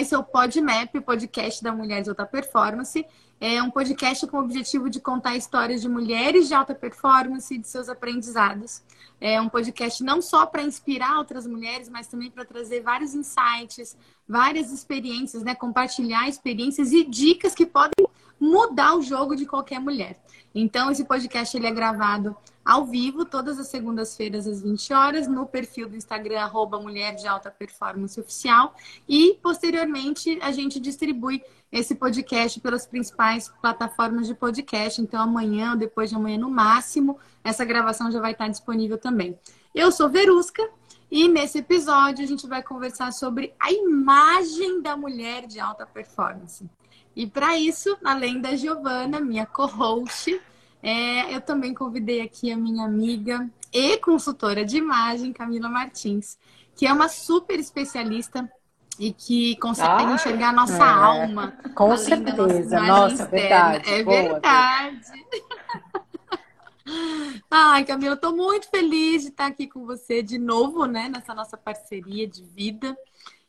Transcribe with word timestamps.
esse 0.00 0.14
é 0.14 0.18
o 0.18 0.24
PodMap, 0.24 0.94
o 0.94 1.02
podcast 1.02 1.62
da 1.62 1.72
Mulher 1.72 2.02
de 2.02 2.08
Alta 2.08 2.24
Performance. 2.24 3.04
É 3.38 3.62
um 3.62 3.70
podcast 3.70 4.26
com 4.26 4.38
o 4.38 4.40
objetivo 4.40 4.88
de 4.88 4.98
contar 4.98 5.36
histórias 5.36 5.82
de 5.82 5.88
mulheres 5.90 6.48
de 6.48 6.54
alta 6.54 6.74
performance 6.74 7.54
e 7.54 7.58
de 7.58 7.68
seus 7.68 7.86
aprendizados. 7.88 8.82
É 9.20 9.38
um 9.40 9.48
podcast 9.48 10.02
não 10.02 10.22
só 10.22 10.46
para 10.46 10.62
inspirar 10.62 11.18
outras 11.18 11.46
mulheres, 11.46 11.90
mas 11.90 12.06
também 12.06 12.30
para 12.30 12.46
trazer 12.46 12.80
vários 12.80 13.14
insights, 13.14 13.94
várias 14.26 14.72
experiências, 14.72 15.42
né? 15.42 15.54
Compartilhar 15.54 16.28
experiências 16.28 16.92
e 16.92 17.04
dicas 17.04 17.54
que 17.54 17.66
podem 17.66 18.06
mudar 18.38 18.94
o 18.94 19.02
jogo 19.02 19.36
de 19.36 19.44
qualquer 19.44 19.80
mulher. 19.80 20.18
Então, 20.54 20.90
esse 20.90 21.04
podcast 21.04 21.54
ele 21.54 21.66
é 21.66 21.70
gravado 21.70 22.34
ao 22.70 22.86
vivo, 22.86 23.24
todas 23.24 23.58
as 23.58 23.66
segundas-feiras, 23.66 24.46
às 24.46 24.62
20 24.62 24.92
horas, 24.92 25.26
no 25.26 25.44
perfil 25.44 25.88
do 25.88 25.96
Instagram, 25.96 26.38
arroba 26.38 26.78
Mulher 26.78 27.16
de 27.16 27.26
Alta 27.26 27.50
Performance 27.50 28.20
Oficial. 28.20 28.76
E, 29.08 29.36
posteriormente, 29.42 30.38
a 30.40 30.52
gente 30.52 30.78
distribui 30.78 31.42
esse 31.72 31.96
podcast 31.96 32.60
pelas 32.60 32.86
principais 32.86 33.48
plataformas 33.60 34.28
de 34.28 34.36
podcast. 34.36 35.02
Então, 35.02 35.20
amanhã 35.20 35.72
ou 35.72 35.76
depois 35.76 36.10
de 36.10 36.14
amanhã, 36.14 36.38
no 36.38 36.48
máximo, 36.48 37.18
essa 37.42 37.64
gravação 37.64 38.08
já 38.12 38.20
vai 38.20 38.30
estar 38.30 38.46
disponível 38.46 38.96
também. 38.96 39.36
Eu 39.74 39.90
sou 39.90 40.08
Verusca 40.08 40.62
e 41.10 41.26
nesse 41.26 41.58
episódio 41.58 42.24
a 42.24 42.28
gente 42.28 42.46
vai 42.46 42.62
conversar 42.62 43.12
sobre 43.12 43.52
a 43.58 43.72
imagem 43.72 44.80
da 44.80 44.96
mulher 44.96 45.44
de 45.44 45.58
alta 45.58 45.84
performance. 45.84 46.70
E 47.16 47.26
para 47.26 47.58
isso, 47.58 47.98
além 48.04 48.40
da 48.40 48.54
Giovana, 48.54 49.18
minha 49.18 49.44
co-host, 49.44 50.40
é, 50.82 51.34
eu 51.34 51.40
também 51.40 51.74
convidei 51.74 52.20
aqui 52.20 52.50
a 52.50 52.56
minha 52.56 52.84
amiga 52.84 53.48
e 53.72 53.98
consultora 53.98 54.64
de 54.64 54.78
imagem, 54.78 55.32
Camila 55.32 55.68
Martins, 55.68 56.38
que 56.74 56.86
é 56.86 56.92
uma 56.92 57.08
super 57.08 57.58
especialista 57.58 58.50
e 58.98 59.12
que 59.12 59.56
consegue 59.56 60.04
ah, 60.04 60.12
enxergar 60.12 60.50
a 60.50 60.52
nossa 60.52 60.84
é, 60.84 60.88
alma. 60.88 61.54
Com 61.74 61.96
certeza, 61.96 62.80
nossa, 62.80 63.10
nossa 63.10 63.26
verdade. 63.26 63.90
É 63.90 64.02
boa, 64.02 64.22
verdade. 64.22 65.00
Ai, 67.50 67.84
Camila, 67.84 68.14
estou 68.14 68.34
muito 68.34 68.68
feliz 68.68 69.22
de 69.22 69.28
estar 69.28 69.46
aqui 69.46 69.66
com 69.66 69.86
você 69.86 70.22
de 70.22 70.38
novo, 70.38 70.86
né, 70.86 71.08
nessa 71.08 71.34
nossa 71.34 71.56
parceria 71.56 72.26
de 72.26 72.42
vida. 72.42 72.96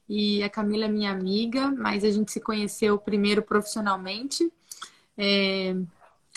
E 0.07 0.43
a 0.43 0.49
Camila 0.49 0.85
é 0.85 0.89
minha 0.89 1.11
amiga, 1.11 1.71
mas 1.71 2.03
a 2.03 2.11
gente 2.11 2.31
se 2.31 2.39
conheceu 2.39 2.97
primeiro 2.97 3.41
profissionalmente. 3.41 4.51
É... 5.17 5.75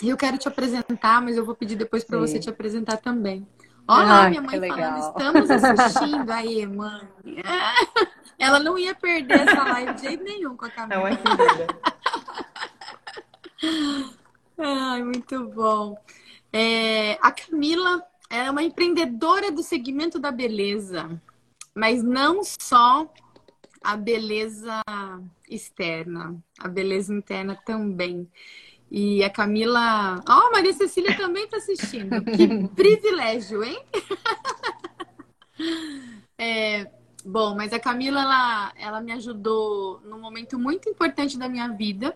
Eu 0.03 0.17
quero 0.17 0.37
te 0.37 0.47
apresentar, 0.47 1.21
mas 1.21 1.37
eu 1.37 1.45
vou 1.45 1.55
pedir 1.55 1.75
depois 1.75 2.03
para 2.03 2.19
você 2.19 2.39
te 2.39 2.49
apresentar 2.49 2.97
também. 2.97 3.47
Olha 3.87 4.25
ah, 4.25 4.29
minha 4.29 4.41
mãe 4.41 4.59
falando, 4.67 4.99
estamos 4.99 5.51
assistindo 5.51 6.29
aí, 6.31 6.65
mãe. 6.65 7.07
Ela 8.37 8.59
não 8.59 8.77
ia 8.77 8.93
perder 8.95 9.47
essa 9.47 9.63
live 9.63 9.93
de 9.93 10.01
jeito 10.01 10.23
nenhum 10.23 10.57
com 10.57 10.65
a 10.65 10.69
Camila. 10.69 11.01
Não 11.01 11.07
é 11.07 11.17
Ai, 14.57 15.03
muito 15.03 15.47
bom. 15.49 15.95
É, 16.51 17.13
a 17.21 17.31
Camila 17.31 18.03
é 18.29 18.49
uma 18.49 18.63
empreendedora 18.63 19.51
do 19.51 19.61
segmento 19.61 20.19
da 20.19 20.31
beleza, 20.31 21.21
mas 21.73 22.01
não 22.01 22.43
só 22.43 23.07
a 23.83 23.95
beleza 23.95 24.81
externa, 25.49 26.35
a 26.59 26.67
beleza 26.67 27.13
interna 27.13 27.55
também. 27.65 28.29
E 28.89 29.23
a 29.23 29.29
Camila. 29.29 30.23
Ó, 30.27 30.47
oh, 30.47 30.51
Maria 30.51 30.73
Cecília 30.73 31.15
também 31.17 31.45
está 31.45 31.57
assistindo. 31.57 32.21
Que 32.23 32.67
privilégio, 32.75 33.63
hein? 33.63 33.81
é, 36.37 36.89
bom, 37.25 37.55
mas 37.55 37.73
a 37.73 37.79
Camila, 37.79 38.21
ela, 38.21 38.73
ela 38.75 39.01
me 39.01 39.11
ajudou 39.13 40.01
num 40.05 40.19
momento 40.19 40.59
muito 40.59 40.87
importante 40.87 41.37
da 41.37 41.49
minha 41.49 41.67
vida, 41.69 42.15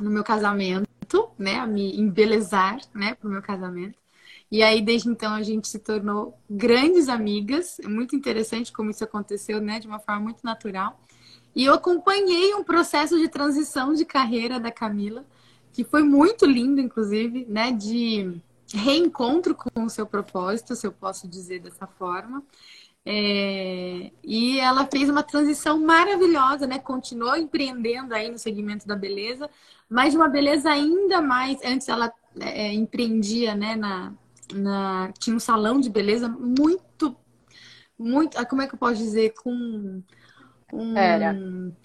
no 0.00 0.10
meu 0.10 0.24
casamento, 0.24 0.86
né? 1.38 1.56
A 1.56 1.66
me 1.66 1.98
embelezar, 1.98 2.80
né, 2.94 3.14
pro 3.14 3.30
meu 3.30 3.42
casamento. 3.42 3.98
E 4.50 4.62
aí, 4.62 4.80
desde 4.80 5.08
então, 5.08 5.34
a 5.34 5.42
gente 5.42 5.66
se 5.66 5.78
tornou 5.78 6.38
grandes 6.48 7.08
amigas. 7.08 7.78
É 7.80 7.88
muito 7.88 8.14
interessante 8.14 8.72
como 8.72 8.90
isso 8.90 9.02
aconteceu, 9.02 9.60
né? 9.60 9.80
De 9.80 9.88
uma 9.88 9.98
forma 9.98 10.20
muito 10.20 10.40
natural. 10.44 11.00
E 11.54 11.64
eu 11.64 11.74
acompanhei 11.74 12.54
um 12.54 12.62
processo 12.62 13.18
de 13.18 13.28
transição 13.28 13.92
de 13.92 14.04
carreira 14.04 14.60
da 14.60 14.70
Camila 14.70 15.24
que 15.76 15.84
foi 15.84 16.02
muito 16.02 16.46
lindo, 16.46 16.80
inclusive, 16.80 17.44
né? 17.50 17.70
De 17.70 18.40
reencontro 18.72 19.54
com 19.54 19.84
o 19.84 19.90
seu 19.90 20.06
propósito, 20.06 20.74
se 20.74 20.86
eu 20.86 20.90
posso 20.90 21.28
dizer 21.28 21.60
dessa 21.60 21.86
forma. 21.86 22.42
É, 23.04 24.10
e 24.24 24.58
ela 24.58 24.86
fez 24.86 25.10
uma 25.10 25.22
transição 25.22 25.78
maravilhosa, 25.78 26.66
né? 26.66 26.78
Continuou 26.78 27.36
empreendendo 27.36 28.14
aí 28.14 28.30
no 28.30 28.38
segmento 28.38 28.88
da 28.88 28.96
beleza, 28.96 29.50
mas 29.86 30.12
de 30.12 30.16
uma 30.16 30.28
beleza 30.28 30.70
ainda 30.70 31.20
mais. 31.20 31.58
Antes 31.62 31.90
ela 31.90 32.10
é, 32.40 32.72
empreendia, 32.72 33.54
né? 33.54 33.76
Na, 33.76 34.14
na, 34.54 35.12
tinha 35.18 35.36
um 35.36 35.40
salão 35.40 35.78
de 35.78 35.90
beleza 35.90 36.26
muito, 36.26 37.14
muito. 37.98 38.42
Como 38.46 38.62
é 38.62 38.66
que 38.66 38.74
eu 38.74 38.78
posso 38.78 38.96
dizer? 38.96 39.34
Com 39.34 40.02
Era. 40.94 41.36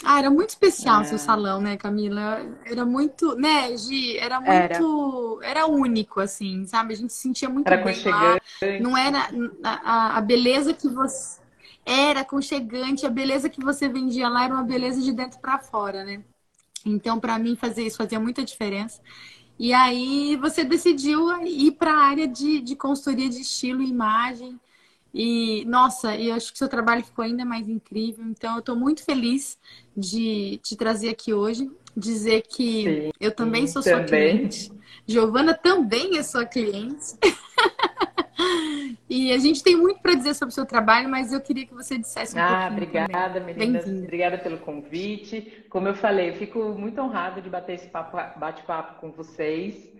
Ah, 0.04 0.20
era 0.20 0.32
muito 0.32 0.50
especial 0.50 1.02
é. 1.02 1.04
seu 1.04 1.18
salão, 1.18 1.62
né, 1.62 1.78
Camila? 1.78 2.42
Era 2.66 2.84
muito, 2.84 3.36
né, 3.36 3.76
Gi? 3.78 4.18
Era 4.18 4.40
muito. 4.40 5.40
Era, 5.44 5.52
era 5.52 5.68
único, 5.68 6.20
assim, 6.20 6.66
sabe? 6.66 6.94
A 6.94 6.98
gente 6.98 7.14
se 7.14 7.22
sentia 7.22 7.48
muito 7.48 7.68
era 7.68 7.84
bem 7.84 8.04
lá. 8.06 8.40
Não 8.82 8.98
era 8.98 9.30
a, 9.64 10.18
a 10.18 10.22
beleza 10.22 10.74
que 10.74 10.88
você. 10.88 11.40
Era 11.86 12.22
aconchegante, 12.22 13.06
a 13.06 13.10
beleza 13.10 13.50
que 13.50 13.64
você 13.64 13.88
vendia 13.88 14.30
lá 14.30 14.46
era 14.46 14.54
uma 14.54 14.64
beleza 14.64 15.02
de 15.02 15.12
dentro 15.12 15.40
para 15.40 15.60
fora, 15.60 16.04
né? 16.04 16.24
Então, 16.86 17.20
para 17.20 17.38
mim, 17.38 17.56
fazer 17.56 17.84
isso 17.84 17.98
fazia 17.98 18.20
muita 18.20 18.44
diferença. 18.44 19.02
E 19.58 19.74
aí, 19.74 20.36
você 20.38 20.64
decidiu 20.64 21.44
ir 21.44 21.74
para 21.74 21.92
a 21.94 22.04
área 22.04 22.28
de, 22.28 22.62
de 22.62 22.76
consultoria 22.76 23.30
de 23.30 23.42
estilo 23.42 23.82
e 23.82 23.90
imagem. 23.90 24.60
E, 25.14 25.66
nossa, 25.66 26.16
eu 26.16 26.34
acho 26.34 26.52
que 26.52 26.58
seu 26.58 26.70
trabalho 26.70 27.04
ficou 27.04 27.24
ainda 27.24 27.44
mais 27.44 27.68
incrível. 27.68 28.26
Então, 28.26 28.54
eu 28.54 28.60
estou 28.60 28.76
muito 28.76 29.04
feliz 29.04 29.58
de 29.96 30.60
te 30.64 30.76
trazer 30.76 31.10
aqui 31.10 31.34
hoje. 31.34 31.70
Dizer 31.96 32.44
que 32.44 32.84
Sim, 32.84 33.12
eu 33.20 33.32
também 33.36 33.68
sou 33.68 33.84
também. 33.84 33.98
sua 33.98 34.08
cliente. 34.08 34.72
Giovana 35.06 35.54
também 35.54 36.18
é 36.18 36.24
sua 36.24 36.46
cliente. 36.46 37.18
e 39.10 39.34
a 39.34 39.38
gente 39.38 39.62
tem 39.62 39.76
muito 39.76 40.00
para 40.00 40.16
dizer 40.16 40.34
sobre 40.34 40.54
o 40.54 40.56
seu 40.56 40.66
trabalho, 40.66 41.10
mas 41.10 41.34
eu 41.34 41.42
queria 41.42 41.66
que 41.66 41.74
você 41.74 41.98
dissesse 41.98 42.38
um 42.38 42.42
ah, 42.42 42.70
obrigada, 42.72 43.42
meninas. 43.42 43.86
Obrigada 43.86 44.38
pelo 44.38 44.58
convite. 44.60 45.66
Como 45.70 45.90
eu 45.90 45.96
falei, 45.96 46.30
eu 46.30 46.36
fico 46.36 46.60
muito 46.70 47.02
honrada 47.02 47.42
de 47.42 47.50
bater 47.50 47.76
esse 47.76 47.90
bate-papo 47.90 49.02
com 49.02 49.12
vocês. 49.12 49.91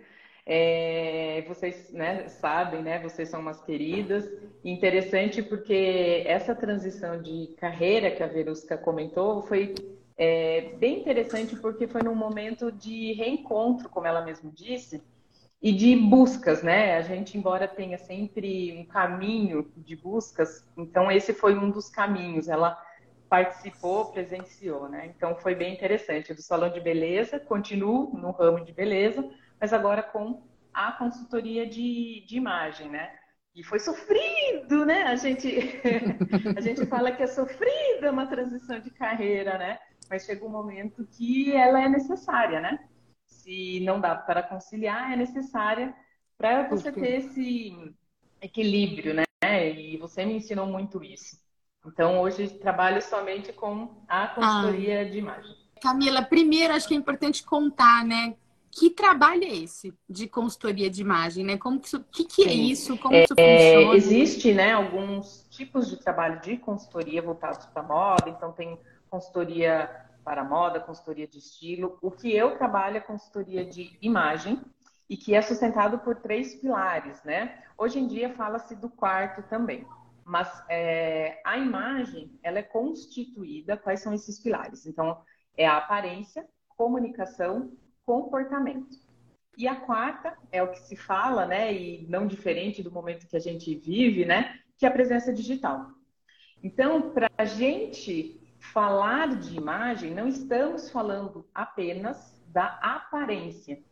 É, 0.44 1.44
vocês 1.46 1.92
né, 1.92 2.28
sabem, 2.28 2.82
né? 2.82 2.98
Vocês 3.00 3.28
são 3.28 3.40
umas 3.40 3.62
queridas. 3.62 4.28
Interessante 4.64 5.42
porque 5.42 6.24
essa 6.26 6.54
transição 6.54 7.20
de 7.20 7.54
carreira 7.58 8.10
que 8.10 8.22
a 8.22 8.26
Verusca 8.26 8.76
comentou 8.76 9.42
foi 9.42 9.74
é, 10.16 10.72
bem 10.78 11.00
interessante 11.00 11.56
porque 11.56 11.86
foi 11.86 12.02
num 12.02 12.14
momento 12.14 12.70
de 12.72 13.12
reencontro, 13.12 13.88
como 13.88 14.06
ela 14.06 14.24
mesma 14.24 14.50
disse, 14.52 15.02
e 15.60 15.72
de 15.72 15.94
buscas, 15.96 16.62
né? 16.62 16.96
A 16.96 17.02
gente, 17.02 17.38
embora 17.38 17.68
tenha 17.68 17.96
sempre 17.96 18.76
um 18.76 18.84
caminho 18.84 19.70
de 19.76 19.94
buscas, 19.94 20.66
então 20.76 21.10
esse 21.10 21.32
foi 21.32 21.56
um 21.56 21.70
dos 21.70 21.88
caminhos. 21.88 22.48
Ela 22.48 22.76
participou, 23.28 24.12
presenciou, 24.12 24.88
né? 24.88 25.06
Então 25.16 25.36
foi 25.36 25.54
bem 25.54 25.72
interessante. 25.72 26.34
Do 26.34 26.42
salão 26.42 26.68
de 26.68 26.80
beleza, 26.80 27.38
continuo 27.38 28.10
no 28.12 28.32
ramo 28.32 28.64
de 28.64 28.72
beleza, 28.72 29.24
mas 29.62 29.72
agora 29.72 30.02
com 30.02 30.42
a 30.74 30.90
consultoria 30.90 31.64
de, 31.64 32.24
de 32.26 32.36
imagem, 32.36 32.90
né? 32.90 33.12
E 33.54 33.62
foi 33.62 33.78
sofrido, 33.78 34.84
né? 34.84 35.04
A 35.04 35.14
gente, 35.14 35.80
a 36.56 36.60
gente 36.60 36.84
fala 36.86 37.12
que 37.12 37.22
é 37.22 37.28
sofrida 37.28 38.10
uma 38.10 38.26
transição 38.26 38.80
de 38.80 38.90
carreira, 38.90 39.56
né? 39.56 39.78
Mas 40.10 40.24
chega 40.24 40.44
um 40.44 40.48
momento 40.48 41.06
que 41.12 41.54
ela 41.54 41.80
é 41.80 41.88
necessária, 41.88 42.60
né? 42.60 42.76
Se 43.24 43.78
não 43.84 44.00
dá 44.00 44.16
para 44.16 44.42
conciliar, 44.42 45.12
é 45.12 45.16
necessária 45.16 45.94
para 46.36 46.68
você 46.68 46.90
ter 46.90 47.20
esse 47.20 47.94
equilíbrio, 48.40 49.14
né? 49.14 49.24
E 49.44 49.96
você 49.96 50.24
me 50.24 50.34
ensinou 50.34 50.66
muito 50.66 51.04
isso. 51.04 51.40
Então, 51.86 52.20
hoje 52.20 52.48
trabalho 52.48 53.00
somente 53.00 53.52
com 53.52 54.02
a 54.08 54.26
consultoria 54.26 55.02
ah. 55.02 55.04
de 55.04 55.18
imagem. 55.18 55.54
Camila, 55.80 56.22
primeiro 56.22 56.74
acho 56.74 56.88
que 56.88 56.94
é 56.94 56.96
importante 56.96 57.44
contar, 57.44 58.04
né? 58.04 58.34
Que 58.72 58.88
trabalho 58.88 59.44
é 59.44 59.54
esse 59.54 59.92
de 60.08 60.26
consultoria 60.26 60.88
de 60.88 61.02
imagem, 61.02 61.44
né? 61.44 61.58
Como 61.58 61.78
que 61.78 61.86
isso, 61.86 62.04
que, 62.04 62.24
que 62.24 62.42
é 62.48 62.52
isso? 62.52 62.96
Como 62.96 63.14
é, 63.14 63.24
isso 63.24 63.34
funciona? 63.34 63.96
Existe, 63.96 64.54
né, 64.54 64.72
alguns 64.72 65.46
tipos 65.50 65.90
de 65.90 65.98
trabalho 65.98 66.40
de 66.40 66.56
consultoria 66.56 67.20
voltados 67.20 67.66
para 67.66 67.82
moda. 67.82 68.30
Então 68.30 68.50
tem 68.52 68.78
consultoria 69.10 69.90
para 70.24 70.42
moda, 70.42 70.80
consultoria 70.80 71.28
de 71.28 71.38
estilo. 71.38 71.98
O 72.00 72.10
que 72.10 72.34
eu 72.34 72.56
trabalho 72.56 72.96
é 72.96 73.00
consultoria 73.00 73.62
de 73.62 73.98
imagem 74.00 74.58
e 75.08 75.18
que 75.18 75.34
é 75.34 75.42
sustentado 75.42 75.98
por 75.98 76.16
três 76.16 76.54
pilares, 76.54 77.22
né? 77.24 77.62
Hoje 77.76 77.98
em 77.98 78.06
dia 78.06 78.32
fala-se 78.34 78.74
do 78.74 78.88
quarto 78.88 79.42
também, 79.50 79.86
mas 80.24 80.48
é, 80.70 81.42
a 81.44 81.58
imagem 81.58 82.38
ela 82.42 82.58
é 82.58 82.62
constituída. 82.62 83.76
Quais 83.76 84.00
são 84.00 84.14
esses 84.14 84.40
pilares? 84.40 84.86
Então 84.86 85.20
é 85.54 85.66
a 85.66 85.76
aparência, 85.76 86.48
comunicação, 86.74 87.70
comportamento. 88.04 88.96
E 89.56 89.68
a 89.68 89.76
quarta 89.76 90.36
é 90.50 90.62
o 90.62 90.70
que 90.70 90.80
se 90.80 90.96
fala, 90.96 91.46
né, 91.46 91.72
e 91.72 92.06
não 92.08 92.26
diferente 92.26 92.82
do 92.82 92.90
momento 92.90 93.26
que 93.26 93.36
a 93.36 93.40
gente 93.40 93.74
vive, 93.74 94.24
né, 94.24 94.58
que 94.78 94.86
é 94.86 94.88
a 94.88 94.92
presença 94.92 95.32
digital. 95.32 95.90
Então, 96.62 97.10
para 97.10 97.30
a 97.36 97.44
gente 97.44 98.40
falar 98.58 99.36
de 99.36 99.56
imagem, 99.56 100.14
não 100.14 100.28
estamos 100.28 100.90
falando 100.90 101.46
apenas 101.54 102.40
da 102.46 102.78
aparência. 102.80 103.82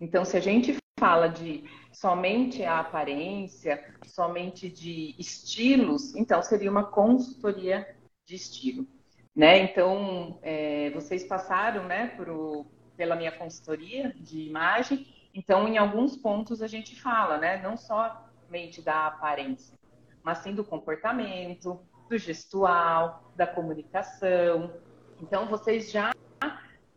Então, 0.00 0.24
se 0.24 0.36
a 0.36 0.40
gente 0.40 0.76
fala 0.98 1.28
de 1.28 1.64
somente 1.92 2.62
a 2.62 2.80
aparência, 2.80 3.82
somente 4.04 4.68
de 4.68 5.14
estilos, 5.18 6.14
então 6.14 6.42
seria 6.42 6.70
uma 6.70 6.84
consultoria 6.84 7.96
de 8.26 8.34
estilo. 8.34 8.86
Né? 9.34 9.58
Então, 9.62 10.38
é, 10.42 10.90
vocês 10.90 11.24
passaram 11.24 11.84
né, 11.86 12.08
por, 12.08 12.66
pela 12.98 13.16
minha 13.16 13.32
consultoria 13.32 14.12
de 14.18 14.40
imagem, 14.40 15.06
então, 15.32 15.68
em 15.68 15.78
alguns 15.78 16.16
pontos 16.16 16.60
a 16.60 16.66
gente 16.66 17.00
fala, 17.00 17.38
né, 17.38 17.62
não 17.62 17.76
somente 17.76 18.82
da 18.82 19.06
aparência, 19.06 19.78
mas 20.20 20.38
sim 20.38 20.52
do 20.52 20.64
comportamento, 20.64 21.80
do 22.10 22.18
gestual, 22.18 23.32
da 23.36 23.46
comunicação. 23.46 24.74
Então, 25.22 25.46
vocês 25.46 25.92
já 25.92 26.12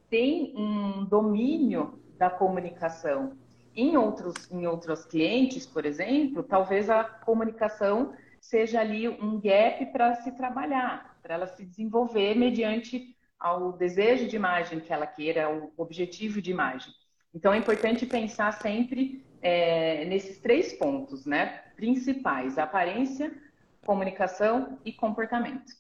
têm 0.10 0.54
um 0.58 1.06
domínio 1.06 2.00
da 2.18 2.32
comunicação. 2.32 3.38
Em 3.76 3.96
outros, 3.96 4.52
em 4.52 4.66
outros 4.66 5.06
clientes, 5.06 5.68
por 5.68 5.86
exemplo, 5.86 6.42
talvez 6.42 6.90
a 6.90 7.04
comunicação 7.04 8.14
seja 8.40 8.82
ali 8.82 9.08
um 9.08 9.40
gap 9.40 9.86
para 9.94 10.16
se 10.16 10.32
trabalhar, 10.32 11.16
para 11.22 11.36
ela 11.36 11.48
se 11.48 11.64
desenvolver 11.64 12.36
mediante 12.36 13.16
ao 13.42 13.74
desejo 13.74 14.28
de 14.28 14.36
imagem 14.36 14.80
que 14.80 14.94
ela 14.94 15.08
queira, 15.08 15.50
o 15.50 15.74
objetivo 15.76 16.42
de 16.42 16.52
imagem. 16.52 16.94
Então 17.34 17.52
é 17.52 17.58
importante 17.58 18.06
pensar 18.06 18.52
sempre 18.54 19.26
é, 19.42 20.06
nesses 20.06 20.40
três 20.40 20.74
pontos, 20.74 21.26
né? 21.26 21.64
Principais: 21.76 22.58
aparência, 22.58 23.36
comunicação 23.86 24.80
e 24.86 24.94
comportamento. 24.94 25.74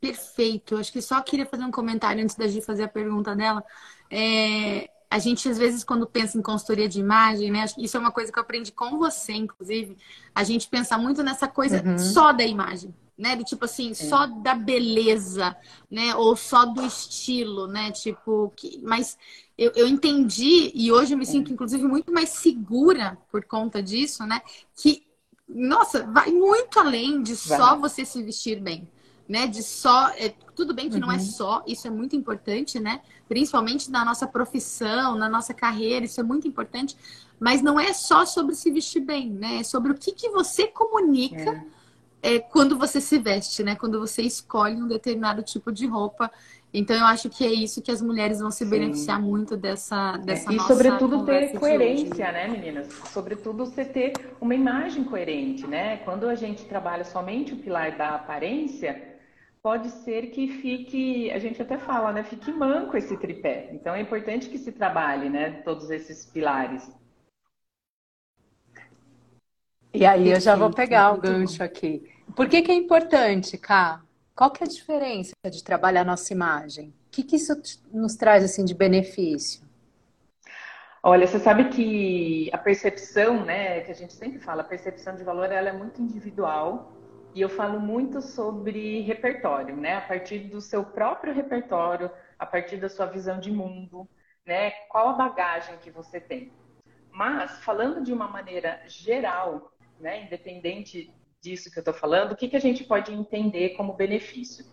Perfeito. 0.00 0.76
Acho 0.76 0.90
que 0.90 1.00
só 1.00 1.20
queria 1.20 1.46
fazer 1.46 1.64
um 1.64 1.70
comentário 1.70 2.22
antes 2.22 2.34
da 2.34 2.48
Gi 2.48 2.60
fazer 2.60 2.84
a 2.84 2.88
pergunta 2.88 3.36
dela. 3.36 3.62
É, 4.10 4.90
a 5.08 5.18
gente, 5.18 5.48
às 5.48 5.58
vezes, 5.58 5.84
quando 5.84 6.06
pensa 6.06 6.38
em 6.38 6.42
consultoria 6.42 6.88
de 6.88 6.98
imagem, 6.98 7.52
né? 7.52 7.66
Isso 7.78 7.96
é 7.96 8.00
uma 8.00 8.10
coisa 8.10 8.32
que 8.32 8.38
eu 8.38 8.42
aprendi 8.42 8.72
com 8.72 8.98
você, 8.98 9.32
inclusive. 9.34 9.96
A 10.34 10.42
gente 10.42 10.66
pensa 10.68 10.96
muito 10.96 11.22
nessa 11.22 11.46
coisa 11.46 11.82
uhum. 11.86 11.98
só 11.98 12.32
da 12.32 12.44
imagem, 12.44 12.92
né? 13.16 13.36
Do 13.36 13.44
tipo 13.44 13.64
assim, 13.64 13.94
só 13.94 14.26
da 14.26 14.54
beleza, 14.54 15.56
né? 15.90 16.14
Ou 16.14 16.36
só 16.36 16.64
do 16.64 16.84
estilo, 16.84 17.66
né? 17.66 17.90
Tipo, 17.90 18.52
que... 18.56 18.80
mas 18.82 19.16
eu, 19.56 19.72
eu 19.74 19.86
entendi 19.86 20.72
e 20.74 20.90
hoje 20.90 21.14
eu 21.14 21.18
me 21.18 21.26
sinto, 21.26 21.52
inclusive, 21.52 21.84
muito 21.84 22.12
mais 22.12 22.30
segura 22.30 23.18
por 23.30 23.44
conta 23.44 23.82
disso, 23.82 24.24
né? 24.26 24.40
Que, 24.74 25.06
nossa, 25.48 26.06
vai 26.06 26.30
muito 26.30 26.78
além 26.78 27.22
de 27.22 27.34
vai. 27.34 27.58
só 27.58 27.76
você 27.76 28.04
se 28.04 28.22
vestir 28.22 28.60
bem 28.60 28.88
né? 29.28 29.46
De 29.46 29.62
só. 29.62 30.10
É, 30.10 30.34
tudo 30.54 30.74
bem 30.74 30.88
que 30.88 30.96
uhum. 30.96 31.00
não 31.00 31.10
é 31.10 31.16
uhum. 31.16 31.20
só, 31.20 31.62
isso 31.66 31.86
é 31.86 31.90
muito 31.90 32.14
importante, 32.14 32.78
né? 32.78 33.00
Principalmente 33.26 33.90
na 33.90 34.04
nossa 34.04 34.26
profissão, 34.26 35.16
na 35.16 35.28
nossa 35.28 35.54
carreira, 35.54 36.04
isso 36.04 36.20
é 36.20 36.22
muito 36.22 36.46
importante. 36.46 36.96
Mas 37.40 37.62
não 37.62 37.80
é 37.80 37.94
só 37.94 38.26
sobre 38.26 38.54
se 38.54 38.70
vestir 38.70 39.00
bem, 39.00 39.30
né? 39.30 39.60
É 39.60 39.64
sobre 39.64 39.92
o 39.92 39.94
que, 39.94 40.12
que 40.12 40.28
você 40.28 40.66
comunica 40.66 41.50
é. 41.50 41.66
É, 42.22 42.38
quando 42.38 42.78
você 42.78 43.00
se 43.00 43.18
veste, 43.18 43.64
né? 43.64 43.74
Quando 43.74 43.98
você 43.98 44.22
escolhe 44.22 44.76
um 44.76 44.86
determinado 44.86 45.42
tipo 45.42 45.72
de 45.72 45.86
roupa. 45.86 46.30
Então 46.72 46.96
eu 46.96 47.04
acho 47.04 47.28
que 47.28 47.44
é 47.44 47.52
isso 47.52 47.82
que 47.82 47.90
as 47.90 48.00
mulheres 48.00 48.40
vão 48.40 48.50
se 48.50 48.64
Sim. 48.64 48.70
beneficiar 48.70 49.20
muito 49.20 49.56
dessa, 49.56 50.16
dessa 50.18 50.50
é. 50.50 50.56
E 50.56 50.60
sobretudo 50.60 51.24
ter 51.24 51.58
coerência, 51.58 52.32
né, 52.32 52.48
meninas? 52.48 52.88
Sobretudo 53.12 53.66
você 53.66 53.84
ter 53.84 54.12
uma 54.40 54.54
imagem 54.54 55.04
coerente, 55.04 55.66
né? 55.66 55.98
Quando 55.98 56.28
a 56.28 56.34
gente 56.34 56.64
trabalha 56.64 57.04
somente 57.04 57.52
o 57.52 57.56
pilar 57.56 57.96
da 57.98 58.14
aparência, 58.14 59.12
pode 59.62 59.90
ser 59.90 60.30
que 60.30 60.48
fique, 60.48 61.30
a 61.30 61.38
gente 61.38 61.60
até 61.62 61.78
fala, 61.78 62.12
né, 62.12 62.24
fique 62.24 62.50
manco 62.50 62.96
esse 62.96 63.16
tripé. 63.16 63.70
Então 63.72 63.94
é 63.94 64.00
importante 64.00 64.48
que 64.48 64.58
se 64.58 64.72
trabalhe, 64.72 65.28
né, 65.28 65.62
todos 65.64 65.88
esses 65.90 66.26
pilares. 66.26 66.90
E 69.94 70.06
aí 70.06 70.30
eu 70.30 70.40
já 70.40 70.56
vou 70.56 70.70
pegar 70.70 71.12
o 71.12 71.20
gancho 71.20 71.62
aqui. 71.62 72.10
Por 72.34 72.48
que, 72.48 72.62
que 72.62 72.72
é 72.72 72.74
importante, 72.74 73.58
Ká? 73.58 74.02
Qual 74.34 74.50
que 74.50 74.64
é 74.64 74.66
a 74.66 74.70
diferença 74.70 75.32
de 75.50 75.62
trabalhar 75.62 76.00
a 76.00 76.04
nossa 76.04 76.32
imagem? 76.32 76.88
O 76.88 77.10
que, 77.10 77.22
que 77.22 77.36
isso 77.36 77.52
nos 77.92 78.16
traz 78.16 78.42
assim 78.42 78.64
de 78.64 78.74
benefício? 78.74 79.62
Olha, 81.02 81.26
você 81.26 81.38
sabe 81.38 81.68
que 81.68 82.48
a 82.52 82.58
percepção, 82.58 83.44
né, 83.44 83.80
que 83.80 83.90
a 83.90 83.94
gente 83.94 84.14
sempre 84.14 84.38
fala, 84.38 84.62
a 84.62 84.64
percepção 84.64 85.16
de 85.16 85.24
valor, 85.24 85.50
ela 85.50 85.68
é 85.68 85.72
muito 85.72 86.00
individual 86.00 86.92
e 87.34 87.40
eu 87.40 87.48
falo 87.48 87.80
muito 87.80 88.22
sobre 88.22 89.00
repertório, 89.00 89.76
né? 89.76 89.96
A 89.96 90.00
partir 90.00 90.38
do 90.40 90.60
seu 90.60 90.84
próprio 90.84 91.34
repertório, 91.34 92.10
a 92.38 92.46
partir 92.46 92.76
da 92.76 92.88
sua 92.88 93.06
visão 93.06 93.40
de 93.40 93.50
mundo, 93.50 94.08
né? 94.46 94.70
Qual 94.88 95.08
a 95.08 95.12
bagagem 95.14 95.76
que 95.78 95.90
você 95.90 96.20
tem. 96.20 96.52
Mas, 97.10 97.58
falando 97.64 98.02
de 98.02 98.12
uma 98.12 98.28
maneira 98.28 98.80
geral, 98.86 99.71
né? 100.02 100.24
Independente 100.24 101.10
disso 101.40 101.70
que 101.70 101.78
eu 101.78 101.82
estou 101.82 101.94
falando, 101.94 102.32
o 102.32 102.36
que, 102.36 102.48
que 102.48 102.56
a 102.56 102.60
gente 102.60 102.84
pode 102.84 103.12
entender 103.12 103.70
como 103.70 103.94
benefício? 103.94 104.64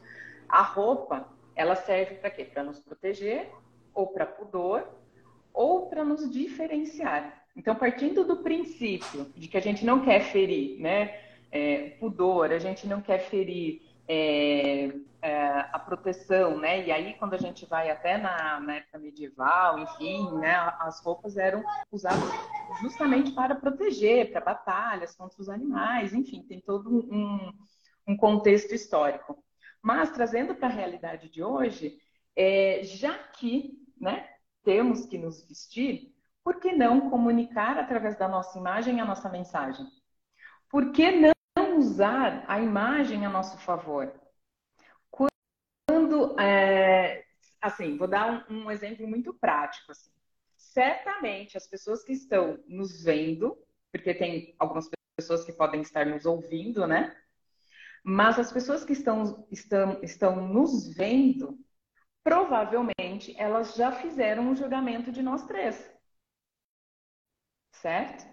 A 0.48 0.62
roupa, 0.62 1.30
ela 1.56 1.76
serve 1.76 2.16
para 2.16 2.30
quê? 2.30 2.44
Para 2.44 2.64
nos 2.64 2.80
proteger, 2.80 3.50
ou 3.94 4.08
para 4.08 4.26
pudor, 4.26 4.88
ou 5.54 5.88
para 5.88 6.04
nos 6.04 6.30
diferenciar. 6.30 7.46
Então, 7.56 7.76
partindo 7.76 8.26
do 8.26 8.38
princípio 8.38 9.31
de 9.36 9.48
que 9.48 9.58
a 9.58 9.62
gente 9.62 9.86
não 9.86 10.04
quer 10.04 10.22
ferir, 10.31 10.80
né? 10.80 11.30
é, 11.52 11.92
pudor, 12.00 12.52
a 12.52 12.60
gente 12.60 12.88
não 12.88 13.02
quer 13.02 13.20
ferir 13.20 13.82
é, 14.08 14.92
é, 15.21 15.60
a 15.71 15.80
proteção, 15.80 16.57
né? 16.57 16.86
E 16.86 16.92
aí, 16.92 17.13
quando 17.16 17.33
a 17.33 17.38
gente 17.38 17.66
vai 17.66 17.89
até 17.89 18.18
na, 18.18 18.60
na, 18.60 18.75
época 18.75 19.00
medieval, 19.00 19.80
enfim, 19.80 20.31
né? 20.38 20.56
As 20.80 21.01
roupas 21.04 21.38
eram 21.38 21.63
usadas 21.92 22.30
justamente 22.81 23.31
para 23.31 23.56
proteger, 23.56 24.31
para 24.31 24.42
batalhas 24.42 25.16
contra 25.16 25.42
os 25.42 25.50
animais, 25.50 26.13
enfim, 26.13 26.44
tem 26.44 26.62
todo 26.62 26.89
um, 26.89 27.51
um 28.07 28.18
contexto 28.18 28.74
histórico. 28.74 29.44
Mas, 29.81 30.12
trazendo 30.12 30.56
para 30.56 30.68
a 30.68 30.71
realidade 30.71 31.30
de 31.30 31.44
hoje, 31.44 31.98
é, 32.36 32.82
já 32.84 33.17
que 33.17 33.77
né, 34.00 34.27
temos 34.63 35.05
que 35.05 35.17
nos 35.17 35.46
vestir, 35.48 36.13
por 36.44 36.60
que 36.60 36.72
não 36.72 37.10
comunicar 37.10 37.77
através 37.77 38.17
da 38.17 38.27
nossa 38.27 38.58
imagem 38.58 39.00
a 39.00 39.05
nossa 39.05 39.29
mensagem? 39.29 39.86
Por 40.70 40.91
que 40.91 41.12
não 41.12 41.32
usar 41.79 42.44
a 42.48 42.60
imagem 42.60 43.25
a 43.25 43.29
nosso 43.29 43.58
favor. 43.58 44.13
É, 46.39 47.25
assim, 47.62 47.98
vou 47.98 48.08
dar 48.08 48.46
um, 48.50 48.63
um 48.65 48.72
exemplo 48.72 49.08
muito 49.08 49.34
prático. 49.34 49.91
Assim. 49.91 50.12
Certamente 50.55 51.58
as 51.58 51.67
pessoas 51.67 52.03
que 52.03 52.13
estão 52.13 52.60
nos 52.67 53.03
vendo, 53.03 53.58
porque 53.91 54.13
tem 54.13 54.55
algumas 54.60 54.89
pessoas 55.15 55.43
que 55.43 55.53
podem 55.53 55.81
estar 55.81 56.05
nos 56.05 56.25
ouvindo, 56.25 56.88
né? 56.88 57.15
Mas 58.03 58.39
as 58.39 58.51
pessoas 58.51 58.86
que 58.86 58.93
estão, 58.93 59.46
estão, 59.51 60.00
estão 60.01 60.48
nos 60.48 60.93
vendo, 60.96 61.60
provavelmente 62.24 63.36
elas 63.38 63.75
já 63.75 63.91
fizeram 63.91 64.50
um 64.50 64.55
julgamento 64.55 65.12
de 65.12 65.22
nós 65.22 65.46
três. 65.46 65.91
Certo? 67.74 68.25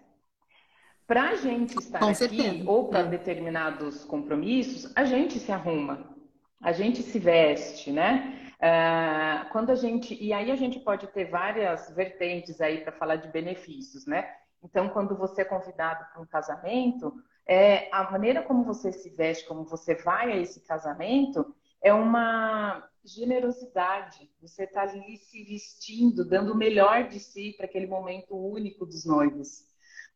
Para 1.06 1.30
a 1.30 1.36
gente 1.36 1.78
estar 1.78 2.00
Com 2.00 2.06
aqui 2.06 2.16
certeza. 2.16 2.68
ou 2.68 2.88
para 2.88 3.04
determinados 3.04 4.04
compromissos, 4.04 4.92
a 4.96 5.04
gente 5.04 5.38
se 5.38 5.52
arruma, 5.52 6.15
a 6.62 6.72
gente 6.72 7.02
se 7.02 7.18
veste, 7.18 7.92
né? 7.92 8.52
Uh, 8.56 9.50
quando 9.50 9.70
a 9.70 9.74
gente 9.74 10.14
e 10.14 10.32
aí 10.32 10.50
a 10.50 10.56
gente 10.56 10.80
pode 10.80 11.06
ter 11.08 11.26
várias 11.26 11.90
vertentes 11.90 12.60
aí 12.60 12.80
para 12.80 12.92
falar 12.92 13.16
de 13.16 13.28
benefícios, 13.28 14.06
né? 14.06 14.28
Então, 14.62 14.88
quando 14.88 15.16
você 15.16 15.42
é 15.42 15.44
convidado 15.44 16.04
para 16.12 16.20
um 16.20 16.26
casamento, 16.26 17.14
é, 17.46 17.88
a 17.92 18.10
maneira 18.10 18.42
como 18.42 18.64
você 18.64 18.92
se 18.92 19.10
veste, 19.10 19.46
como 19.46 19.64
você 19.64 19.94
vai 19.94 20.32
a 20.32 20.36
esse 20.36 20.60
casamento, 20.66 21.54
é 21.80 21.92
uma 21.92 22.88
generosidade. 23.04 24.28
Você 24.40 24.64
está 24.64 24.82
ali 24.82 25.18
se 25.18 25.44
vestindo, 25.44 26.24
dando 26.28 26.52
o 26.52 26.56
melhor 26.56 27.06
de 27.08 27.20
si 27.20 27.54
para 27.56 27.66
aquele 27.66 27.86
momento 27.86 28.36
único 28.36 28.84
dos 28.84 29.04
noivos. 29.04 29.64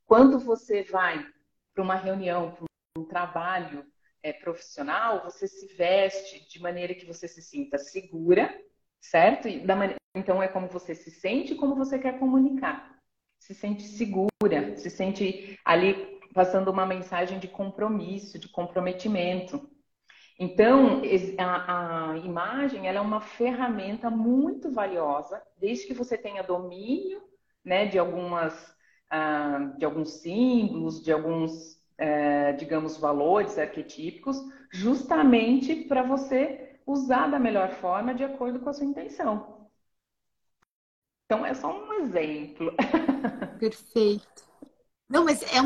Quando 0.07 0.41
você 0.41 0.83
vai 0.83 1.25
para 1.73 1.85
uma 1.85 1.95
reunião, 1.95 2.51
para 2.51 2.67
um 3.01 3.05
trabalho 3.05 3.87
é, 4.23 4.33
profissional, 4.33 5.25
você 5.25 5.47
se 5.47 5.75
veste 5.75 6.49
de 6.49 6.61
maneira 6.61 6.95
que 6.95 7.07
você 7.07 7.27
se 7.27 7.43
sinta 7.43 7.79
segura, 7.79 8.53
certo? 9.01 9.49
Então 10.15 10.43
é 10.43 10.49
como 10.49 10.69
você 10.69 10.95
se 10.95 11.11
sente, 11.11 11.55
como 11.55 11.75
você 11.75 11.99
quer 11.99 12.19
comunicar. 12.19 12.99
Se 13.39 13.55
sente 13.55 13.83
segura, 13.83 14.77
se 14.77 14.91
sente 14.91 15.59
ali 15.65 16.21
passando 16.35 16.71
uma 16.71 16.87
mensagem 16.87 17.39
de 17.39 17.49
compromisso, 17.49 18.39
de 18.39 18.49
comprometimento. 18.49 19.69
Então, 20.39 21.03
a, 21.39 22.13
a, 22.13 22.19
imagem 22.19 22.89
é 22.89 23.01
uma 23.01 23.21
ferramenta 23.21 24.09
muito 24.09 24.71
valiosa, 24.71 25.43
desde 25.59 25.87
que 25.87 25.95
você 25.95 26.17
tenha 26.17 26.43
domínio 26.43 27.23
né, 27.65 27.87
de, 27.87 27.99
algumas, 27.99 28.55
uh, 29.13 29.77
de 29.77 29.85
alguns 29.85 30.23
símbolos, 30.23 31.03
de 31.03 31.13
alguns, 31.13 31.80
uh, 32.01 32.57
digamos, 32.57 32.97
valores 32.97 33.59
arquetípicos, 33.59 34.43
justamente 34.71 35.85
para 35.85 36.03
você 36.03 36.79
usar 36.87 37.29
da 37.29 37.39
melhor 37.39 37.71
forma 37.73 38.15
de 38.15 38.25
acordo 38.25 38.59
com 38.61 38.71
a 38.71 38.73
sua 38.73 38.87
intenção. 38.87 39.69
Então, 41.27 41.47
é 41.47 41.55
só 41.55 41.73
um 41.73 41.93
exemplo. 41.95 42.73
Perfeito. 43.61 44.51
Não, 45.09 45.25
mas 45.25 45.43
é 45.43 45.61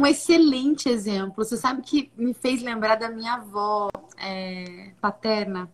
um 0.00 0.06
excelente 0.06 0.88
exemplo. 0.88 1.44
Você 1.44 1.56
sabe 1.56 1.82
que 1.82 2.10
me 2.16 2.32
fez 2.32 2.62
lembrar 2.62 2.94
da 2.94 3.10
minha 3.10 3.34
avó 3.34 3.90
é, 4.16 4.92
paterna. 5.00 5.70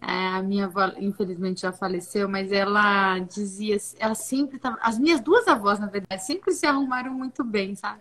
É, 0.00 0.28
a 0.28 0.42
minha 0.42 0.66
avó, 0.66 0.86
infelizmente, 0.98 1.62
já 1.62 1.72
faleceu, 1.72 2.28
mas 2.28 2.52
ela 2.52 3.18
dizia, 3.18 3.76
ela 3.98 4.14
sempre 4.14 4.58
tava, 4.58 4.78
as 4.80 4.98
minhas 4.98 5.20
duas 5.20 5.48
avós, 5.48 5.78
na 5.78 5.86
verdade, 5.86 6.22
sempre 6.24 6.52
se 6.52 6.66
arrumaram 6.66 7.12
muito 7.12 7.42
bem, 7.42 7.74
sabe? 7.74 8.00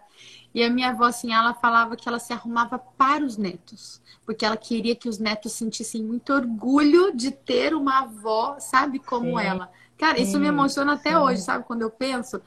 E 0.55 0.63
a 0.63 0.69
minha 0.69 0.91
avó, 0.91 1.03
assim, 1.03 1.33
ela 1.33 1.53
falava 1.53 1.97
que 1.97 2.07
ela 2.07 2.17
se 2.17 2.31
arrumava 2.31 2.79
para 2.79 3.25
os 3.25 3.35
netos, 3.35 4.01
porque 4.25 4.45
ela 4.45 4.55
queria 4.55 4.95
que 4.95 5.09
os 5.09 5.19
netos 5.19 5.51
sentissem 5.51 6.01
muito 6.01 6.31
orgulho 6.31 7.13
de 7.13 7.29
ter 7.29 7.75
uma 7.75 8.03
avó, 8.03 8.55
sabe, 8.57 8.99
como 8.99 9.37
Sim. 9.37 9.45
ela. 9.45 9.69
Cara, 9.97 10.17
isso 10.17 10.31
Sim. 10.31 10.39
me 10.39 10.47
emociona 10.47 10.93
até 10.93 11.09
Sim. 11.09 11.17
hoje, 11.17 11.41
sabe? 11.41 11.65
Quando 11.65 11.81
eu 11.81 11.91
penso, 11.91 12.41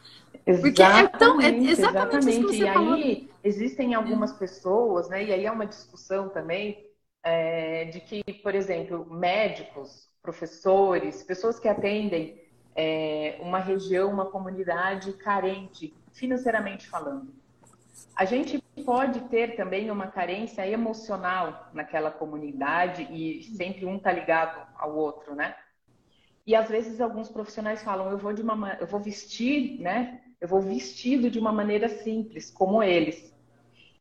porque 0.62 0.82
é 0.82 1.06
tão. 1.06 1.38
É 1.38 1.50
exatamente, 1.50 1.70
exatamente. 1.70 2.30
Isso 2.30 2.40
que 2.46 2.56
você 2.56 2.64
e 2.64 2.72
falou. 2.72 2.94
aí 2.94 3.30
existem 3.44 3.94
algumas 3.94 4.32
pessoas, 4.32 5.10
né? 5.10 5.24
E 5.24 5.30
aí 5.30 5.44
é 5.44 5.52
uma 5.52 5.66
discussão 5.66 6.30
também 6.30 6.86
é, 7.22 7.84
de 7.84 8.00
que, 8.00 8.22
por 8.42 8.54
exemplo, 8.54 9.04
médicos, 9.10 10.08
professores, 10.22 11.22
pessoas 11.22 11.60
que 11.60 11.68
atendem 11.68 12.42
é, 12.74 13.38
uma 13.42 13.58
região, 13.58 14.10
uma 14.10 14.30
comunidade 14.30 15.12
carente, 15.12 15.94
financeiramente 16.10 16.88
falando. 16.88 17.38
A 18.14 18.25
gente 18.25 18.62
pode 18.85 19.21
ter 19.28 19.57
também 19.57 19.90
uma 19.90 20.09
carência 20.09 20.67
emocional 20.67 21.69
naquela 21.73 22.11
comunidade 22.11 23.07
e 23.11 23.43
sempre 23.57 23.85
um 23.85 23.99
tá 23.99 24.11
ligado 24.11 24.67
ao 24.76 24.97
outro, 24.97 25.35
né? 25.35 25.55
E 26.47 26.55
às 26.55 26.69
vezes 26.69 27.00
alguns 27.00 27.28
profissionais 27.28 27.83
falam, 27.83 28.11
eu 28.11 28.19
vou 28.19 28.33
de 28.33 28.40
uma, 28.40 28.78
eu 28.81 28.87
vou 28.87 28.99
vestir, 28.99 29.81
né? 29.81 30.23
Eu 30.40 30.49
vou 30.49 30.61
vestido 30.61 31.31
de 31.31 31.38
uma 31.38 31.52
maneira 31.52 31.88
simples, 31.88 32.50
como 32.50 32.83
eles. 32.83 33.35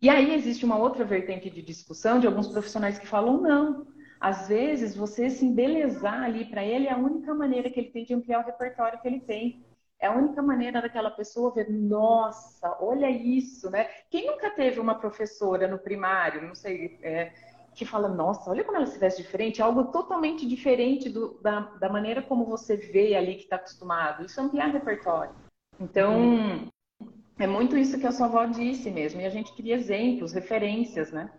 E 0.02 0.10
aí 0.10 0.34
existe 0.34 0.64
uma 0.64 0.78
outra 0.78 1.04
vertente 1.04 1.50
de 1.50 1.62
discussão 1.62 2.20
de 2.20 2.28
alguns 2.28 2.48
profissionais 2.48 2.98
que 2.98 3.08
falam 3.08 3.42
não. 3.42 3.88
Às 4.20 4.48
vezes 4.48 4.96
você 4.96 5.30
se 5.30 5.46
embelezar 5.46 6.24
ali 6.24 6.46
para 6.46 6.64
ele 6.64 6.88
é 6.88 6.94
a 6.94 6.98
única 6.98 7.34
maneira 7.34 7.70
que 7.70 7.80
ele 7.80 7.90
tem 7.90 8.06
de 8.06 8.14
ampliar 8.14 8.40
o 8.40 8.46
repertório 8.46 9.00
que 9.02 9.08
ele 9.08 9.20
tem. 9.20 9.66
É 10.00 10.08
a 10.08 10.14
única 10.14 10.42
maneira 10.42 10.82
daquela 10.82 11.10
pessoa 11.10 11.54
ver, 11.54 11.70
nossa, 11.70 12.78
olha 12.80 13.10
isso, 13.10 13.70
né? 13.70 13.86
Quem 14.10 14.28
nunca 14.28 14.52
teve 14.52 14.80
uma 14.80 14.96
professora 14.96 15.68
no 15.68 15.80
primário, 15.80 16.48
não 16.48 16.54
sei, 16.54 17.00
é, 17.02 17.34
que 17.74 17.86
fala, 17.86 18.08
nossa, 18.08 18.50
olha 18.50 18.64
como 18.64 18.78
ela 18.78 18.86
se 18.86 19.00
veste 19.00 19.22
diferente, 19.24 19.62
é 19.62 19.64
algo 19.64 19.86
totalmente 19.86 20.48
diferente 20.48 21.10
do, 21.10 21.40
da, 21.42 21.62
da 21.80 21.90
maneira 21.90 22.22
como 22.22 22.46
você 22.46 22.76
vê 22.76 23.16
ali 23.16 23.36
que 23.36 23.44
está 23.44 23.56
acostumado. 23.56 24.26
Isso 24.26 24.40
é 24.40 24.44
ampliar 24.44 24.68
repertório. 24.68 25.34
Então, 25.80 26.70
é 27.40 27.46
muito 27.46 27.78
isso 27.78 28.00
que 28.00 28.08
a 28.08 28.12
sua 28.12 28.26
avó 28.26 28.46
disse 28.46 28.90
mesmo. 28.90 29.22
E 29.22 29.26
a 29.26 29.30
gente 29.30 29.56
cria 29.56 29.76
exemplos, 29.76 30.34
referências, 30.34 31.12
né? 31.12 31.32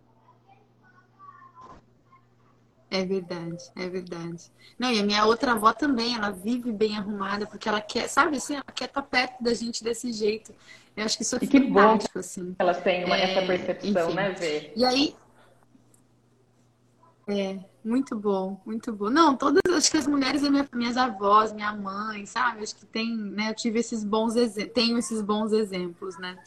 É 2.90 3.04
verdade, 3.04 3.62
é 3.76 3.88
verdade. 3.88 4.50
Não, 4.78 4.90
e 4.90 4.98
a 4.98 5.02
minha 5.02 5.24
outra 5.26 5.52
avó 5.52 5.72
também, 5.74 6.14
ela 6.14 6.30
vive 6.30 6.72
bem 6.72 6.96
arrumada, 6.96 7.46
porque 7.46 7.68
ela 7.68 7.82
quer, 7.82 8.08
sabe 8.08 8.38
assim, 8.38 8.54
ela 8.54 8.64
quer 8.74 8.86
estar 8.86 9.02
tá 9.02 9.08
perto 9.08 9.42
da 9.42 9.52
gente 9.52 9.84
desse 9.84 10.10
jeito. 10.10 10.54
Eu 10.96 11.04
acho 11.04 11.16
que 11.16 11.22
isso 11.22 11.36
é 11.36 11.38
e 11.42 11.46
que 11.46 11.60
bom 11.60 11.98
assim. 12.14 12.56
Elas 12.58 12.80
têm 12.82 13.04
uma, 13.04 13.16
é, 13.16 13.30
essa 13.30 13.46
percepção, 13.46 14.06
enfim. 14.06 14.14
né, 14.16 14.30
Vê? 14.30 14.72
E 14.74 14.84
aí. 14.84 15.14
É, 17.28 17.58
muito 17.84 18.16
bom, 18.16 18.60
muito 18.64 18.90
bom. 18.90 19.10
Não, 19.10 19.36
todas, 19.36 19.60
acho 19.70 19.90
que 19.90 19.98
as 19.98 20.06
mulheres, 20.06 20.42
minha, 20.48 20.66
minhas 20.72 20.96
avós, 20.96 21.52
minha 21.52 21.74
mãe, 21.74 22.24
sabe? 22.24 22.62
Acho 22.62 22.74
que 22.74 22.86
tem, 22.86 23.14
né? 23.14 23.50
Eu 23.50 23.54
tive 23.54 23.80
esses 23.80 24.02
bons 24.02 24.34
exemplos, 24.34 24.72
tenho 24.72 24.98
esses 24.98 25.20
bons 25.20 25.52
exemplos, 25.52 26.18
né? 26.18 26.38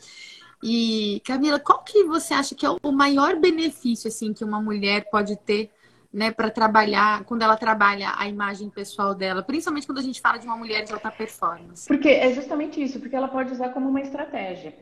E 0.63 1.21
Camila, 1.23 1.59
qual 1.59 1.83
que 1.83 2.03
você 2.03 2.33
acha 2.33 2.55
que 2.55 2.65
é 2.65 2.69
o 2.69 2.91
maior 2.91 3.35
benefício 3.37 4.07
assim 4.07 4.33
que 4.33 4.43
uma 4.43 4.61
mulher 4.61 5.09
pode 5.09 5.35
ter, 5.35 5.71
né, 6.13 6.31
para 6.31 6.49
trabalhar 6.49 7.23
quando 7.23 7.41
ela 7.41 7.55
trabalha 7.55 8.13
a 8.17 8.27
imagem 8.27 8.69
pessoal 8.69 9.15
dela, 9.15 9.41
principalmente 9.41 9.85
quando 9.85 9.99
a 9.99 10.03
gente 10.03 10.19
fala 10.19 10.37
de 10.37 10.45
uma 10.45 10.57
mulher 10.57 10.83
de 10.83 10.93
alta 10.93 11.09
performance? 11.09 11.87
Porque 11.87 12.09
é 12.09 12.33
justamente 12.33 12.81
isso, 12.81 12.99
porque 12.99 13.15
ela 13.15 13.27
pode 13.27 13.51
usar 13.51 13.69
como 13.69 13.89
uma 13.89 14.01
estratégia. 14.01 14.75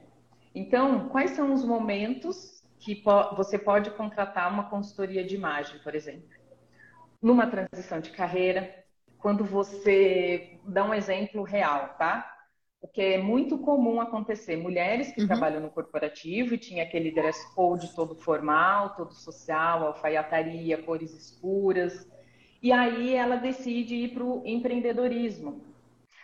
Então, 0.55 1.07
quais 1.09 1.31
são 1.31 1.53
os 1.53 1.63
momentos 1.63 2.63
que 2.79 3.03
você 3.37 3.57
pode 3.57 3.91
contratar 3.91 4.51
uma 4.51 4.69
consultoria 4.69 5.23
de 5.23 5.35
imagem, 5.35 5.79
por 5.83 5.93
exemplo? 5.93 6.39
numa 7.21 7.47
transição 7.47 7.99
de 7.99 8.11
carreira, 8.11 8.83
quando 9.17 9.43
você 9.43 10.57
dá 10.65 10.85
um 10.85 10.93
exemplo 10.93 11.43
real, 11.43 11.95
tá? 11.97 12.38
O 12.81 12.87
que 12.87 13.01
é 13.01 13.17
muito 13.17 13.57
comum 13.57 13.99
acontecer, 13.99 14.55
mulheres 14.55 15.11
que 15.11 15.21
uhum. 15.21 15.27
trabalham 15.27 15.59
no 15.59 15.69
corporativo 15.69 16.53
e 16.53 16.57
tinha 16.57 16.83
aquele 16.83 17.11
dress 17.11 17.53
code 17.53 17.93
todo 17.93 18.15
formal, 18.15 18.95
todo 18.95 19.13
social, 19.13 19.87
alfaiataria, 19.87 20.81
cores 20.81 21.13
escuras, 21.13 22.09
e 22.61 22.71
aí 22.71 23.13
ela 23.15 23.35
decide 23.35 23.95
ir 23.95 24.13
para 24.13 24.23
o 24.23 24.41
empreendedorismo. 24.45 25.61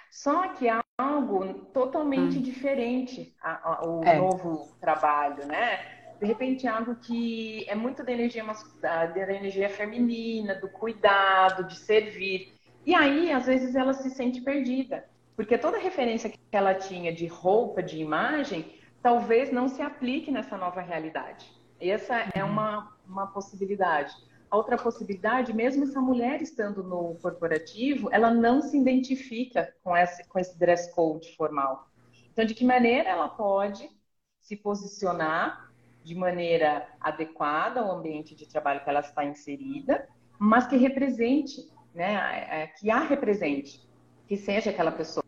Só 0.10 0.50
que 0.50 0.70
é 0.70 0.80
algo 0.98 1.54
totalmente 1.74 2.38
hum. 2.38 2.42
diferente 2.42 3.36
a, 3.42 3.74
a, 3.74 3.86
o 3.86 4.04
é. 4.04 4.18
novo 4.18 4.70
trabalho, 4.80 5.46
né? 5.46 5.96
de 6.20 6.26
repente 6.26 6.68
algo 6.68 6.96
que 6.96 7.66
é 7.68 7.76
muito 7.76 8.04
da 8.04 8.12
energia 8.12 8.44
da 8.82 9.34
energia 9.34 9.70
feminina, 9.70 10.56
do 10.56 10.70
cuidado, 10.70 11.66
de 11.66 11.78
servir. 11.78 12.54
E 12.86 12.94
aí, 12.94 13.32
às 13.32 13.46
vezes, 13.46 13.76
ela 13.76 13.94
se 13.94 14.10
sente 14.12 14.42
perdida, 14.42 15.06
porque 15.36 15.58
toda 15.58 15.78
referência 15.78 16.30
que 16.30 16.40
ela 16.52 16.74
tinha 16.74 17.14
de 17.14 17.28
roupa, 17.28 17.84
de 17.84 17.98
imagem, 17.98 18.74
talvez 19.02 19.52
não 19.52 19.68
se 19.68 19.82
aplique 19.82 20.32
nessa 20.32 20.58
nova 20.58 20.82
realidade. 20.82 21.52
Essa 21.80 22.16
é 22.34 22.44
uhum. 22.44 22.52
uma, 22.52 22.98
uma 23.08 23.28
possibilidade. 23.28 24.14
A 24.50 24.56
outra 24.58 24.78
possibilidade, 24.78 25.54
mesmo 25.54 25.84
essa 25.84 26.00
mulher 26.00 26.42
estando 26.42 26.84
no 26.84 27.16
corporativo, 27.16 28.10
ela 28.12 28.32
não 28.32 28.62
se 28.62 28.78
identifica 28.78 29.74
com 29.84 29.96
esse, 29.98 30.28
com 30.30 30.40
esse 30.40 30.58
dress 30.58 30.94
code 30.94 31.36
formal. 31.36 31.90
Então, 32.32 32.46
de 32.46 32.54
que 32.54 32.64
maneira 32.64 33.10
ela 33.10 33.28
pode 33.28 33.90
se 34.40 34.56
posicionar 34.56 35.72
de 36.04 36.14
maneira 36.14 36.88
adequada 37.02 37.82
ao 37.82 37.98
ambiente 37.98 38.36
de 38.36 38.48
trabalho 38.48 38.84
que 38.84 38.90
ela 38.90 39.00
está 39.00 39.26
inserida, 39.26 40.08
mas 40.38 40.68
que 40.68 40.78
represente, 40.78 41.68
né, 41.94 42.46
é, 42.50 42.68
que 42.68 42.92
a 42.92 43.00
represente, 43.00 43.82
que 44.28 44.38
seja 44.38 44.70
aquela 44.70 44.92
pessoa. 44.92 45.25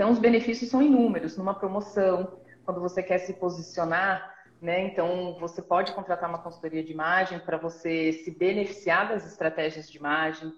Então, 0.00 0.12
os 0.12 0.18
benefícios 0.18 0.70
são 0.70 0.80
inúmeros. 0.80 1.36
Numa 1.36 1.52
promoção, 1.52 2.40
quando 2.64 2.80
você 2.80 3.02
quer 3.02 3.18
se 3.18 3.34
posicionar, 3.34 4.34
né, 4.58 4.80
então 4.86 5.38
você 5.38 5.60
pode 5.60 5.92
contratar 5.92 6.26
uma 6.26 6.42
consultoria 6.42 6.82
de 6.82 6.90
imagem 6.90 7.38
para 7.38 7.58
você 7.58 8.10
se 8.14 8.30
beneficiar 8.30 9.10
das 9.10 9.26
estratégias 9.26 9.90
de 9.90 9.98
imagem. 9.98 10.54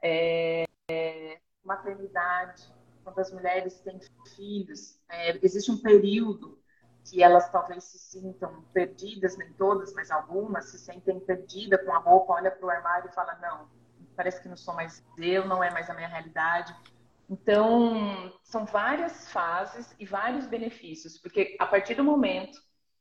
É, 0.00 0.64
é, 0.88 1.40
maternidade, 1.64 2.72
quando 3.02 3.18
as 3.18 3.32
mulheres 3.32 3.80
têm 3.80 3.98
filhos, 4.36 5.00
é, 5.10 5.36
existe 5.44 5.72
um 5.72 5.82
período 5.82 6.56
que 7.04 7.20
elas 7.20 7.50
talvez 7.50 7.82
se 7.82 7.98
sintam 7.98 8.62
perdidas, 8.72 9.36
nem 9.36 9.52
todas, 9.54 9.92
mas 9.92 10.08
algumas 10.08 10.66
se 10.66 10.78
sentem 10.78 11.18
perdidas 11.18 11.84
com 11.84 11.92
a 11.92 11.98
roupa, 11.98 12.34
olha 12.34 12.52
para 12.52 12.64
o 12.64 12.70
armário 12.70 13.10
e 13.10 13.12
fala, 13.12 13.36
não, 13.42 13.68
parece 14.14 14.40
que 14.40 14.48
não 14.48 14.56
sou 14.56 14.72
mais 14.72 15.04
eu, 15.18 15.48
não 15.48 15.64
é 15.64 15.70
mais 15.72 15.90
a 15.90 15.94
minha 15.94 16.06
realidade. 16.06 16.72
Então, 17.28 18.32
são 18.42 18.64
várias 18.64 19.30
fases 19.30 19.94
e 19.98 20.06
vários 20.06 20.46
benefícios, 20.46 21.18
porque 21.18 21.56
a 21.58 21.66
partir 21.66 21.94
do 21.94 22.04
momento 22.04 22.58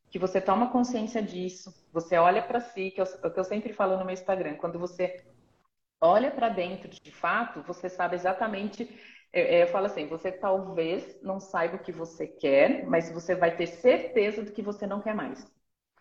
que 0.09 0.19
você 0.19 0.41
toma 0.41 0.69
consciência 0.69 1.21
disso, 1.21 1.73
você 1.93 2.17
olha 2.17 2.41
para 2.41 2.59
si, 2.59 2.91
que 2.91 2.99
é 2.99 3.03
o 3.03 3.31
que 3.31 3.39
eu 3.39 3.43
sempre 3.43 3.73
falo 3.73 3.97
no 3.97 4.05
meu 4.05 4.13
Instagram, 4.13 4.55
quando 4.55 4.77
você 4.77 5.25
olha 6.01 6.29
para 6.31 6.49
dentro 6.49 6.89
de 6.89 7.11
fato, 7.11 7.63
você 7.63 7.89
sabe 7.89 8.15
exatamente 8.15 8.87
eu, 9.33 9.43
eu, 9.43 9.67
falo 9.67 9.85
assim, 9.85 10.07
você 10.07 10.31
talvez 10.31 11.19
não 11.21 11.39
saiba 11.39 11.75
o 11.75 11.79
que 11.79 11.91
você 11.91 12.25
quer, 12.25 12.85
mas 12.87 13.11
você 13.11 13.35
vai 13.35 13.55
ter 13.55 13.67
certeza 13.67 14.43
do 14.43 14.51
que 14.51 14.61
você 14.61 14.87
não 14.87 15.01
quer 15.01 15.13
mais. 15.13 15.45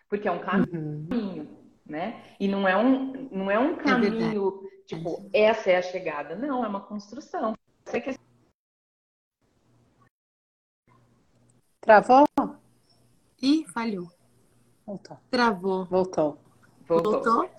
Porque 0.09 0.28
é 0.28 0.33
um 0.33 0.38
caminho, 0.38 0.73
uhum. 1.11 1.56
né? 1.85 2.23
E 2.38 2.47
não 2.47 2.66
é 2.66 2.76
um, 2.76 3.28
não 3.30 3.50
é 3.50 3.59
um 3.59 3.73
é 3.73 3.76
caminho, 3.76 4.62
é 4.64 4.87
tipo, 4.87 5.28
essa 5.33 5.71
é 5.71 5.76
a 5.76 5.83
chegada. 5.83 6.37
Não, 6.37 6.64
é 6.64 6.68
uma 6.68 6.80
construção. 6.80 7.54
Você 7.86 8.00
quer... 8.00 8.16
Travou? 11.80 12.26
Ih, 13.40 13.64
falhou. 13.72 14.10
Voltou. 14.84 15.16
Travou. 15.30 15.84
Voltou. 15.86 16.38
Voltou. 16.86 17.12
Voltou? 17.12 17.50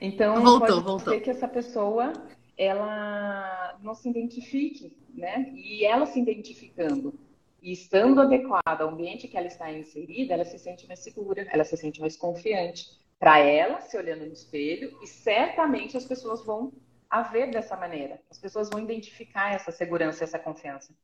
Então, 0.00 0.42
voltou, 0.42 0.68
pode 0.68 0.84
voltou. 0.84 1.14
ser 1.14 1.20
que 1.20 1.30
essa 1.30 1.48
pessoa 1.48 2.12
ela 2.56 3.76
não 3.82 3.94
se 3.94 4.08
identifique, 4.08 4.96
né? 5.12 5.50
E 5.54 5.84
ela 5.84 6.06
se 6.06 6.20
identificando 6.20 7.18
e 7.60 7.72
estando 7.72 8.20
adequada 8.20 8.84
ao 8.84 8.90
ambiente 8.90 9.28
que 9.28 9.36
ela 9.36 9.46
está 9.46 9.72
inserida, 9.72 10.34
ela 10.34 10.44
se 10.44 10.58
sente 10.58 10.86
mais 10.86 11.00
segura, 11.00 11.46
ela 11.50 11.64
se 11.64 11.76
sente 11.76 12.00
mais 12.00 12.16
confiante 12.16 13.00
para 13.18 13.38
ela, 13.38 13.80
se 13.80 13.96
olhando 13.96 14.26
no 14.26 14.32
espelho, 14.32 14.96
e 15.00 15.06
certamente 15.06 15.96
as 15.96 16.04
pessoas 16.04 16.44
vão 16.44 16.72
a 17.12 17.20
ver 17.20 17.50
dessa 17.50 17.76
maneira. 17.76 18.18
As 18.30 18.38
pessoas 18.38 18.70
vão 18.70 18.80
identificar 18.80 19.52
essa 19.52 19.70
segurança, 19.70 20.24
essa 20.24 20.38
confiança. 20.38 20.94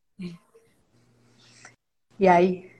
E 2.19 2.27
aí, 2.27 2.73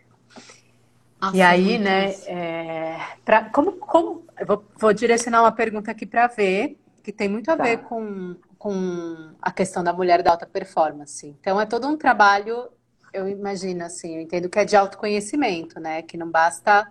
nossa, 1.21 1.37
e 1.37 1.43
aí, 1.43 1.79
né, 1.79 2.11
é, 2.27 2.97
pra, 3.27 3.51
como, 3.51 3.73
como, 3.73 4.25
eu 4.41 4.47
vou, 4.47 4.65
vou, 4.77 4.93
direcionar 4.95 5.43
uma 5.43 5.53
pergunta 5.53 5.91
aqui 5.91 6.07
para 6.07 6.27
ver, 6.27 6.81
que 7.05 7.13
tem 7.13 7.29
muito 7.29 7.51
a 7.51 7.57
tá. 7.57 7.65
ver 7.65 7.83
com, 7.83 8.35
com 8.57 9.35
a 9.43 9.53
questão 9.53 9.85
da 9.85 9.93
mulher 9.93 10.23
da 10.23 10.31
alta 10.31 10.47
performance. 10.47 11.27
Então, 11.27 11.61
é 11.61 11.67
todo 11.67 11.87
um 11.87 11.99
trabalho, 11.99 12.71
eu 13.13 13.29
imagino, 13.29 13.85
assim, 13.85 14.17
eu 14.17 14.23
entendo 14.23 14.49
que 14.49 14.59
é 14.59 14.65
de 14.65 14.75
autoconhecimento, 14.75 15.79
né, 15.79 16.01
que 16.01 16.17
não 16.17 16.31
basta 16.31 16.91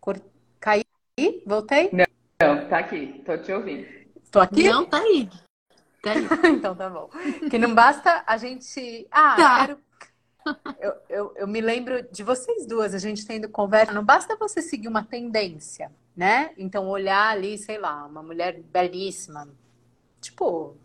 cor... 0.00 0.18
cair, 0.58 0.86
voltei? 1.44 1.90
Não, 1.92 2.06
não, 2.40 2.66
tá 2.66 2.78
aqui, 2.78 3.22
tô 3.26 3.36
te 3.36 3.52
ouvindo. 3.52 3.86
Tô 4.30 4.40
aqui? 4.40 4.64
Não, 4.64 4.86
tá 4.86 4.98
aí. 4.98 5.28
Então 6.48 6.74
tá 6.74 6.88
bom. 6.88 7.08
Que 7.50 7.58
não 7.58 7.74
basta 7.74 8.22
a 8.26 8.36
gente, 8.36 9.06
ah, 9.10 9.36
tá. 9.36 9.66
quero 9.66 9.86
eu, 10.80 10.92
eu, 11.08 11.32
eu, 11.36 11.48
me 11.48 11.60
lembro 11.60 12.02
de 12.10 12.22
vocês 12.22 12.66
duas, 12.66 12.94
a 12.94 12.98
gente 12.98 13.26
tendo 13.26 13.48
conversa. 13.48 13.92
Não 13.92 14.04
basta 14.04 14.36
você 14.36 14.62
seguir 14.62 14.88
uma 14.88 15.04
tendência, 15.04 15.90
né? 16.16 16.52
Então, 16.56 16.88
olhar 16.88 17.30
ali, 17.30 17.58
sei 17.58 17.78
lá, 17.78 18.06
uma 18.06 18.22
mulher 18.22 18.60
belíssima. 18.62 19.48
Tipo, 20.20 20.76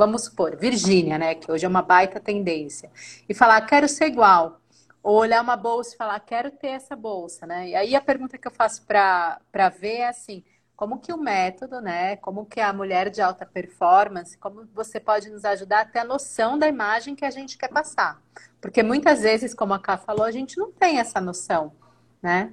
vamos 0.00 0.24
supor, 0.24 0.56
Virgínia, 0.56 1.18
né? 1.18 1.34
Que 1.34 1.50
hoje 1.50 1.64
é 1.64 1.68
uma 1.68 1.82
baita 1.82 2.20
tendência. 2.20 2.90
E 3.28 3.34
falar, 3.34 3.60
quero 3.62 3.88
ser 3.88 4.06
igual. 4.06 4.60
Ou 5.02 5.16
olhar 5.16 5.42
uma 5.42 5.56
bolsa 5.56 5.94
e 5.94 5.96
falar, 5.96 6.20
quero 6.20 6.50
ter 6.50 6.68
essa 6.68 6.94
bolsa, 6.94 7.46
né? 7.46 7.68
E 7.70 7.74
aí 7.74 7.94
a 7.96 8.00
pergunta 8.00 8.36
que 8.36 8.46
eu 8.46 8.52
faço 8.52 8.84
para 8.84 9.68
ver 9.80 9.98
é 9.98 10.08
assim 10.08 10.44
como 10.78 11.00
que 11.00 11.12
o 11.12 11.16
método, 11.18 11.80
né, 11.80 12.14
como 12.18 12.46
que 12.46 12.60
a 12.60 12.72
mulher 12.72 13.10
de 13.10 13.20
alta 13.20 13.44
performance, 13.44 14.38
como 14.38 14.64
você 14.72 15.00
pode 15.00 15.28
nos 15.28 15.44
ajudar 15.44 15.80
a 15.80 15.84
ter 15.84 15.98
a 15.98 16.04
noção 16.04 16.56
da 16.56 16.68
imagem 16.68 17.16
que 17.16 17.24
a 17.24 17.32
gente 17.32 17.58
quer 17.58 17.66
passar. 17.66 18.22
Porque 18.60 18.80
muitas 18.80 19.22
vezes, 19.22 19.52
como 19.52 19.74
a 19.74 19.80
Ká 19.80 19.98
falou, 19.98 20.24
a 20.24 20.30
gente 20.30 20.56
não 20.56 20.70
tem 20.70 21.00
essa 21.00 21.20
noção, 21.20 21.72
né? 22.22 22.52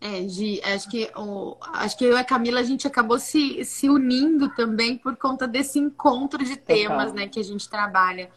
É, 0.00 0.26
Gi, 0.26 0.60
acho 0.64 0.90
que, 0.90 1.08
o, 1.14 1.56
acho 1.74 1.96
que 1.96 2.04
eu 2.04 2.16
e 2.16 2.20
a 2.20 2.24
Camila, 2.24 2.58
a 2.58 2.64
gente 2.64 2.84
acabou 2.84 3.20
se, 3.20 3.64
se 3.64 3.88
unindo 3.88 4.52
também 4.56 4.98
por 4.98 5.16
conta 5.16 5.46
desse 5.46 5.78
encontro 5.78 6.44
de 6.44 6.56
temas, 6.56 7.12
né, 7.12 7.28
que 7.28 7.38
a 7.38 7.44
gente 7.44 7.68
trabalha. 7.68 8.28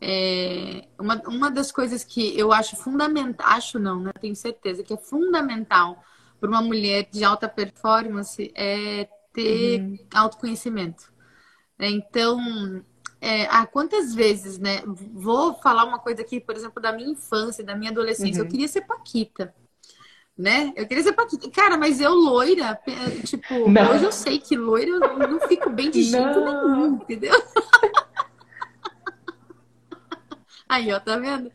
É, 0.00 0.86
uma, 0.98 1.20
uma 1.26 1.50
das 1.50 1.72
coisas 1.72 2.04
que 2.04 2.38
eu 2.38 2.52
acho 2.52 2.76
fundamental, 2.76 3.46
acho 3.48 3.78
não, 3.78 4.00
né? 4.00 4.12
Tenho 4.20 4.36
certeza 4.36 4.82
que 4.82 4.94
é 4.94 4.96
fundamental 4.96 6.02
para 6.40 6.48
uma 6.48 6.62
mulher 6.62 7.08
de 7.10 7.24
alta 7.24 7.48
performance 7.48 8.52
é 8.54 9.08
ter 9.32 9.80
uhum. 9.80 9.98
autoconhecimento. 10.14 11.12
É, 11.78 11.90
então, 11.90 12.38
é, 13.20 13.46
ah, 13.46 13.66
quantas 13.66 14.14
vezes, 14.14 14.58
né? 14.58 14.82
Vou 14.86 15.54
falar 15.54 15.84
uma 15.84 15.98
coisa 15.98 16.22
aqui, 16.22 16.40
por 16.40 16.54
exemplo, 16.54 16.80
da 16.80 16.92
minha 16.92 17.10
infância, 17.10 17.64
da 17.64 17.74
minha 17.74 17.90
adolescência. 17.90 18.40
Uhum. 18.40 18.46
Eu 18.46 18.50
queria 18.50 18.68
ser 18.68 18.82
Paquita. 18.82 19.54
Né? 20.36 20.72
Eu 20.76 20.86
queria 20.86 21.02
ser 21.02 21.12
Paquita. 21.12 21.50
Cara, 21.50 21.76
mas 21.76 22.00
eu 22.00 22.14
loira, 22.14 22.78
tipo, 23.24 23.68
não. 23.68 23.90
hoje 23.90 24.04
eu 24.04 24.12
sei 24.12 24.38
que 24.38 24.56
loira 24.56 24.90
eu 24.90 25.28
não 25.28 25.40
fico 25.48 25.68
bem 25.68 25.90
de 25.90 26.04
jeito 26.04 26.40
não. 26.40 26.68
nenhum, 26.68 26.94
entendeu? 26.94 27.32
Aí, 30.68 30.92
ó, 30.92 31.00
tá 31.00 31.16
vendo? 31.16 31.50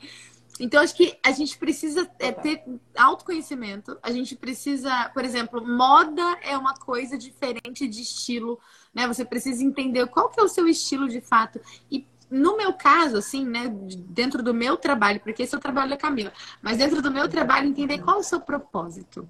Então, 0.60 0.82
acho 0.82 0.96
que 0.96 1.18
a 1.24 1.32
gente 1.32 1.58
precisa 1.58 2.10
é, 2.20 2.32
ter 2.32 2.64
autoconhecimento. 2.96 3.98
A 4.04 4.12
gente 4.12 4.36
precisa, 4.36 5.10
por 5.10 5.26
exemplo, 5.26 5.66
moda 5.66 6.38
é 6.42 6.56
uma 6.58 6.76
coisa 6.76 7.18
diferente 7.18 7.88
de 7.88 8.02
estilo, 8.02 8.60
né? 8.94 9.08
Você 9.08 9.26
precisa 9.26 9.64
entender 9.64 10.06
qual 10.08 10.30
que 10.30 10.40
é 10.40 10.44
o 10.44 10.48
seu 10.48 10.68
estilo 10.68 11.08
de 11.08 11.22
fato. 11.22 11.60
E 11.92 12.06
no 12.30 12.56
meu 12.58 12.74
caso, 12.74 13.18
assim, 13.18 13.46
né, 13.46 13.68
dentro 14.08 14.42
do 14.42 14.54
meu 14.54 14.78
trabalho, 14.78 15.20
porque 15.20 15.44
esse 15.44 15.54
é 15.54 15.58
o 15.58 15.62
trabalho 15.62 15.92
da 15.92 15.98
Camila, 15.98 16.34
mas 16.62 16.78
dentro 16.78 17.02
do 17.02 17.12
meu 17.12 17.30
trabalho, 17.30 17.68
entender 17.68 18.00
qual 18.00 18.18
é 18.18 18.20
o 18.20 18.24
seu 18.24 18.40
propósito, 18.40 19.30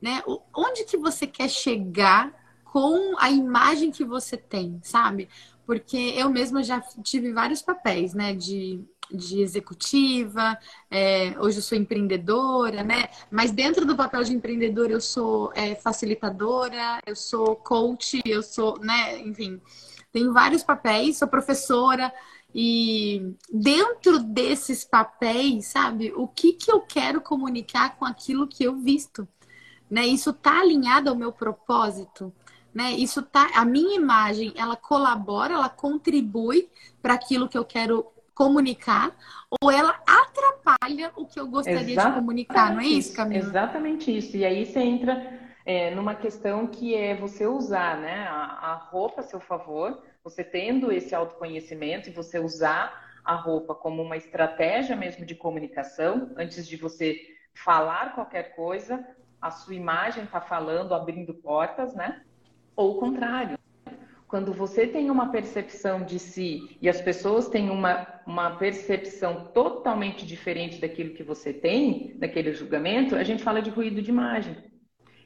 né? 0.00 0.22
Onde 0.54 0.84
que 0.84 0.96
você 0.96 1.26
quer 1.26 1.48
chegar 1.48 2.32
com 2.64 3.16
a 3.18 3.30
imagem 3.30 3.90
que 3.90 4.04
você 4.04 4.36
tem, 4.36 4.78
sabe? 4.82 5.28
Porque 5.64 5.96
eu 5.96 6.30
mesma 6.30 6.62
já 6.62 6.80
tive 7.02 7.32
vários 7.32 7.62
papéis, 7.62 8.14
né, 8.14 8.34
de 8.34 8.84
de 9.10 9.40
executiva, 9.40 10.58
é, 10.90 11.34
hoje 11.38 11.58
eu 11.58 11.62
sou 11.62 11.76
empreendedora, 11.76 12.82
né? 12.82 13.08
Mas 13.30 13.50
dentro 13.52 13.84
do 13.84 13.96
papel 13.96 14.24
de 14.24 14.34
empreendedora 14.34 14.92
eu 14.92 15.00
sou 15.00 15.52
é, 15.54 15.74
facilitadora, 15.74 17.00
eu 17.06 17.16
sou 17.16 17.56
coach, 17.56 18.20
eu 18.24 18.42
sou, 18.42 18.78
né? 18.80 19.18
Enfim, 19.20 19.60
tenho 20.12 20.32
vários 20.32 20.62
papéis, 20.62 21.18
sou 21.18 21.28
professora 21.28 22.12
e 22.54 23.34
dentro 23.52 24.18
desses 24.18 24.84
papéis, 24.84 25.66
sabe? 25.66 26.12
O 26.16 26.26
que 26.26 26.54
que 26.54 26.72
eu 26.72 26.80
quero 26.80 27.20
comunicar 27.20 27.96
com 27.96 28.04
aquilo 28.04 28.48
que 28.48 28.64
eu 28.64 28.76
visto, 28.76 29.28
né? 29.90 30.06
Isso 30.06 30.32
tá 30.32 30.60
alinhado 30.60 31.10
ao 31.10 31.16
meu 31.16 31.32
propósito? 31.32 32.32
Né? 32.76 32.92
Isso 32.92 33.22
tá, 33.22 33.48
a 33.54 33.64
minha 33.64 33.96
imagem, 33.96 34.52
ela 34.54 34.76
colabora, 34.76 35.54
ela 35.54 35.70
contribui 35.70 36.68
para 37.00 37.14
aquilo 37.14 37.48
que 37.48 37.56
eu 37.56 37.64
quero 37.64 38.06
comunicar 38.36 39.16
ou 39.50 39.70
ela 39.70 39.98
atrapalha 40.06 41.10
o 41.16 41.24
que 41.26 41.40
eu 41.40 41.48
gostaria 41.48 41.80
Exatamente. 41.80 42.14
de 42.14 42.20
comunicar, 42.20 42.74
não 42.74 42.80
é 42.80 42.86
isso, 42.86 43.16
Camila? 43.16 43.42
Exatamente 43.42 44.16
isso. 44.16 44.36
E 44.36 44.44
aí 44.44 44.66
você 44.66 44.78
entra 44.80 45.40
é, 45.64 45.94
numa 45.94 46.14
questão 46.14 46.66
que 46.66 46.94
é 46.94 47.16
você 47.16 47.46
usar 47.46 47.96
né, 47.96 48.26
a, 48.28 48.72
a 48.72 48.74
roupa 48.74 49.22
a 49.22 49.24
seu 49.24 49.40
favor, 49.40 50.02
você 50.22 50.44
tendo 50.44 50.92
esse 50.92 51.14
autoconhecimento 51.14 52.10
e 52.10 52.12
você 52.12 52.38
usar 52.38 53.06
a 53.24 53.34
roupa 53.34 53.74
como 53.74 54.02
uma 54.02 54.18
estratégia 54.18 54.94
mesmo 54.94 55.24
de 55.24 55.34
comunicação, 55.34 56.30
antes 56.36 56.68
de 56.68 56.76
você 56.76 57.18
falar 57.54 58.14
qualquer 58.14 58.54
coisa, 58.54 59.04
a 59.40 59.50
sua 59.50 59.74
imagem 59.74 60.24
está 60.24 60.42
falando, 60.42 60.94
abrindo 60.94 61.32
portas, 61.32 61.94
né? 61.94 62.20
Ou 62.76 62.96
o 62.96 63.00
contrário. 63.00 63.58
Quando 64.28 64.52
você 64.52 64.86
tem 64.86 65.08
uma 65.08 65.30
percepção 65.30 66.02
de 66.02 66.18
si 66.18 66.76
e 66.82 66.88
as 66.88 67.00
pessoas 67.00 67.48
têm 67.48 67.70
uma, 67.70 68.20
uma 68.26 68.56
percepção 68.56 69.46
totalmente 69.54 70.26
diferente 70.26 70.80
daquilo 70.80 71.14
que 71.14 71.22
você 71.22 71.52
tem, 71.52 72.16
daquele 72.18 72.52
julgamento, 72.52 73.14
a 73.14 73.22
gente 73.22 73.42
fala 73.42 73.62
de 73.62 73.70
ruído 73.70 74.02
de 74.02 74.10
imagem. 74.10 74.56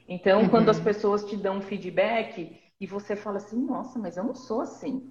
Então, 0.07 0.41
uhum. 0.41 0.49
quando 0.49 0.69
as 0.69 0.79
pessoas 0.79 1.23
te 1.25 1.35
dão 1.35 1.61
feedback 1.61 2.59
e 2.79 2.85
você 2.85 3.15
fala 3.15 3.37
assim, 3.37 3.59
nossa, 3.65 3.97
mas 3.97 4.17
eu 4.17 4.23
não 4.23 4.35
sou 4.35 4.61
assim. 4.61 5.09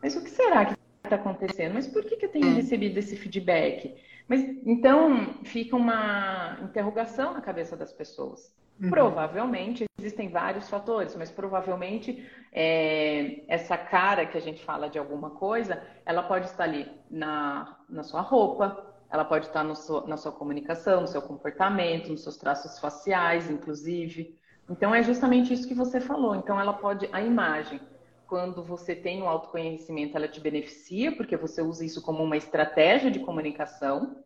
Mas 0.00 0.14
o 0.14 0.22
que 0.22 0.30
será 0.30 0.66
que 0.66 0.74
está 1.02 1.16
acontecendo? 1.16 1.74
Mas 1.74 1.86
por 1.88 2.04
que, 2.04 2.16
que 2.16 2.26
eu 2.26 2.30
tenho 2.30 2.48
é. 2.48 2.52
recebido 2.52 2.96
esse 2.98 3.16
feedback? 3.16 3.94
Mas 4.28 4.40
então 4.64 5.34
fica 5.42 5.74
uma 5.74 6.58
interrogação 6.62 7.32
na 7.32 7.40
cabeça 7.40 7.76
das 7.76 7.92
pessoas. 7.92 8.54
Uhum. 8.80 8.90
Provavelmente 8.90 9.84
existem 10.06 10.28
vários 10.28 10.68
fatores, 10.68 11.16
mas 11.16 11.30
provavelmente 11.30 12.24
é, 12.52 13.42
essa 13.48 13.76
cara 13.76 14.24
que 14.24 14.38
a 14.38 14.40
gente 14.40 14.64
fala 14.64 14.88
de 14.88 14.98
alguma 14.98 15.30
coisa, 15.30 15.82
ela 16.04 16.22
pode 16.22 16.46
estar 16.46 16.64
ali 16.64 16.88
na, 17.10 17.76
na 17.88 18.02
sua 18.04 18.20
roupa, 18.20 18.94
ela 19.10 19.24
pode 19.24 19.46
estar 19.46 19.64
seu, 19.74 20.06
na 20.06 20.16
sua 20.16 20.32
comunicação, 20.32 21.00
no 21.00 21.08
seu 21.08 21.20
comportamento, 21.20 22.10
nos 22.10 22.22
seus 22.22 22.36
traços 22.36 22.78
faciais, 22.78 23.50
inclusive. 23.50 24.38
Então 24.70 24.94
é 24.94 25.02
justamente 25.02 25.52
isso 25.52 25.66
que 25.66 25.74
você 25.74 26.00
falou. 26.00 26.34
Então 26.36 26.60
ela 26.60 26.72
pode, 26.72 27.08
a 27.12 27.20
imagem, 27.20 27.80
quando 28.26 28.62
você 28.62 28.94
tem 28.94 29.22
um 29.22 29.28
autoconhecimento, 29.28 30.16
ela 30.16 30.28
te 30.28 30.40
beneficia, 30.40 31.14
porque 31.16 31.36
você 31.36 31.62
usa 31.62 31.84
isso 31.84 32.02
como 32.02 32.22
uma 32.22 32.36
estratégia 32.36 33.10
de 33.10 33.20
comunicação. 33.20 34.16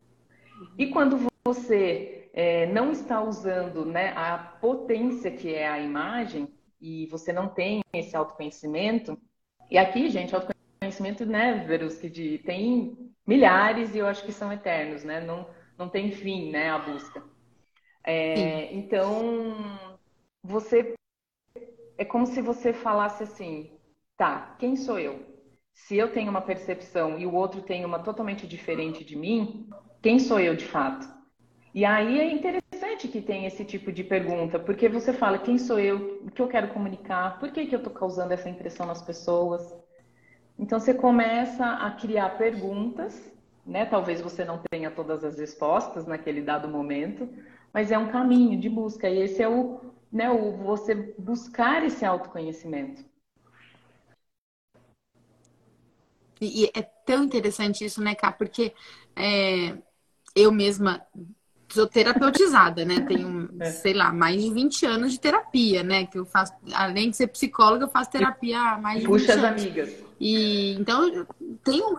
E 0.79 0.87
quando 0.89 1.19
você 1.45 2.20
é, 2.33 2.67
não 2.67 2.93
está 2.93 3.23
usando 3.23 3.85
né, 3.85 4.13
a 4.17 4.39
potência 4.39 5.31
que 5.31 5.55
é 5.55 5.69
a 5.69 5.79
imagem 5.79 6.49
e 6.81 7.07
você 7.07 7.33
não 7.33 7.49
tem 7.49 7.83
esse 7.93 8.17
autoconhecimento, 8.17 9.19
e 9.71 9.79
aqui, 9.79 10.11
gente, 10.11 10.35
autoconhecimento, 10.35 11.25
né, 11.25 11.65
Veruski, 11.67 12.39
tem 12.39 13.13
milhares 13.25 13.95
e 13.95 13.99
eu 13.99 14.07
acho 14.07 14.25
que 14.25 14.33
são 14.33 14.53
eternos, 14.53 15.05
né? 15.05 15.21
Não, 15.21 15.47
não 15.79 15.89
tem 15.89 16.11
fim, 16.11 16.51
né, 16.51 16.71
a 16.71 16.79
busca. 16.79 17.23
É, 18.03 18.75
então, 18.75 19.55
você 20.43 20.95
é 21.97 22.05
como 22.05 22.27
se 22.27 22.41
você 22.41 22.73
falasse 22.73 23.23
assim, 23.23 23.79
tá, 24.17 24.57
quem 24.59 24.75
sou 24.75 24.99
eu? 24.99 25.25
Se 25.73 25.97
eu 25.97 26.13
tenho 26.13 26.31
uma 26.31 26.41
percepção 26.41 27.17
e 27.17 27.27
o 27.27 27.35
outro 27.35 27.63
tem 27.63 27.85
uma 27.85 28.01
totalmente 28.01 28.47
diferente 28.47 29.05
de 29.05 29.15
mim, 29.15 29.69
quem 30.03 30.19
sou 30.19 30.41
eu 30.41 30.57
de 30.57 30.65
fato? 30.65 31.07
E 31.73 31.85
aí 31.85 32.19
é 32.19 32.33
interessante 32.33 33.07
que 33.07 33.23
tem 33.23 33.47
esse 33.47 33.65
tipo 33.65 33.93
de 33.93 34.03
pergunta, 34.03 34.59
porque 34.59 34.89
você 34.89 35.13
fala 35.13 35.39
quem 35.39 35.57
sou 35.57 35.79
eu, 35.79 36.21
o 36.25 36.31
que 36.31 36.43
eu 36.43 36.49
quero 36.49 36.69
comunicar, 36.69 37.39
por 37.39 37.53
que, 37.53 37.67
que 37.67 37.75
eu 37.75 37.79
estou 37.79 37.93
causando 37.93 38.33
essa 38.33 38.49
impressão 38.49 38.87
nas 38.87 39.01
pessoas. 39.01 39.73
Então 40.59 40.81
você 40.81 40.93
começa 40.93 41.65
a 41.65 41.91
criar 41.93 42.31
perguntas, 42.37 43.33
né? 43.65 43.87
Talvez 43.87 44.21
você 44.21 44.45
não 44.45 44.61
tenha 44.71 44.91
todas 44.91 45.23
as 45.23 45.39
respostas 45.39 46.07
naquele 46.07 46.43
dado 46.43 46.69
momento, 46.69 47.29
mas 47.73 47.93
é 47.93 47.99
um 47.99 48.11
caminho 48.11 48.59
de 48.59 48.69
busca. 48.69 49.09
E 49.09 49.21
esse 49.21 49.41
é 49.41 49.49
o, 49.49 49.81
né, 50.13 50.29
o 50.29 50.57
você 50.57 50.95
buscar 51.17 51.85
esse 51.85 52.05
autoconhecimento. 52.05 53.05
E 56.41 56.71
é 56.75 56.83
tão 56.83 57.23
interessante 57.25 57.85
isso, 57.85 58.03
né, 58.03 58.15
Cá? 58.15 58.33
Porque 58.33 58.75
é, 59.15 59.77
eu 60.35 60.51
mesma 60.51 61.07
sou 61.75 61.87
terapeutizada, 61.87 62.85
né? 62.85 63.01
Tenho, 63.01 63.49
é. 63.61 63.71
sei 63.71 63.95
lá, 63.95 64.13
mais 64.13 64.43
de 64.43 64.51
20 64.53 64.87
anos 64.87 65.13
de 65.13 65.21
terapia, 65.21 65.83
né? 65.83 66.07
Que 66.07 66.19
eu 66.19 66.27
faço, 66.27 66.53
além 66.73 67.11
de 67.11 67.17
ser 67.17 67.29
psicóloga, 67.29 67.85
eu 67.85 67.89
faço 67.89 68.11
terapia 68.11 68.61
há 68.61 68.79
mais 68.79 69.01
de 69.01 69.07
Puxa 69.07 69.35
20 69.35 69.39
as 69.39 69.45
amigas. 69.45 69.95
E 70.19 70.73
então 70.75 71.09
eu 71.09 71.27
tenho 71.65 71.99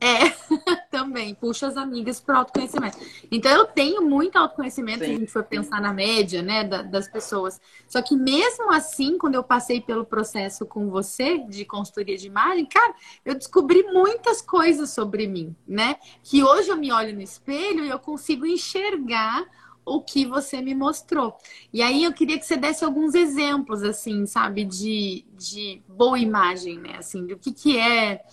é, 0.00 0.30
também, 0.90 1.34
puxa 1.34 1.66
as 1.66 1.76
amigas 1.76 2.20
para 2.20 2.38
autoconhecimento. 2.38 2.98
Então, 3.30 3.50
eu 3.52 3.64
tenho 3.64 4.02
muito 4.02 4.36
autoconhecimento, 4.36 5.00
sim, 5.00 5.04
se 5.06 5.10
a 5.10 5.18
gente 5.18 5.32
for 5.32 5.44
pensar 5.44 5.80
na 5.80 5.92
média, 5.92 6.42
né, 6.42 6.64
das 6.64 7.08
pessoas. 7.08 7.60
Só 7.88 8.02
que 8.02 8.16
mesmo 8.16 8.70
assim, 8.72 9.16
quando 9.18 9.34
eu 9.34 9.44
passei 9.44 9.80
pelo 9.80 10.04
processo 10.04 10.66
com 10.66 10.90
você 10.90 11.38
de 11.38 11.64
consultoria 11.64 12.16
de 12.16 12.26
imagem, 12.26 12.66
cara, 12.66 12.94
eu 13.24 13.34
descobri 13.34 13.82
muitas 13.84 14.42
coisas 14.42 14.90
sobre 14.90 15.26
mim, 15.26 15.54
né? 15.66 15.96
Que 16.22 16.42
hoje 16.42 16.68
eu 16.68 16.76
me 16.76 16.92
olho 16.92 17.14
no 17.14 17.22
espelho 17.22 17.84
e 17.84 17.88
eu 17.88 17.98
consigo 17.98 18.46
enxergar 18.46 19.44
o 19.84 20.00
que 20.00 20.24
você 20.24 20.62
me 20.62 20.74
mostrou. 20.74 21.36
E 21.72 21.82
aí 21.82 22.04
eu 22.04 22.12
queria 22.12 22.38
que 22.38 22.46
você 22.46 22.56
desse 22.56 22.84
alguns 22.84 23.14
exemplos, 23.14 23.82
assim, 23.82 24.24
sabe, 24.26 24.64
de, 24.64 25.24
de 25.36 25.82
boa 25.86 26.18
imagem, 26.18 26.78
né? 26.78 26.96
Assim, 26.98 27.26
do 27.26 27.36
que, 27.36 27.52
que 27.52 27.78
é 27.78 28.24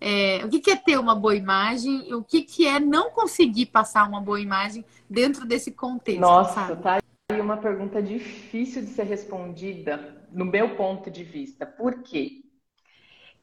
é, 0.00 0.44
o 0.44 0.48
que, 0.48 0.60
que, 0.60 0.70
é 0.70 0.76
ter 0.76 0.98
uma 0.98 1.14
boa 1.14 1.34
imagem 1.34 2.14
o 2.14 2.22
que, 2.22 2.42
que 2.42 2.66
é 2.66 2.78
não 2.78 3.10
conseguir 3.10 3.66
passar 3.66 4.08
uma 4.08 4.20
boa 4.20 4.40
imagem 4.40 4.84
dentro 5.08 5.46
desse 5.46 5.72
contexto? 5.72 6.20
Nossa, 6.20 6.54
sabe? 6.54 6.82
tá 6.82 6.98
aí 7.32 7.40
uma 7.40 7.56
pergunta 7.56 8.02
difícil 8.02 8.82
de 8.82 8.88
ser 8.88 9.04
respondida 9.04 10.26
no 10.30 10.44
meu 10.44 10.76
ponto 10.76 11.10
de 11.10 11.24
vista. 11.24 11.66
Por 11.66 12.02
quê? 12.02 12.42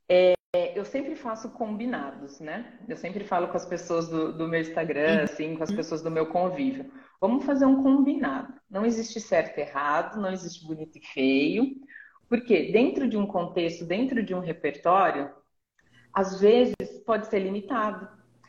É, 0.08 0.36
eu 0.76 0.86
sempre 0.86 1.16
faço 1.16 1.50
combinados, 1.50 2.40
né? 2.40 2.80
Eu 2.88 2.96
sempre 2.96 3.24
falo 3.24 3.48
com 3.48 3.58
as 3.58 3.66
pessoas 3.66 4.08
do, 4.08 4.32
do 4.32 4.48
meu 4.48 4.62
Instagram, 4.62 5.24
assim, 5.24 5.56
com 5.56 5.64
as 5.64 5.72
pessoas 5.72 6.02
do 6.02 6.10
meu 6.10 6.28
convívio. 6.28 6.92
Vamos 7.20 7.46
fazer 7.46 7.66
um 7.66 7.84
combinado. 7.84 8.54
Não 8.70 8.86
existe 8.86 9.20
certo 9.20 9.58
e 9.58 9.62
errado, 9.62 10.22
não 10.22 10.32
existe 10.32 10.66
bonito 10.66 10.98
e 10.98 11.06
feio. 11.06 11.76
Porque 12.30 12.72
dentro 12.72 13.08
de 13.08 13.18
um 13.18 13.28
contexto, 13.28 13.86
dentro 13.86 14.24
de 14.24 14.34
um 14.34 14.40
repertório, 14.40 15.30
às 16.16 16.40
vezes 16.40 16.76
pode 17.06 17.28
ser 17.28 17.40
limitado. 17.40 18.08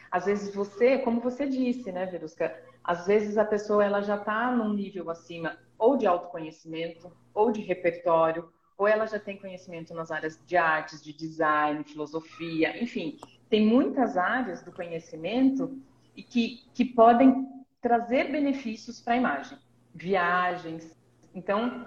Às 0.09 0.27
vezes 0.27 0.55
você, 0.55 0.99
como 0.99 1.21
você 1.21 1.47
disse, 1.47 1.91
né, 1.91 2.07
Verusca? 2.07 2.57
Às 2.83 3.07
vezes 3.09 3.37
a 3.37 3.45
pessoa 3.45 3.85
ela 3.85 4.01
já 4.01 4.15
está 4.15 4.53
num 4.53 4.73
nível 4.73 5.11
acima 5.11 5.59
ou 5.77 5.97
de 5.97 6.07
autoconhecimento, 6.07 7.13
ou 7.35 7.51
de 7.51 7.61
repertório, 7.61 8.49
ou 8.79 8.87
ela 8.87 9.07
já 9.07 9.19
tem 9.19 9.37
conhecimento 9.37 9.93
nas 9.93 10.11
áreas 10.11 10.41
de 10.47 10.57
artes, 10.57 11.03
de 11.03 11.13
design, 11.13 11.83
filosofia, 11.85 12.81
enfim, 12.83 13.19
tem 13.51 13.67
muitas 13.67 14.17
áreas 14.17 14.63
do 14.63 14.73
conhecimento 14.73 15.77
e 16.15 16.23
que, 16.23 16.63
que 16.73 16.85
podem 16.85 17.47
trazer 17.83 18.31
benefícios 18.31 19.01
para 19.01 19.15
a 19.15 19.17
imagem, 19.17 19.59
viagens. 19.95 20.97
Então, 21.35 21.87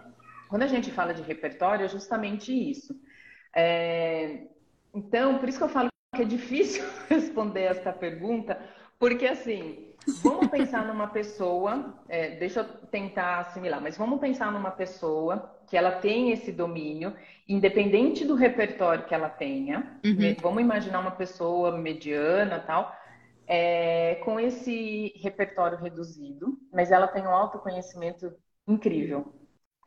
quando 0.49 0.63
a 0.63 0.67
gente 0.67 0.91
fala 0.91 1.13
de 1.13 1.21
repertório, 1.21 1.85
é 1.85 1.89
justamente 1.89 2.51
isso. 2.53 2.99
É, 3.55 4.47
então, 4.93 5.37
por 5.39 5.49
isso 5.49 5.57
que 5.57 5.63
eu 5.63 5.69
falo 5.69 5.89
que 6.15 6.21
é 6.21 6.25
difícil 6.25 6.83
responder 7.07 7.63
esta 7.63 7.93
pergunta, 7.93 8.59
porque 8.97 9.25
assim, 9.25 9.93
vamos 10.23 10.47
pensar 10.47 10.85
numa 10.85 11.07
pessoa, 11.07 12.01
é, 12.07 12.35
deixa 12.35 12.61
eu 12.61 12.65
tentar 12.87 13.39
assimilar, 13.39 13.81
mas 13.81 13.97
vamos 13.97 14.19
pensar 14.19 14.51
numa 14.51 14.71
pessoa 14.71 15.55
que 15.67 15.77
ela 15.77 15.91
tem 15.91 16.31
esse 16.31 16.51
domínio, 16.51 17.15
independente 17.47 18.25
do 18.25 18.35
repertório 18.35 19.05
que 19.05 19.13
ela 19.13 19.29
tenha. 19.29 19.99
Uhum. 20.03 20.35
Vamos 20.41 20.61
imaginar 20.61 20.99
uma 20.99 21.11
pessoa 21.11 21.77
mediana 21.77 22.59
tal, 22.59 22.93
é, 23.47 24.15
com 24.23 24.39
esse 24.39 25.13
repertório 25.17 25.77
reduzido, 25.77 26.57
mas 26.73 26.91
ela 26.91 27.07
tem 27.07 27.23
um 27.23 27.33
autoconhecimento 27.33 28.31
incrível. 28.67 29.33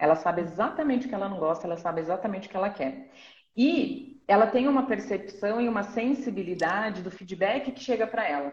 Ela 0.00 0.16
sabe 0.16 0.40
exatamente 0.40 1.06
o 1.06 1.08
que 1.08 1.14
ela 1.14 1.28
não 1.28 1.38
gosta, 1.38 1.66
ela 1.66 1.76
sabe 1.76 2.00
exatamente 2.00 2.48
o 2.48 2.50
que 2.50 2.56
ela 2.56 2.70
quer. 2.70 3.10
E 3.56 4.11
ela 4.26 4.46
tem 4.46 4.68
uma 4.68 4.86
percepção 4.86 5.60
e 5.60 5.68
uma 5.68 5.82
sensibilidade 5.82 7.02
do 7.02 7.10
feedback 7.10 7.72
que 7.72 7.80
chega 7.80 8.06
para 8.06 8.26
ela. 8.28 8.52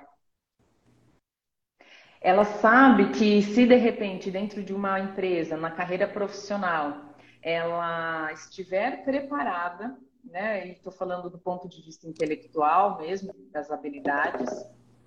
Ela 2.22 2.44
sabe 2.44 3.12
que 3.12 3.42
se 3.42 3.66
de 3.66 3.76
repente 3.76 4.30
dentro 4.30 4.62
de 4.62 4.74
uma 4.74 5.00
empresa, 5.00 5.56
na 5.56 5.72
carreira 5.72 6.08
profissional, 6.08 7.16
ela 7.42 8.32
estiver 8.34 9.04
preparada, 9.06 9.98
né, 10.24 10.68
e 10.68 10.72
estou 10.74 10.92
falando 10.92 11.30
do 11.30 11.40
ponto 11.40 11.70
de 11.70 11.82
vista 11.82 12.06
intelectual 12.08 12.98
mesmo, 12.98 13.34
das 13.52 13.72
habilidades, 13.72 14.50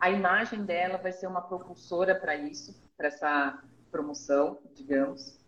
a 0.01 0.11
imagem 0.11 0.65
dela 0.65 0.97
vai 0.97 1.13
ser 1.13 1.27
uma 1.27 1.43
propulsora 1.43 2.15
para 2.15 2.35
isso, 2.35 2.75
para 2.97 3.09
essa 3.09 3.63
promoção, 3.91 4.59
digamos. 4.75 5.39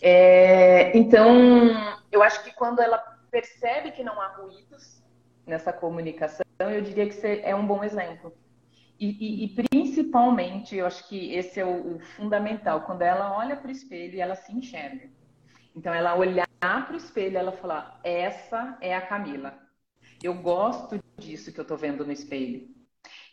É, 0.00 0.96
então, 0.96 1.70
eu 2.12 2.22
acho 2.22 2.44
que 2.44 2.54
quando 2.54 2.80
ela 2.80 3.15
percebe 3.36 3.90
que 3.90 4.02
não 4.02 4.18
há 4.18 4.28
ruídos 4.28 5.02
nessa 5.46 5.70
comunicação, 5.70 6.46
eu 6.58 6.80
diria 6.80 7.06
que 7.06 7.26
é 7.26 7.54
um 7.54 7.66
bom 7.66 7.84
exemplo. 7.84 8.32
E, 8.98 9.10
e, 9.10 9.44
e 9.44 9.48
principalmente, 9.68 10.74
eu 10.74 10.86
acho 10.86 11.06
que 11.06 11.34
esse 11.34 11.60
é 11.60 11.64
o, 11.66 11.96
o 11.96 12.00
fundamental, 12.16 12.80
quando 12.86 13.02
ela 13.02 13.36
olha 13.36 13.54
para 13.54 13.68
o 13.68 13.70
espelho 13.70 14.14
e 14.14 14.20
ela 14.22 14.34
se 14.34 14.50
enxerga. 14.52 15.10
Então, 15.74 15.92
ela 15.92 16.16
olhar 16.16 16.48
para 16.58 16.94
o 16.94 16.96
espelho 16.96 17.36
ela 17.36 17.52
falar: 17.52 18.00
essa 18.02 18.78
é 18.80 18.96
a 18.96 19.06
Camila. 19.06 19.58
Eu 20.22 20.32
gosto 20.32 20.98
disso 21.18 21.52
que 21.52 21.60
eu 21.60 21.62
estou 21.62 21.76
vendo 21.76 22.06
no 22.06 22.12
espelho. 22.12 22.66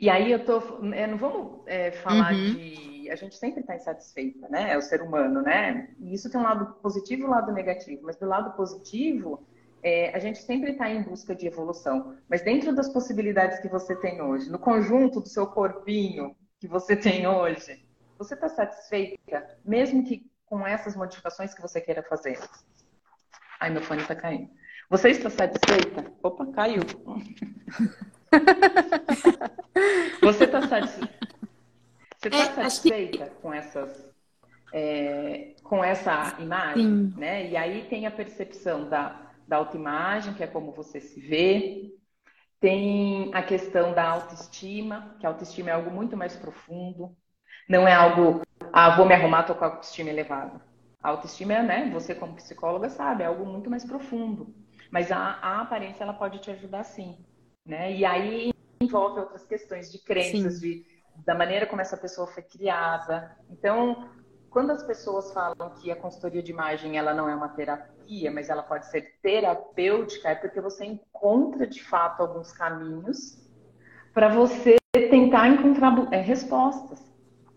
E 0.02 0.10
aí 0.10 0.34
eu 0.34 0.44
tô, 0.44 0.60
é, 0.94 1.08
não 1.08 1.18
vamos 1.18 1.62
é, 1.66 1.92
falar 1.92 2.34
uhum. 2.34 2.56
de, 2.56 3.10
a 3.10 3.16
gente 3.16 3.36
sempre 3.38 3.62
está 3.62 3.74
insatisfeita, 3.74 4.50
né? 4.50 4.74
É 4.74 4.78
o 4.78 4.82
ser 4.82 5.02
humano, 5.02 5.42
né? 5.42 5.96
E 5.98 6.14
isso 6.14 6.30
tem 6.30 6.42
um 6.42 6.44
lado 6.44 6.74
positivo 6.82 7.22
e 7.22 7.26
um 7.26 7.30
lado 7.30 7.54
negativo. 7.54 8.02
Mas 8.04 8.18
do 8.18 8.28
lado 8.28 8.52
positivo, 8.58 9.48
é, 9.84 10.16
a 10.16 10.20
gente 10.20 10.40
sempre 10.40 10.72
está 10.72 10.90
em 10.90 11.04
busca 11.04 11.36
de 11.36 11.46
evolução, 11.46 12.16
mas 12.30 12.42
dentro 12.42 12.74
das 12.74 12.88
possibilidades 12.88 13.60
que 13.60 13.68
você 13.68 13.94
tem 13.98 14.22
hoje, 14.22 14.50
no 14.50 14.58
conjunto 14.58 15.20
do 15.20 15.28
seu 15.28 15.46
corpinho 15.46 16.34
que 16.60 16.68
você 16.68 16.96
tem 16.96 17.28
hoje, 17.28 17.86
você 18.18 18.34
está 18.34 18.48
satisfeita, 18.48 19.46
mesmo 19.66 20.06
que 20.06 20.26
com 20.46 20.66
essas 20.66 20.96
modificações 20.96 21.54
que 21.54 21.62
você 21.62 21.82
queira 21.82 22.02
fazer? 22.04 22.40
Ai, 23.60 23.70
meu 23.70 23.82
fone 23.82 24.02
está 24.02 24.16
caindo. 24.16 24.50
Você 24.90 25.10
está 25.10 25.30
satisfeita? 25.30 26.10
Opa, 26.22 26.46
caiu. 26.48 26.84
você 30.22 30.46
está 30.46 30.66
satisfeita? 30.68 31.28
Você 32.18 32.30
está 32.30 32.38
é, 32.38 32.70
satisfeita 32.70 33.26
que... 33.26 33.32
com 33.42 33.54
essas 33.54 34.14
é, 34.74 35.56
com 35.64 35.84
essa 35.84 36.38
imagem, 36.40 36.84
Sim. 36.84 37.14
né? 37.18 37.50
E 37.50 37.58
aí 37.58 37.86
tem 37.90 38.08
a 38.08 38.12
percepção 38.12 38.90
da 38.90 39.33
da 39.48 39.58
autoimagem, 39.58 40.34
que 40.34 40.44
é 40.44 40.48
como 40.48 40.72
você 40.72 41.00
se 41.00 41.20
vê. 41.20 41.92
Tem 42.60 43.30
a 43.34 43.44
questão 43.44 43.94
da 43.94 44.08
autoestima, 44.08 45.16
que 45.20 45.26
a 45.26 45.30
autoestima 45.30 45.70
é 45.70 45.74
algo 45.74 45.92
muito 45.92 46.16
mais 46.16 46.36
profundo. 46.36 47.16
Não 47.68 47.88
é 47.88 47.94
algo, 47.94 48.42
ah, 48.72 48.96
vou 48.96 49.06
me 49.06 49.14
arrumar, 49.14 49.44
tô 49.44 49.56
com 49.56 49.66
a 49.66 49.68
autoestima 49.68 50.10
elevada. 50.10 50.62
A 51.02 51.10
autoestima 51.10 51.54
é, 51.54 51.64
né, 51.64 51.90
você 51.92 52.16
como 52.16 52.36
psicóloga 52.36 52.90
sabe, 52.90 53.24
é 53.24 53.26
algo 53.26 53.46
muito 53.46 53.70
mais 53.70 53.84
profundo. 53.84 54.56
Mas 54.90 55.12
a, 55.12 55.18
a 55.18 55.62
aparência, 55.62 56.04
ela 56.04 56.14
pode 56.14 56.40
te 56.40 56.52
ajudar 56.52 56.84
sim, 56.84 57.18
né? 57.66 57.94
E 57.94 58.06
aí 58.06 58.52
envolve 58.82 59.20
outras 59.20 59.46
questões 59.46 59.92
de 59.92 60.00
crenças, 60.00 60.60
de, 60.60 60.86
da 61.26 61.36
maneira 61.36 61.66
como 61.66 61.82
essa 61.82 61.98
pessoa 61.98 62.28
foi 62.28 62.44
criada. 62.44 63.36
Então, 63.50 64.10
quando 64.54 64.70
as 64.70 64.84
pessoas 64.84 65.34
falam 65.34 65.72
que 65.82 65.90
a 65.90 65.96
consultoria 65.96 66.44
de 66.44 66.52
imagem 66.52 66.96
ela 66.96 67.12
não 67.12 67.28
é 67.28 67.36
uma 67.36 67.50
terapia, 67.50 68.32
mas 68.32 68.50
ela 68.50 68.62
pode 68.62 68.86
ser 68.86 69.16
terapêutica, 69.22 70.30
é 70.30 70.36
porque 70.36 70.62
você 70.62 70.86
encontra 70.86 71.66
de 71.66 71.84
fato 71.84 72.22
alguns 72.22 72.54
caminhos 72.54 73.42
para 74.14 74.30
você 74.30 74.76
tentar 75.10 75.50
encontrar 75.50 76.14
é, 76.14 76.22
respostas. 76.22 77.04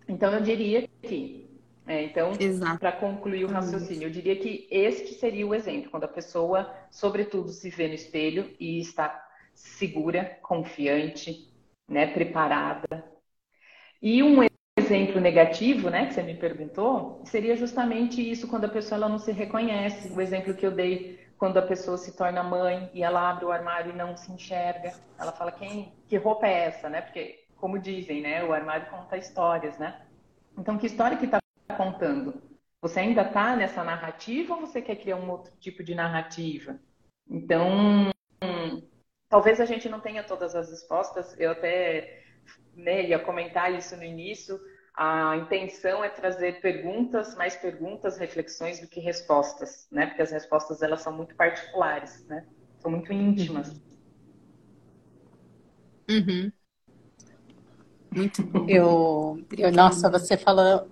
Então 0.08 0.32
eu 0.32 0.40
diria 0.40 0.88
que, 1.02 1.60
é, 1.86 2.04
então 2.04 2.32
para 2.80 2.92
concluir 2.92 3.44
o 3.44 3.48
raciocínio, 3.48 4.06
eu 4.06 4.10
diria 4.10 4.36
que 4.36 4.66
este 4.70 5.12
seria 5.14 5.46
o 5.46 5.54
exemplo 5.54 5.90
quando 5.90 6.04
a 6.04 6.08
pessoa, 6.08 6.74
sobretudo, 6.90 7.50
se 7.50 7.68
vê 7.68 7.88
no 7.88 7.94
espelho 7.94 8.56
e 8.58 8.80
está 8.80 9.22
segura, 9.54 10.38
confiante, 10.40 11.52
né, 11.86 12.06
preparada. 12.06 13.04
E 14.00 14.22
um 14.22 14.42
exemplo 14.86 15.20
negativo, 15.20 15.90
né, 15.90 16.06
que 16.06 16.14
você 16.14 16.22
me 16.22 16.34
perguntou, 16.34 17.20
seria 17.24 17.56
justamente 17.56 18.28
isso 18.28 18.48
quando 18.48 18.64
a 18.64 18.68
pessoa 18.68 18.96
ela 18.96 19.08
não 19.08 19.18
se 19.18 19.32
reconhece. 19.32 20.12
O 20.12 20.20
exemplo 20.20 20.54
que 20.54 20.64
eu 20.64 20.70
dei 20.70 21.26
quando 21.36 21.58
a 21.58 21.62
pessoa 21.62 21.98
se 21.98 22.16
torna 22.16 22.42
mãe 22.42 22.90
e 22.94 23.02
ela 23.02 23.30
abre 23.30 23.44
o 23.44 23.50
armário 23.50 23.92
e 23.92 23.96
não 23.96 24.16
se 24.16 24.32
enxerga. 24.32 24.94
Ela 25.18 25.32
fala 25.32 25.52
quem, 25.52 25.92
que 26.08 26.16
roupa 26.16 26.46
é 26.46 26.66
essa, 26.66 26.88
né? 26.88 27.02
Porque 27.02 27.44
como 27.56 27.78
dizem, 27.78 28.22
né, 28.22 28.44
o 28.44 28.52
armário 28.52 28.90
conta 28.90 29.16
histórias, 29.16 29.76
né? 29.78 30.00
Então 30.56 30.78
que 30.78 30.86
história 30.86 31.16
que 31.16 31.26
está 31.26 31.38
contando? 31.76 32.42
Você 32.80 33.00
ainda 33.00 33.22
está 33.22 33.56
nessa 33.56 33.82
narrativa 33.82 34.54
ou 34.54 34.60
você 34.60 34.80
quer 34.80 34.96
criar 34.96 35.16
um 35.16 35.30
outro 35.30 35.52
tipo 35.58 35.82
de 35.82 35.94
narrativa? 35.94 36.78
Então, 37.28 38.10
talvez 39.28 39.60
a 39.60 39.64
gente 39.64 39.88
não 39.88 40.00
tenha 40.00 40.22
todas 40.22 40.54
as 40.54 40.70
respostas. 40.70 41.38
Eu 41.38 41.50
até 41.50 42.22
né, 42.76 43.08
ia 43.08 43.18
comentar 43.18 43.72
isso 43.72 43.96
no 43.96 44.04
início. 44.04 44.60
A 44.96 45.36
intenção 45.36 46.02
é 46.02 46.08
trazer 46.08 46.60
perguntas, 46.62 47.34
mais 47.34 47.54
perguntas, 47.54 48.16
reflexões 48.16 48.80
do 48.80 48.88
que 48.88 48.98
respostas, 48.98 49.86
né? 49.92 50.06
Porque 50.06 50.22
as 50.22 50.30
respostas 50.30 50.80
elas 50.80 51.02
são 51.02 51.12
muito 51.12 51.34
particulares, 51.34 52.24
né? 52.26 52.46
São 52.78 52.90
muito 52.90 53.12
íntimas. 53.12 53.78
Uhum. 56.08 56.50
Muito 58.10 58.42
bom. 58.42 58.66
Eu, 58.66 59.44
eu, 59.58 59.70
nossa, 59.70 60.08
você 60.08 60.38
falou 60.38 60.88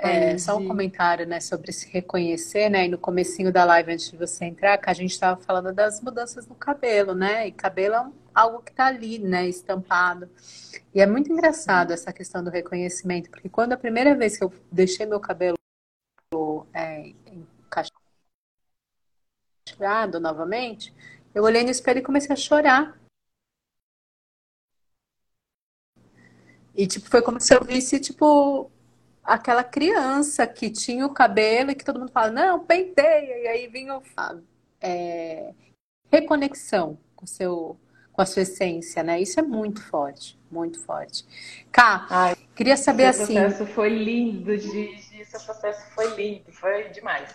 é, 0.00 0.36
só 0.36 0.56
um 0.56 0.66
comentário, 0.66 1.26
né, 1.26 1.38
sobre 1.38 1.72
se 1.72 1.88
reconhecer, 1.88 2.68
né? 2.68 2.86
E 2.86 2.88
no 2.88 2.98
comecinho 2.98 3.52
da 3.52 3.64
live, 3.64 3.92
antes 3.92 4.10
de 4.10 4.16
você 4.16 4.44
entrar, 4.44 4.76
que 4.78 4.90
a 4.90 4.94
gente 4.94 5.12
estava 5.12 5.40
falando 5.40 5.72
das 5.72 6.00
mudanças 6.00 6.48
no 6.48 6.56
cabelo, 6.56 7.14
né? 7.14 7.46
E 7.46 7.52
cabelo 7.52 7.94
é 7.94 8.02
algo 8.34 8.62
que 8.62 8.70
está 8.70 8.86
ali, 8.86 9.18
né, 9.18 9.48
estampado. 9.48 10.30
E 10.94 11.00
é 11.00 11.06
muito 11.06 11.32
engraçado 11.32 11.92
essa 11.92 12.12
questão 12.12 12.42
do 12.42 12.50
reconhecimento, 12.50 13.30
porque 13.30 13.48
quando 13.48 13.72
a 13.72 13.76
primeira 13.76 14.14
vez 14.14 14.36
que 14.36 14.44
eu 14.44 14.52
deixei 14.70 15.06
meu 15.06 15.20
cabelo 15.20 15.56
é, 16.72 17.12
encaixado 17.26 18.00
novamente, 20.20 20.94
eu 21.34 21.44
olhei 21.44 21.62
no 21.64 21.70
espelho 21.70 22.00
e 22.00 22.02
comecei 22.02 22.32
a 22.32 22.36
chorar. 22.36 22.98
E, 26.74 26.86
tipo, 26.86 27.08
foi 27.08 27.22
como 27.22 27.40
se 27.40 27.54
eu 27.54 27.62
visse, 27.64 28.00
tipo, 28.00 28.70
aquela 29.22 29.62
criança 29.62 30.46
que 30.46 30.70
tinha 30.70 31.06
o 31.06 31.12
cabelo 31.12 31.70
e 31.70 31.74
que 31.74 31.84
todo 31.84 31.98
mundo 31.98 32.12
fala, 32.12 32.30
não, 32.30 32.64
penteia, 32.64 33.38
e 33.38 33.48
aí 33.48 33.68
vinha 33.68 33.96
o 33.96 34.02
é, 34.80 35.54
reconexão 36.10 36.98
com, 37.14 37.26
seu, 37.26 37.78
com 38.20 38.22
a 38.22 38.26
sua 38.26 38.42
essência, 38.42 39.02
né? 39.02 39.18
Isso 39.18 39.40
é 39.40 39.42
muito 39.42 39.82
forte, 39.82 40.38
muito 40.50 40.78
forte. 40.80 41.24
Cá, 41.72 42.06
Ai, 42.10 42.36
queria 42.54 42.76
saber 42.76 43.06
assim. 43.06 43.22
Esse 43.22 43.32
processo 43.32 43.66
foi 43.72 43.88
lindo, 43.88 44.58
Gigi, 44.58 45.18
esse 45.18 45.42
processo 45.42 45.90
foi 45.94 46.14
lindo, 46.14 46.52
foi 46.52 46.90
demais. 46.90 47.34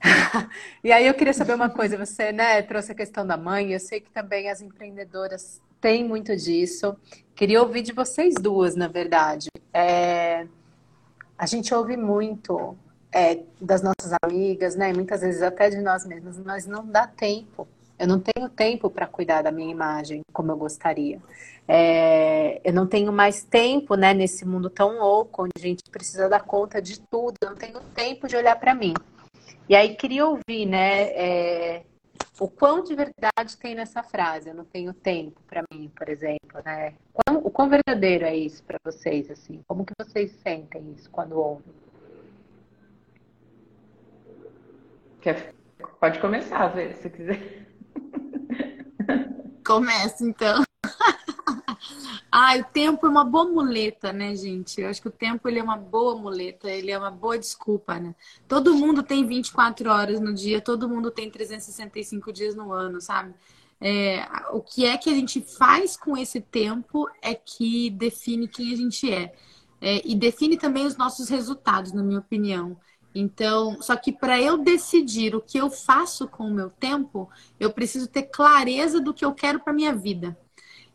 e 0.84 0.92
aí 0.92 1.04
eu 1.04 1.14
queria 1.14 1.32
saber 1.32 1.54
uma 1.54 1.68
coisa, 1.68 1.98
você 1.98 2.30
né, 2.30 2.62
trouxe 2.62 2.92
a 2.92 2.94
questão 2.94 3.26
da 3.26 3.36
mãe, 3.36 3.72
eu 3.72 3.80
sei 3.80 3.98
que 3.98 4.10
também 4.12 4.48
as 4.48 4.60
empreendedoras 4.60 5.60
têm 5.80 6.04
muito 6.04 6.36
disso. 6.36 6.96
Queria 7.34 7.60
ouvir 7.60 7.82
de 7.82 7.92
vocês 7.92 8.34
duas, 8.36 8.76
na 8.76 8.86
verdade. 8.86 9.48
É, 9.72 10.46
a 11.36 11.46
gente 11.46 11.74
ouve 11.74 11.96
muito 11.96 12.78
é, 13.10 13.40
das 13.60 13.82
nossas 13.82 14.16
amigas, 14.22 14.76
né? 14.76 14.92
Muitas 14.92 15.22
vezes 15.22 15.42
até 15.42 15.70
de 15.70 15.78
nós 15.78 16.06
mesmas, 16.06 16.38
mas 16.38 16.66
não 16.66 16.86
dá 16.86 17.04
tempo. 17.08 17.66
Eu 17.98 18.08
não 18.08 18.20
tenho 18.20 18.48
tempo 18.48 18.90
para 18.90 19.06
cuidar 19.06 19.42
da 19.42 19.52
minha 19.52 19.70
imagem 19.70 20.22
como 20.32 20.50
eu 20.50 20.56
gostaria. 20.56 21.20
É, 21.66 22.60
eu 22.64 22.72
não 22.72 22.86
tenho 22.86 23.12
mais 23.12 23.44
tempo, 23.44 23.94
né, 23.94 24.12
nesse 24.12 24.44
mundo 24.44 24.68
tão 24.68 24.98
louco, 24.98 25.44
onde 25.44 25.52
a 25.56 25.60
gente 25.60 25.82
precisa 25.90 26.28
dar 26.28 26.42
conta 26.42 26.82
de 26.82 27.00
tudo. 27.00 27.36
Eu 27.40 27.50
não 27.50 27.56
tenho 27.56 27.80
tempo 27.94 28.26
de 28.26 28.36
olhar 28.36 28.58
para 28.58 28.74
mim. 28.74 28.94
E 29.68 29.76
aí 29.76 29.94
queria 29.94 30.26
ouvir, 30.26 30.66
né, 30.66 31.02
é, 31.10 31.82
o 32.38 32.48
quão 32.48 32.82
de 32.82 32.94
verdade 32.94 33.56
tem 33.56 33.74
nessa 33.74 34.02
frase. 34.02 34.48
Eu 34.48 34.54
não 34.54 34.64
tenho 34.64 34.92
tempo 34.92 35.40
para 35.46 35.62
mim, 35.72 35.90
por 35.96 36.08
exemplo, 36.08 36.60
né? 36.64 36.94
O 37.42 37.50
quão 37.50 37.68
verdadeiro 37.68 38.24
é 38.24 38.36
isso 38.36 38.62
para 38.64 38.78
vocês, 38.84 39.30
assim? 39.30 39.62
Como 39.66 39.84
que 39.84 39.94
vocês 39.98 40.32
sentem 40.42 40.92
isso 40.96 41.08
quando 41.10 41.38
ouvem? 41.38 41.72
Quer... 45.20 45.54
Pode 46.00 46.18
começar, 46.18 46.74
se 46.94 47.08
quiser. 47.08 47.66
Começa, 49.74 50.24
então. 50.24 50.62
Ah, 52.36 52.56
o 52.56 52.64
tempo 52.64 53.06
é 53.06 53.08
uma 53.08 53.24
boa 53.24 53.44
muleta, 53.44 54.12
né, 54.12 54.34
gente? 54.34 54.80
Eu 54.80 54.88
acho 54.88 55.00
que 55.00 55.06
o 55.06 55.10
tempo 55.10 55.48
ele 55.48 55.60
é 55.60 55.62
uma 55.62 55.76
boa 55.76 56.16
muleta, 56.16 56.68
ele 56.68 56.90
é 56.90 56.98
uma 56.98 57.10
boa 57.10 57.38
desculpa, 57.38 58.00
né? 58.00 58.12
Todo 58.48 58.74
mundo 58.74 59.04
tem 59.04 59.24
24 59.24 59.88
horas 59.88 60.18
no 60.18 60.34
dia, 60.34 60.60
todo 60.60 60.88
mundo 60.88 61.12
tem 61.12 61.30
365 61.30 62.32
dias 62.32 62.56
no 62.56 62.72
ano, 62.72 63.00
sabe? 63.00 63.32
É, 63.80 64.26
o 64.50 64.60
que 64.60 64.84
é 64.84 64.98
que 64.98 65.08
a 65.08 65.14
gente 65.14 65.40
faz 65.40 65.96
com 65.96 66.16
esse 66.16 66.40
tempo 66.40 67.08
é 67.22 67.34
que 67.36 67.88
define 67.90 68.48
quem 68.48 68.72
a 68.72 68.76
gente 68.76 69.12
é. 69.12 69.32
é 69.80 70.02
e 70.04 70.16
define 70.16 70.56
também 70.56 70.86
os 70.86 70.96
nossos 70.96 71.28
resultados, 71.28 71.92
na 71.92 72.02
minha 72.02 72.18
opinião. 72.18 72.76
Então, 73.14 73.80
só 73.80 73.94
que 73.94 74.12
para 74.12 74.40
eu 74.40 74.58
decidir 74.58 75.36
o 75.36 75.40
que 75.40 75.56
eu 75.56 75.70
faço 75.70 76.26
com 76.26 76.48
o 76.48 76.54
meu 76.54 76.68
tempo, 76.68 77.30
eu 77.60 77.70
preciso 77.70 78.08
ter 78.08 78.24
clareza 78.24 79.00
do 79.00 79.14
que 79.14 79.24
eu 79.24 79.32
quero 79.32 79.60
para 79.60 79.72
minha 79.72 79.94
vida. 79.94 80.36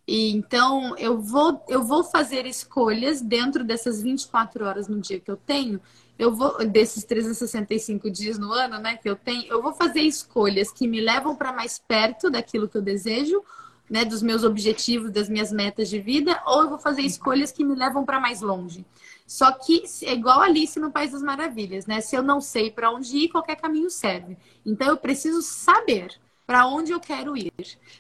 E, 0.06 0.32
então, 0.32 0.98
eu 0.98 1.22
vou, 1.22 1.64
eu 1.70 1.84
vou 1.84 2.04
fazer 2.04 2.46
escolhas 2.48 3.22
dentro 3.22 3.64
dessas 3.64 4.02
24 4.02 4.66
horas 4.66 4.88
no 4.88 5.00
dia 5.00 5.20
que 5.20 5.30
eu 5.30 5.38
tenho. 5.38 5.80
Eu 6.18 6.34
vou, 6.36 6.66
desses 6.66 7.04
365 7.04 8.10
dias 8.10 8.38
no 8.38 8.52
ano, 8.52 8.80
né, 8.80 8.98
que 8.98 9.08
eu 9.08 9.16
tenho, 9.16 9.46
eu 9.46 9.62
vou 9.62 9.72
fazer 9.72 10.02
escolhas 10.02 10.72
que 10.72 10.88
me 10.88 11.00
levam 11.00 11.36
para 11.36 11.54
mais 11.54 11.80
perto 11.80 12.30
daquilo 12.30 12.68
que 12.68 12.76
eu 12.76 12.82
desejo, 12.82 13.42
né, 13.90 14.04
dos 14.04 14.22
meus 14.22 14.44
objetivos, 14.44 15.12
das 15.12 15.30
minhas 15.30 15.52
metas 15.52 15.88
de 15.88 16.00
vida, 16.00 16.42
ou 16.46 16.64
eu 16.64 16.70
vou 16.70 16.80
fazer 16.80 17.04
escolhas 17.04 17.52
que 17.52 17.64
me 17.64 17.76
levam 17.76 18.04
para 18.04 18.20
mais 18.20 18.42
longe. 18.42 18.84
Só 19.30 19.52
que 19.52 19.84
é 20.02 20.14
igual 20.14 20.42
Alice 20.42 20.80
no 20.80 20.92
País 20.92 21.12
das 21.12 21.22
Maravilhas, 21.22 21.86
né? 21.86 22.02
Se 22.02 22.16
eu 22.16 22.24
não 22.24 22.42
sei 22.42 22.72
para 22.72 22.90
onde 22.90 23.16
ir, 23.16 23.30
qualquer 23.30 23.58
caminho 23.58 23.88
serve. 23.88 24.36
Então 24.66 24.88
eu 24.88 24.98
preciso 24.98 25.44
saber 25.44 26.20
para 26.48 26.66
onde 26.66 26.92
eu 26.92 27.00
quero 27.00 27.38
ir? 27.38 27.54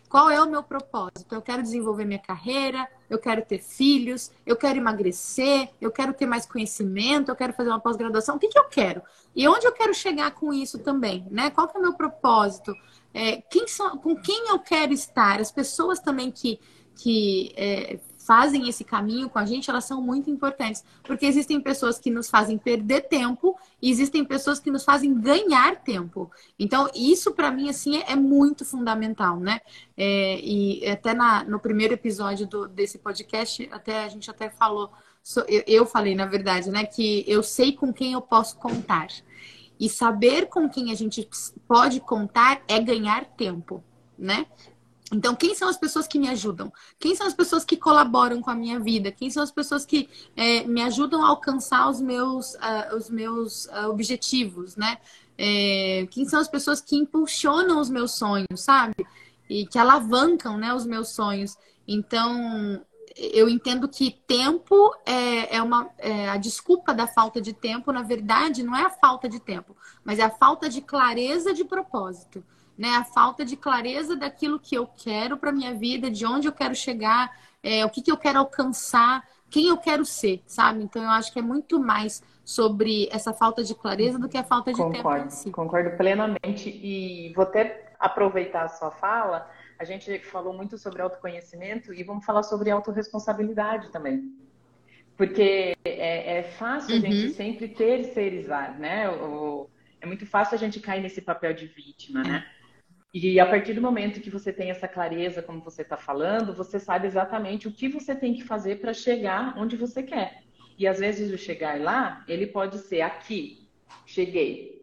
Qual 0.10 0.28
é 0.28 0.42
o 0.42 0.50
meu 0.50 0.64
propósito? 0.64 1.36
Eu 1.36 1.42
quero 1.44 1.62
desenvolver 1.62 2.04
minha 2.04 2.18
carreira, 2.18 2.90
eu 3.08 3.20
quero 3.20 3.46
ter 3.46 3.60
filhos, 3.60 4.32
eu 4.44 4.56
quero 4.56 4.80
emagrecer, 4.80 5.70
eu 5.80 5.92
quero 5.92 6.16
ter 6.16 6.26
mais 6.26 6.48
conhecimento, 6.48 7.30
eu 7.30 7.36
quero 7.36 7.54
fazer 7.54 7.70
uma 7.70 7.80
pós-graduação. 7.80 8.38
O 8.38 8.40
que, 8.40 8.48
que 8.48 8.58
eu 8.58 8.68
quero? 8.68 9.04
E 9.36 9.48
onde 9.48 9.68
eu 9.68 9.72
quero 9.72 9.94
chegar 9.94 10.32
com 10.32 10.52
isso 10.52 10.80
também? 10.80 11.28
Né? 11.30 11.52
Qual 11.52 11.72
é 11.72 11.78
o 11.78 11.82
meu 11.82 11.94
propósito? 11.94 12.74
É, 13.14 13.40
quem 13.52 13.68
são, 13.68 14.00
com 14.00 14.16
quem 14.16 14.50
eu 14.50 14.58
quero 14.58 14.94
estar? 14.94 15.40
As 15.40 15.52
pessoas 15.52 16.00
também 16.00 16.32
que, 16.32 16.60
que 16.96 17.54
é, 17.56 18.00
fazem 18.30 18.70
esse 18.70 18.84
caminho 18.84 19.28
com 19.28 19.40
a 19.40 19.46
gente, 19.46 19.72
elas 19.72 19.86
são 19.86 20.04
muito 20.04 20.30
importantes. 20.30 20.86
Porque 21.02 21.26
existem 21.26 21.60
pessoas 21.60 21.98
que 21.98 22.12
nos 22.12 22.30
fazem 22.30 22.60
perder 22.60 23.08
tempo 23.08 23.58
e 23.82 23.90
existem 23.90 24.24
pessoas 24.24 24.60
que 24.60 24.70
nos 24.70 24.84
fazem 24.84 25.20
ganhar 25.20 25.78
tempo. 25.78 26.30
Então, 26.60 26.88
isso 26.94 27.32
para 27.34 27.50
mim, 27.50 27.72
assim, 27.72 28.04
é 28.08 28.16
muito 28.16 28.64
fundamental, 28.64 29.40
né? 29.40 29.62
É, 29.98 30.40
e 30.44 30.88
até 30.88 31.16
na, 31.16 31.44
no 31.44 31.60
primeiro 31.60 31.96
episódio 31.96 32.46
do, 32.46 32.68
desse 32.68 33.00
podcast, 33.00 33.68
até 33.72 34.04
a 34.04 34.08
gente 34.08 34.30
até 34.30 34.48
falou, 34.48 34.92
eu, 35.48 35.64
eu 35.66 35.86
falei, 35.88 36.14
na 36.14 36.28
verdade, 36.28 36.70
né, 36.70 36.86
que 36.86 37.26
eu 37.28 37.42
sei 37.42 37.74
com 37.74 37.92
quem 37.92 38.14
eu 38.14 38.22
posso 38.22 38.58
contar. 38.58 39.08
E 39.80 39.90
saber 39.90 40.50
com 40.50 40.70
quem 40.70 40.92
a 40.92 40.96
gente 40.96 41.28
pode 41.68 42.00
contar 42.00 42.62
é 42.68 42.80
ganhar 42.80 43.26
tempo, 43.26 43.84
né? 44.16 44.46
Então, 45.12 45.36
quem 45.36 45.56
são 45.56 45.68
as 45.68 45.78
pessoas 45.78 46.08
que 46.08 46.20
me 46.20 46.30
ajudam? 46.30 46.72
Quem 47.00 47.16
são 47.16 47.26
as 47.26 47.34
pessoas 47.34 47.66
que 47.66 47.76
colaboram 47.76 48.42
com 48.42 48.50
a 48.50 48.56
minha 48.56 48.80
vida? 48.80 49.12
Quem 49.12 49.30
são 49.30 49.42
as 49.42 49.52
pessoas 49.52 49.86
que 49.86 50.08
é, 50.36 50.64
me 50.66 50.82
ajudam 50.84 51.24
a 51.24 51.30
alcançar 51.30 51.90
os 51.90 52.00
meus, 52.00 52.54
uh, 52.56 52.96
os 52.96 53.10
meus 53.10 53.66
uh, 53.66 53.90
objetivos, 53.90 54.76
né? 54.76 54.98
É, 55.38 56.06
quem 56.12 56.26
são 56.26 56.40
as 56.40 56.48
pessoas 56.48 56.82
que 56.82 56.96
impulsionam 56.96 57.80
os 57.80 57.90
meus 57.90 58.12
sonhos, 58.12 58.60
sabe? 58.60 58.96
E 59.50 59.66
que 59.66 59.80
alavancam 59.80 60.58
né, 60.58 60.74
os 60.74 60.86
meus 60.86 61.10
sonhos. 61.10 61.58
Então, 61.88 62.80
eu 63.16 63.50
entendo 63.50 63.88
que 63.88 64.12
tempo 64.28 64.94
é, 65.06 65.56
é 65.56 65.62
uma 65.64 65.90
é, 65.98 66.30
a 66.30 66.38
desculpa 66.38 66.94
da 66.94 67.08
falta 67.08 67.42
de 67.42 67.54
tempo, 67.54 67.92
na 67.92 68.04
verdade, 68.04 68.64
não 68.64 68.76
é 68.76 68.84
a 68.84 68.90
falta 68.90 69.30
de 69.30 69.40
tempo, 69.40 69.76
mas 70.04 70.20
é 70.20 70.24
a 70.24 70.30
falta 70.30 70.70
de 70.70 70.82
clareza 70.82 71.54
de 71.54 71.64
propósito 71.64 72.44
né? 72.80 72.96
A 72.96 73.04
falta 73.04 73.44
de 73.44 73.58
clareza 73.58 74.16
daquilo 74.16 74.58
que 74.58 74.74
eu 74.74 74.88
quero 74.88 75.36
para 75.36 75.52
minha 75.52 75.74
vida, 75.74 76.10
de 76.10 76.26
onde 76.26 76.48
eu 76.48 76.54
quero 76.54 76.74
chegar, 76.74 77.30
é, 77.62 77.86
o 77.86 77.90
que, 77.90 78.02
que 78.02 78.10
eu 78.10 78.16
quero 78.16 78.40
alcançar, 78.40 79.28
quem 79.50 79.68
eu 79.68 79.76
quero 79.76 80.06
ser, 80.06 80.42
sabe? 80.48 80.82
Então 80.82 81.04
eu 81.04 81.10
acho 81.10 81.34
que 81.34 81.40
é 81.40 81.42
muito 81.42 81.78
mais 81.78 82.24
sobre 82.46 83.10
essa 83.12 83.34
falta 83.34 83.66
de 83.66 83.76
clareza 83.76 84.18
do 84.18 84.30
que 84.30 84.38
a 84.38 84.46
falta 84.46 84.72
de 84.72 84.78
concordo, 84.78 85.04
tempo 85.04 85.28
em 85.28 85.30
si. 85.30 85.52
Concordo 85.52 85.98
plenamente 85.98 86.70
e 86.70 87.34
vou 87.36 87.44
até 87.44 87.92
aproveitar 88.00 88.64
a 88.64 88.70
sua 88.70 88.92
fala. 88.92 89.52
A 89.78 89.84
gente 89.84 90.18
falou 90.20 90.54
muito 90.54 90.78
sobre 90.78 91.02
autoconhecimento 91.02 91.94
e 91.94 92.02
vamos 92.02 92.26
falar 92.26 92.44
sobre 92.44 92.72
autorresponsabilidade 92.72 93.92
também. 93.92 94.34
Porque 95.18 95.76
é, 95.84 96.40
é 96.40 96.44
fácil 96.44 96.96
uhum. 96.96 97.02
a 97.02 97.10
gente 97.10 97.34
sempre 97.34 97.68
terceirizar, 97.68 98.80
né? 98.80 99.10
O, 99.10 99.70
é 100.00 100.06
muito 100.06 100.26
fácil 100.26 100.56
a 100.56 100.58
gente 100.58 100.80
cair 100.80 101.02
nesse 101.02 101.22
papel 101.22 101.54
de 101.54 101.68
vítima, 101.68 102.24
né? 102.24 102.46
E 103.14 103.40
a 103.40 103.46
partir 103.46 103.74
do 103.74 103.82
momento 103.82 104.22
que 104.22 104.30
você 104.30 104.54
tem 104.54 104.70
essa 104.70 104.88
clareza, 104.88 105.42
como 105.42 105.62
você 105.62 105.82
está 105.82 105.98
falando, 105.98 106.54
você 106.54 106.80
sabe 106.80 107.08
exatamente 107.08 107.68
o 107.68 107.72
que 107.72 107.90
você 107.90 108.14
tem 108.14 108.36
que 108.36 108.44
fazer 108.44 108.80
para 108.80 108.94
chegar 108.94 109.56
onde 109.58 109.76
você 109.76 110.04
quer. 110.04 110.44
E 110.78 110.88
às 110.88 111.00
vezes 111.00 111.32
o 111.34 111.38
chegar 111.38 111.80
lá, 111.80 112.24
ele 112.28 112.46
pode 112.46 112.78
ser 112.78 113.02
aqui, 113.02 113.68
cheguei. 114.06 114.80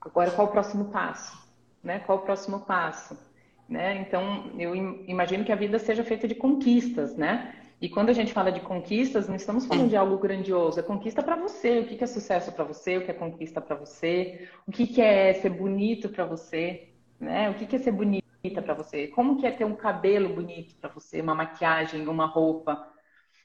Agora 0.00 0.30
qual 0.30 0.48
o 0.48 0.50
próximo 0.50 0.86
passo? 0.86 1.36
Né? 1.82 2.00
Qual 2.00 2.18
o 2.18 2.22
próximo 2.22 2.60
passo? 2.60 3.18
Né? 3.66 3.96
Então, 3.96 4.52
eu 4.58 4.74
imagino 4.74 5.42
que 5.42 5.52
a 5.52 5.56
vida 5.56 5.78
seja 5.78 6.04
feita 6.04 6.28
de 6.28 6.34
conquistas, 6.34 7.16
né? 7.16 7.54
E 7.80 7.88
quando 7.88 8.10
a 8.10 8.12
gente 8.12 8.32
fala 8.32 8.52
de 8.52 8.60
conquistas, 8.60 9.26
não 9.26 9.34
estamos 9.34 9.66
falando 9.66 9.88
de 9.88 9.96
algo 9.96 10.18
grandioso, 10.18 10.78
é 10.78 10.82
conquista 10.82 11.22
para 11.22 11.36
você. 11.36 11.80
O 11.80 11.86
que 11.86 12.02
é 12.02 12.06
sucesso 12.06 12.52
para 12.52 12.64
você? 12.64 12.98
O 12.98 13.04
que 13.04 13.10
é 13.10 13.14
conquista 13.14 13.60
para 13.60 13.74
você? 13.74 14.48
O 14.66 14.70
que 14.70 15.00
é 15.00 15.32
ser 15.34 15.50
bonito 15.50 16.08
para 16.08 16.24
você? 16.24 16.93
Né? 17.24 17.48
O 17.50 17.54
que 17.54 17.74
é 17.74 17.78
ser 17.78 17.92
bonita 17.92 18.62
para 18.62 18.74
você? 18.74 19.08
Como 19.08 19.38
que 19.38 19.46
é 19.46 19.50
ter 19.50 19.64
um 19.64 19.74
cabelo 19.74 20.34
bonito 20.34 20.76
para 20.76 20.90
você? 20.90 21.20
Uma 21.20 21.34
maquiagem, 21.34 22.06
uma 22.06 22.26
roupa? 22.26 22.86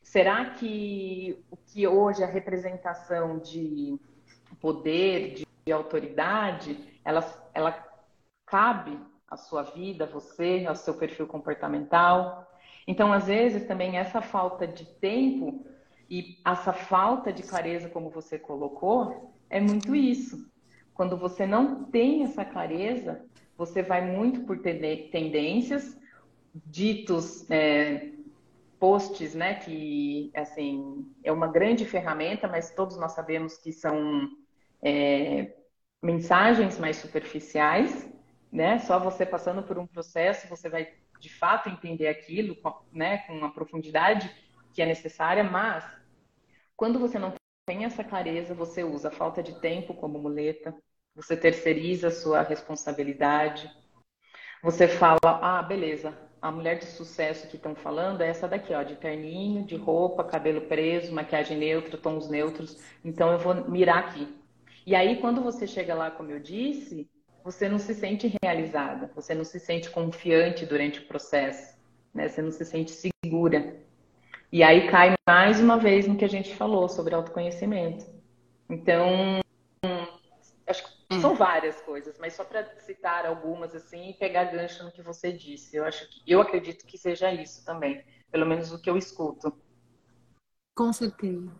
Será 0.04 0.52
que 0.52 1.44
o 1.50 1.56
que 1.56 1.88
hoje 1.88 2.22
é 2.22 2.26
a 2.26 2.30
representação 2.30 3.40
de 3.40 3.98
poder, 4.60 5.34
de, 5.36 5.48
de 5.66 5.72
autoridade, 5.72 7.00
ela, 7.06 7.22
ela 7.54 7.88
cabe 8.46 9.00
à 9.30 9.38
sua 9.38 9.64
vida, 9.64 10.04
a 10.04 10.08
você, 10.08 10.66
ao 10.68 10.76
seu 10.76 10.96
perfil 10.96 11.26
comportamental? 11.26 12.46
Então, 12.86 13.14
às 13.14 13.28
vezes, 13.28 13.66
também 13.66 13.98
essa 13.98 14.22
falta 14.22 14.68
de 14.68 14.86
tempo 14.86 15.66
e 16.10 16.42
essa 16.46 16.74
falta 16.74 17.32
de 17.32 17.44
clareza, 17.44 17.88
como 17.88 18.10
você 18.10 18.38
colocou, 18.38 19.34
é 19.50 19.62
muito 19.62 19.96
isso. 19.96 20.50
Quando 20.94 21.16
você 21.16 21.46
não 21.46 21.86
tem 21.86 22.24
essa 22.24 22.44
clareza, 22.44 23.24
você 23.60 23.84
vai 23.84 24.00
muito 24.00 24.46
por 24.46 24.58
tendências, 24.62 26.00
ditos 26.56 27.46
é, 27.52 28.14
posts, 28.80 29.36
né, 29.36 29.56
que 29.56 30.32
assim 30.34 31.14
é 31.26 31.30
uma 31.30 31.48
grande 31.48 31.84
ferramenta, 31.84 32.48
mas 32.48 32.74
todos 32.74 32.98
nós 32.98 33.12
sabemos 33.12 33.58
que 33.58 33.74
são 33.74 34.30
é, 34.82 35.54
mensagens 36.02 36.80
mais 36.80 36.96
superficiais, 36.96 38.10
né? 38.50 38.80
Só 38.80 38.98
você 38.98 39.26
passando 39.26 39.62
por 39.62 39.78
um 39.78 39.86
processo 39.86 40.48
você 40.48 40.70
vai 40.70 40.94
de 41.20 41.30
fato 41.30 41.68
entender 41.68 42.08
aquilo, 42.08 42.56
né, 42.94 43.18
com 43.28 43.44
a 43.44 43.50
profundidade 43.50 44.34
que 44.74 44.82
é 44.82 44.86
necessária, 44.86 45.44
mas 45.44 45.84
quando 46.78 46.98
você 46.98 47.20
não 47.20 47.34
tem 47.66 47.84
essa 47.84 48.06
clareza, 48.06 48.54
você 48.54 48.86
usa 48.86 49.10
a 49.10 49.12
falta 49.12 49.44
de 49.44 49.60
tempo 49.60 49.94
como 49.94 50.18
muleta, 50.18 50.74
você 51.20 51.36
terceiriza 51.36 52.08
a 52.08 52.12
sua 52.12 52.42
responsabilidade, 52.42 53.70
você 54.64 54.88
fala, 54.88 55.20
ah, 55.24 55.62
beleza, 55.62 56.18
a 56.42 56.50
mulher 56.50 56.80
de 56.80 56.86
sucesso 56.86 57.48
que 57.50 57.58
estão 57.58 57.76
falando 57.76 58.22
é 58.22 58.30
essa 58.30 58.48
daqui, 58.48 58.74
ó, 58.74 58.84
de 58.84 58.96
terninho, 58.96 59.66
de 59.66 59.76
roupa, 59.76 60.24
cabelo 60.24 60.62
preso, 60.62 61.14
maquiagem 61.14 61.58
neutra, 61.58 61.98
tons 61.98 62.30
neutros, 62.30 62.82
então 63.04 63.34
eu 63.34 63.38
vou 63.38 63.54
mirar 63.70 63.98
aqui. 63.98 64.34
E 64.86 64.96
aí, 64.96 65.18
quando 65.18 65.42
você 65.42 65.68
chega 65.68 65.94
lá, 65.94 66.10
como 66.10 66.32
eu 66.32 66.40
disse, 66.40 67.10
você 67.44 67.68
não 67.68 67.80
se 67.80 67.94
sente 67.94 68.34
realizada, 68.42 69.12
você 69.14 69.36
não 69.36 69.44
se 69.44 69.60
sente 69.60 69.90
confiante 69.90 70.66
durante 70.66 71.00
o 71.00 71.06
processo, 71.06 71.78
né? 72.14 72.30
Você 72.30 72.42
não 72.42 72.52
se 72.52 72.64
sente 72.64 72.92
segura. 72.92 73.76
E 74.52 74.64
aí 74.64 74.90
cai 74.90 75.14
mais 75.28 75.60
uma 75.60 75.78
vez 75.78 76.08
no 76.08 76.16
que 76.16 76.26
a 76.26 76.30
gente 76.30 76.56
falou 76.56 76.88
sobre 76.88 77.14
autoconhecimento. 77.14 78.06
Então, 78.70 79.42
são 81.22 81.36
várias 81.36 81.82
coisas, 81.82 82.18
mas 82.20 82.34
só 82.34 82.44
para 82.44 82.66
citar 82.80 83.26
algumas 83.26 83.76
assim 83.76 84.10
e 84.10 84.14
pegar 84.14 84.46
gancho 84.46 84.84
no 84.84 84.92
que 84.92 85.02
você 85.02 85.32
disse. 85.32 85.76
Eu 85.76 85.86
acho 85.86 86.10
que 86.10 86.22
eu 86.26 86.42
acredito 86.42 86.86
que 86.86 86.98
seja 86.98 87.32
isso 87.32 87.66
também, 87.66 88.04
pelo 88.32 88.46
menos 88.46 88.72
o 88.72 88.82
que 88.82 88.90
eu 88.90 88.98
escuto. 88.98 89.54
Com 90.76 90.94
certeza. 90.94 91.52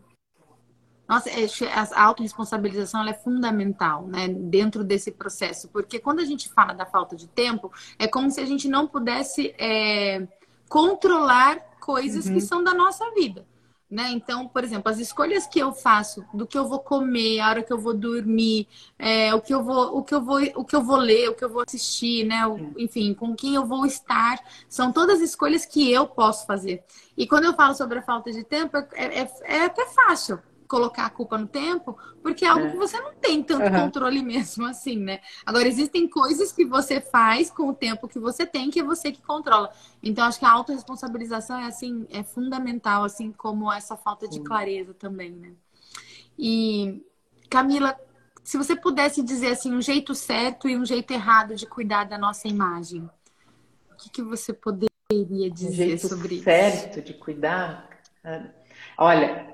Nossa, 1.10 1.28
é, 1.32 1.48
a 1.74 2.04
autorresponsabilização 2.04 3.04
é 3.08 3.14
fundamental, 3.14 4.06
né, 4.06 4.28
dentro 4.28 4.84
desse 4.84 5.12
processo, 5.12 5.68
porque 5.70 5.98
quando 6.00 6.20
a 6.20 6.26
gente 6.26 6.48
fala 6.54 6.72
da 6.72 6.86
falta 6.86 7.16
de 7.16 7.28
tempo, 7.28 7.74
é 7.98 8.08
como 8.08 8.30
se 8.30 8.40
a 8.40 8.46
gente 8.46 8.68
não 8.68 8.88
pudesse 8.88 9.56
é, 9.58 10.28
controlar 10.70 11.60
coisas 11.80 12.28
uhum. 12.28 12.36
que 12.36 12.42
são 12.42 12.64
da 12.64 12.76
nossa 12.76 13.12
vida. 13.16 13.44
Né? 13.90 14.12
Então, 14.12 14.48
por 14.48 14.64
exemplo, 14.64 14.92
as 14.92 15.00
escolhas 15.00 15.48
que 15.48 15.58
eu 15.58 15.74
faço 15.74 16.24
do 16.32 16.46
que 16.46 16.56
eu 16.56 16.68
vou 16.68 16.78
comer, 16.78 17.40
a 17.40 17.50
hora 17.50 17.64
que 17.64 17.74
eu 17.74 17.80
vou 17.80 17.94
dormir, 17.94 18.68
é, 19.00 19.34
o 19.34 19.42
que 19.42 19.52
eu 19.52 19.64
vou, 19.64 19.98
o 19.98 20.04
que 20.04 20.14
eu 20.14 20.22
vou, 20.22 20.40
o 20.56 20.64
que 20.64 20.76
eu 20.76 20.84
vou 20.84 20.98
ler, 20.98 21.28
o 21.30 21.34
que 21.34 21.44
eu 21.44 21.50
vou 21.50 21.64
assistir, 21.68 22.24
né? 22.24 22.46
O, 22.46 22.72
enfim, 22.78 23.16
com 23.16 23.36
quem 23.36 23.56
eu 23.56 23.66
vou 23.66 23.88
estar, 23.88 24.40
são 24.68 24.92
todas 24.92 25.22
escolhas 25.22 25.66
que 25.66 25.92
eu 25.92 26.06
posso 26.06 26.46
fazer. 26.46 26.84
E 27.18 27.26
quando 27.26 27.46
eu 27.46 27.56
falo 27.56 27.74
sobre 27.74 27.98
a 27.98 28.04
falta 28.04 28.32
de 28.32 28.44
tempo, 28.44 28.78
é, 28.78 29.22
é, 29.22 29.32
é 29.44 29.66
até 29.66 29.88
fácil, 29.88 30.40
colocar 30.70 31.08
a 31.08 31.10
culpa 31.10 31.36
no 31.36 31.48
tempo, 31.48 31.98
porque 32.22 32.46
é 32.46 32.48
algo 32.48 32.68
é. 32.68 32.70
que 32.70 32.78
você 32.78 33.02
não 33.02 33.14
tem 33.16 33.42
tanto 33.42 33.66
uhum. 33.66 33.82
controle 33.82 34.22
mesmo 34.24 34.66
assim, 34.68 34.98
né? 34.98 35.20
Agora, 35.44 35.68
existem 35.68 36.08
coisas 36.08 36.52
que 36.52 36.64
você 36.64 37.02
faz 37.02 37.50
com 37.50 37.70
o 37.70 37.74
tempo 37.74 38.08
que 38.08 38.20
você 38.20 38.46
tem, 38.46 38.70
que 38.70 38.80
é 38.80 38.84
você 38.84 39.12
que 39.12 39.22
controla. 39.22 39.72
Então, 40.02 40.24
acho 40.24 40.38
que 40.38 40.46
a 40.46 40.52
autorresponsabilização 40.52 41.58
é 41.60 41.66
assim, 41.66 42.08
é 42.12 42.22
fundamental, 42.22 43.04
assim 43.04 43.32
como 43.32 43.74
essa 43.74 43.98
falta 43.98 44.28
de 44.28 44.40
clareza 44.42 44.94
também, 44.94 45.32
né? 45.32 45.54
E, 46.38 47.04
Camila, 47.50 48.00
se 48.44 48.56
você 48.56 48.76
pudesse 48.76 49.24
dizer 49.24 49.48
assim, 49.48 49.76
um 49.76 49.82
jeito 49.82 50.14
certo 50.14 50.70
e 50.70 50.78
um 50.78 50.86
jeito 50.86 51.12
errado 51.12 51.56
de 51.56 51.66
cuidar 51.66 52.04
da 52.04 52.18
nossa 52.18 52.48
imagem, 52.48 53.10
o 53.92 53.96
que, 53.98 54.10
que 54.10 54.22
você 54.22 54.54
poderia 54.54 54.88
dizer 55.52 55.68
um 55.68 55.74
jeito 55.74 56.08
sobre 56.08 56.36
isso? 56.36 56.44
certo 56.44 57.02
de 57.02 57.16
cuidar? 57.16 57.90
Olha, 58.98 59.49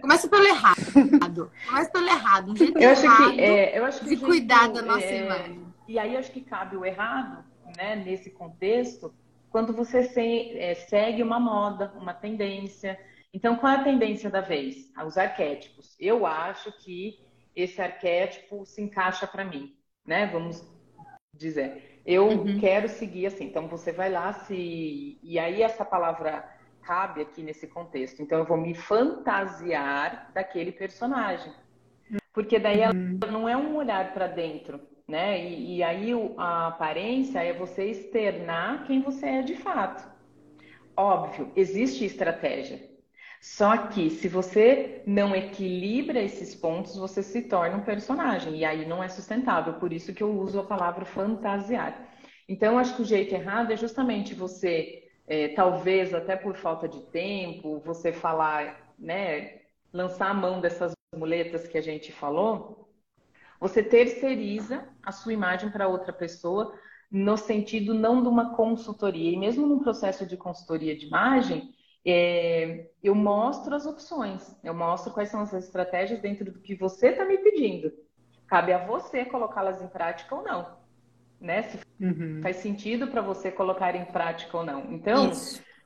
Começa 0.00 0.28
pelo 0.28 0.46
errado. 0.46 1.50
Começa 1.66 1.90
pelo 1.90 2.08
errado. 2.08 2.52
Um 2.52 2.56
jeito 2.56 2.78
eu 2.78 2.90
acho 2.90 3.04
errado 3.04 3.32
que, 3.32 3.40
é, 3.40 3.78
eu 3.78 3.84
acho 3.84 3.98
que 3.98 4.04
de 4.04 4.10
jeito, 4.10 4.26
cuidar 4.26 4.68
da 4.68 4.82
nossa 4.82 5.04
é, 5.04 5.24
imagem. 5.24 5.66
E 5.88 5.98
aí 5.98 6.16
acho 6.16 6.30
que 6.30 6.40
cabe 6.40 6.76
o 6.76 6.84
errado, 6.84 7.44
né, 7.76 7.96
nesse 7.96 8.30
contexto, 8.30 9.14
quando 9.50 9.72
você 9.72 10.04
se, 10.04 10.58
é, 10.58 10.74
segue 10.74 11.22
uma 11.22 11.40
moda, 11.40 11.92
uma 11.96 12.12
tendência. 12.12 12.98
Então, 13.32 13.56
qual 13.56 13.72
é 13.72 13.76
a 13.76 13.84
tendência 13.84 14.28
da 14.28 14.40
vez? 14.40 14.92
Os 15.04 15.16
arquétipos. 15.16 15.96
Eu 15.98 16.26
acho 16.26 16.72
que 16.72 17.18
esse 17.54 17.80
arquétipo 17.80 18.66
se 18.66 18.82
encaixa 18.82 19.26
para 19.26 19.44
mim, 19.44 19.74
né? 20.06 20.26
Vamos 20.26 20.62
dizer. 21.32 22.02
Eu 22.04 22.28
uhum. 22.28 22.60
quero 22.60 22.88
seguir 22.88 23.26
assim. 23.26 23.46
Então, 23.46 23.66
você 23.66 23.92
vai 23.92 24.10
lá 24.10 24.32
se. 24.32 25.18
E 25.22 25.38
aí, 25.38 25.62
essa 25.62 25.84
palavra 25.84 26.55
cabe 26.86 27.20
aqui 27.20 27.42
nesse 27.42 27.66
contexto. 27.66 28.22
Então 28.22 28.38
eu 28.38 28.44
vou 28.44 28.56
me 28.56 28.74
fantasiar 28.74 30.30
daquele 30.32 30.70
personagem. 30.70 31.52
Porque 32.32 32.58
daí 32.58 32.80
ela 32.80 32.94
uhum. 32.94 33.18
não 33.32 33.48
é 33.48 33.56
um 33.56 33.76
olhar 33.76 34.12
para 34.14 34.26
dentro, 34.26 34.80
né? 35.08 35.42
E, 35.44 35.78
e, 35.78 35.82
aí 35.82 36.12
a 36.36 36.68
aparência 36.68 37.42
é 37.42 37.52
você 37.52 37.90
externar 37.90 38.86
quem 38.86 39.00
você 39.00 39.26
é 39.26 39.42
de 39.42 39.56
fato. 39.56 40.06
Óbvio, 40.96 41.50
existe 41.56 42.04
estratégia. 42.04 42.94
Só 43.40 43.76
que 43.88 44.10
se 44.10 44.28
você 44.28 45.02
não 45.06 45.34
equilibra 45.34 46.20
esses 46.20 46.54
pontos, 46.54 46.96
você 46.96 47.22
se 47.22 47.42
torna 47.42 47.76
um 47.76 47.84
personagem. 47.84 48.56
E 48.56 48.64
aí 48.64 48.86
não 48.86 49.02
é 49.02 49.08
sustentável. 49.08 49.74
Por 49.74 49.92
isso 49.92 50.14
que 50.14 50.22
eu 50.22 50.30
uso 50.30 50.60
a 50.60 50.64
palavra 50.64 51.04
fantasiar. 51.04 52.06
Então, 52.48 52.78
acho 52.78 52.96
que 52.96 53.02
o 53.02 53.04
jeito 53.04 53.34
errado 53.34 53.72
é 53.72 53.76
justamente 53.76 54.34
você 54.34 55.05
é, 55.26 55.48
talvez 55.48 56.14
até 56.14 56.36
por 56.36 56.56
falta 56.56 56.88
de 56.88 57.00
tempo, 57.06 57.80
você 57.80 58.12
falar, 58.12 58.94
né, 58.98 59.60
lançar 59.92 60.30
a 60.30 60.34
mão 60.34 60.60
dessas 60.60 60.92
muletas 61.14 61.66
que 61.66 61.76
a 61.76 61.82
gente 61.82 62.12
falou, 62.12 62.88
você 63.60 63.82
terceiriza 63.82 64.88
a 65.02 65.10
sua 65.10 65.32
imagem 65.32 65.70
para 65.70 65.88
outra 65.88 66.12
pessoa 66.12 66.78
no 67.10 67.36
sentido 67.36 67.94
não 67.94 68.22
de 68.22 68.28
uma 68.28 68.54
consultoria. 68.54 69.32
E 69.32 69.36
mesmo 69.36 69.66
num 69.66 69.78
processo 69.78 70.26
de 70.26 70.36
consultoria 70.36 70.96
de 70.96 71.06
imagem, 71.06 71.74
é, 72.04 72.90
eu 73.02 73.14
mostro 73.14 73.74
as 73.74 73.86
opções, 73.86 74.54
eu 74.62 74.74
mostro 74.74 75.12
quais 75.12 75.30
são 75.30 75.40
as 75.40 75.52
estratégias 75.52 76.20
dentro 76.20 76.52
do 76.52 76.60
que 76.60 76.74
você 76.76 77.08
está 77.08 77.24
me 77.24 77.38
pedindo. 77.38 77.92
Cabe 78.46 78.72
a 78.72 78.86
você 78.86 79.24
colocá-las 79.24 79.82
em 79.82 79.88
prática 79.88 80.34
ou 80.34 80.42
não 80.42 80.85
né? 81.46 81.62
Se 81.62 81.78
uhum. 82.00 82.40
faz 82.42 82.56
sentido 82.56 83.06
para 83.06 83.22
você 83.22 83.50
colocar 83.50 83.94
em 83.94 84.04
prática 84.04 84.58
ou 84.58 84.64
não. 84.64 84.92
Então, 84.92 85.32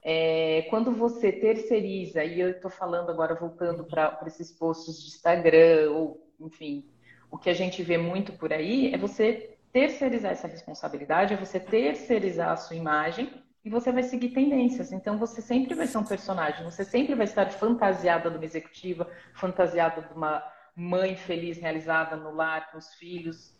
é, 0.03 0.67
quando 0.71 0.91
você 0.93 1.31
terceiriza, 1.31 2.25
e 2.25 2.41
eu 2.41 2.51
estou 2.51 2.71
falando 2.71 3.11
agora, 3.11 3.35
voltando 3.35 3.85
para 3.85 4.19
esses 4.27 4.51
posts 4.51 5.01
de 5.01 5.09
Instagram, 5.09 5.91
ou 5.93 6.27
enfim, 6.41 6.85
o 7.31 7.39
que 7.39 7.51
a 7.51 7.55
gente 7.55 7.83
vê 7.83 7.99
muito 7.99 8.33
por 8.33 8.53
aí 8.53 8.93
é 8.93 8.99
você 8.99 9.57
terceirizar 9.73 10.33
essa 10.33 10.49
responsabilidade, 10.49 11.35
é 11.35 11.37
você 11.37 11.61
terceirizar 11.61 12.51
a 12.51 12.57
sua 12.57 12.77
imagem 12.77 13.31
e 13.65 13.71
você 13.71 13.93
vai 13.93 14.03
seguir 14.03 14.31
tendências. 14.31 14.91
Então 14.91 15.19
você 15.19 15.41
sempre 15.41 15.75
vai 15.75 15.87
ser 15.87 15.99
um 15.99 16.05
personagem, 16.05 16.65
você 16.65 16.85
sempre 16.85 17.15
vai 17.15 17.25
estar 17.25 17.49
fantasiada 17.51 18.31
de 18.31 18.37
uma 18.37 18.45
executiva, 18.45 19.09
fantasiada 19.35 20.03
de 20.03 20.13
uma 20.15 20.43
mãe 20.75 21.15
feliz, 21.17 21.59
realizada 21.59 22.17
no 22.17 22.35
lar 22.35 22.71
com 22.73 22.79
os 22.79 22.95
filhs. 22.95 23.59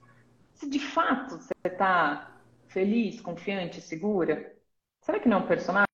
Se 0.61 0.69
de 0.69 0.79
fato 0.79 1.39
você 1.39 1.55
está 1.65 2.37
feliz, 2.69 3.19
confiante, 3.19 3.81
segura, 3.81 4.55
será 5.01 5.19
que 5.19 5.27
não 5.27 5.39
é 5.39 5.41
um 5.41 5.47
personagem? 5.47 5.87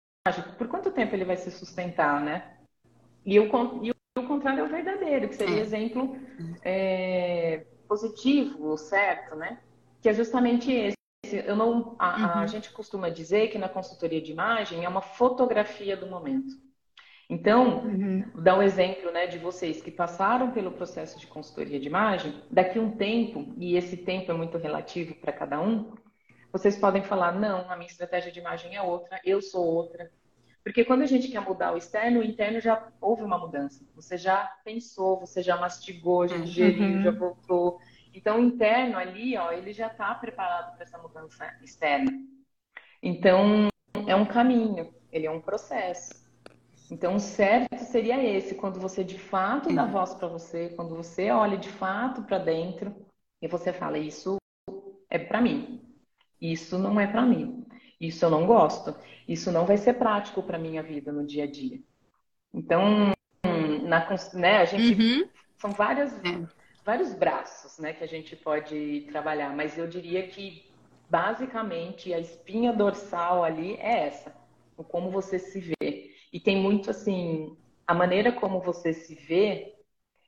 Por 0.58 0.66
quanto 0.66 0.90
tempo 0.90 1.14
ele 1.14 1.24
vai 1.24 1.36
se 1.36 1.52
sustentar, 1.52 2.20
né? 2.20 2.56
E 3.24 3.38
o, 3.38 3.44
e 3.84 3.92
o 3.92 4.26
contrário 4.26 4.60
é 4.60 4.64
o 4.64 4.68
verdadeiro, 4.68 5.28
que 5.28 5.36
seria 5.36 5.58
é. 5.58 5.60
exemplo 5.60 6.18
é, 6.64 7.64
positivo, 7.86 8.76
certo, 8.76 9.36
né? 9.36 9.60
Que 10.02 10.08
é 10.08 10.12
justamente 10.12 10.72
esse. 10.72 10.96
Eu 11.46 11.54
não, 11.54 11.94
a, 11.96 12.16
uhum. 12.16 12.40
a 12.40 12.46
gente 12.48 12.72
costuma 12.72 13.08
dizer 13.08 13.48
que 13.50 13.58
na 13.58 13.68
consultoria 13.68 14.20
de 14.20 14.32
imagem 14.32 14.84
é 14.84 14.88
uma 14.88 15.00
fotografia 15.00 15.96
do 15.96 16.08
momento. 16.08 16.56
Então, 17.28 17.84
uhum. 17.84 18.24
dá 18.36 18.56
um 18.56 18.62
exemplo 18.62 19.10
né, 19.10 19.26
de 19.26 19.38
vocês 19.38 19.82
que 19.82 19.90
passaram 19.90 20.52
pelo 20.52 20.70
processo 20.70 21.18
de 21.18 21.26
consultoria 21.26 21.80
de 21.80 21.88
imagem, 21.88 22.40
daqui 22.50 22.78
um 22.78 22.92
tempo, 22.92 23.52
e 23.58 23.76
esse 23.76 23.96
tempo 23.96 24.30
é 24.30 24.34
muito 24.34 24.56
relativo 24.58 25.14
para 25.16 25.32
cada 25.32 25.60
um, 25.60 25.92
vocês 26.52 26.78
podem 26.78 27.02
falar, 27.02 27.32
não, 27.32 27.70
a 27.70 27.76
minha 27.76 27.90
estratégia 27.90 28.30
de 28.30 28.40
imagem 28.40 28.76
é 28.76 28.82
outra, 28.82 29.20
eu 29.24 29.42
sou 29.42 29.64
outra. 29.64 30.10
Porque 30.62 30.84
quando 30.84 31.02
a 31.02 31.06
gente 31.06 31.28
quer 31.28 31.40
mudar 31.40 31.72
o 31.72 31.76
externo, 31.76 32.20
o 32.20 32.24
interno 32.24 32.60
já 32.60 32.88
houve 33.00 33.22
uma 33.22 33.38
mudança. 33.38 33.84
Você 33.94 34.16
já 34.16 34.50
pensou, 34.64 35.20
você 35.20 35.42
já 35.42 35.56
mastigou, 35.56 36.26
já 36.26 36.38
digeriu, 36.38 36.96
uhum. 36.96 37.02
já 37.02 37.10
voltou. 37.10 37.78
Então, 38.14 38.40
o 38.40 38.44
interno 38.44 38.96
ali, 38.96 39.36
ó, 39.36 39.52
ele 39.52 39.72
já 39.72 39.88
está 39.88 40.14
preparado 40.14 40.74
para 40.74 40.84
essa 40.84 40.98
mudança 40.98 41.46
externa. 41.62 42.10
Então, 43.02 43.68
é 44.06 44.16
um 44.16 44.24
caminho, 44.24 44.94
ele 45.12 45.26
é 45.26 45.30
um 45.30 45.40
processo. 45.40 46.25
Então, 46.90 47.16
o 47.16 47.20
certo 47.20 47.78
seria 47.78 48.22
esse, 48.22 48.54
quando 48.54 48.78
você 48.78 49.02
de 49.02 49.18
fato 49.18 49.74
dá 49.74 49.84
voz 49.84 50.14
para 50.14 50.28
você, 50.28 50.68
quando 50.70 50.94
você 50.94 51.30
olha 51.30 51.56
de 51.56 51.68
fato 51.68 52.22
para 52.22 52.38
dentro 52.38 52.94
e 53.42 53.48
você 53.48 53.72
fala: 53.72 53.98
Isso 53.98 54.36
é 55.10 55.18
para 55.18 55.40
mim, 55.40 55.80
isso 56.40 56.78
não 56.78 57.00
é 57.00 57.06
para 57.06 57.22
mim, 57.22 57.66
isso 58.00 58.24
eu 58.24 58.30
não 58.30 58.46
gosto, 58.46 58.94
isso 59.26 59.50
não 59.50 59.66
vai 59.66 59.76
ser 59.76 59.94
prático 59.94 60.42
para 60.42 60.58
minha 60.58 60.82
vida 60.82 61.10
no 61.10 61.26
dia 61.26 61.44
a 61.44 61.50
dia. 61.50 61.80
Então, 62.54 63.12
na, 63.82 64.08
né, 64.34 64.58
a 64.58 64.64
gente. 64.64 65.00
Uhum. 65.00 65.28
São 65.58 65.70
várias, 65.70 66.12
é. 66.18 66.46
vários 66.84 67.14
braços 67.14 67.78
né, 67.78 67.92
que 67.94 68.04
a 68.04 68.06
gente 68.06 68.36
pode 68.36 69.06
trabalhar, 69.10 69.56
mas 69.56 69.78
eu 69.78 69.86
diria 69.86 70.26
que 70.28 70.70
basicamente 71.08 72.12
a 72.12 72.18
espinha 72.18 72.72
dorsal 72.72 73.42
ali 73.42 73.74
é 73.76 74.06
essa, 74.06 74.34
o 74.76 74.84
como 74.84 75.10
você 75.10 75.38
se 75.38 75.60
vê. 75.60 75.75
E 76.36 76.40
tem 76.40 76.54
muito 76.54 76.90
assim, 76.90 77.56
a 77.86 77.94
maneira 77.94 78.30
como 78.30 78.60
você 78.60 78.92
se 78.92 79.14
vê, 79.14 79.74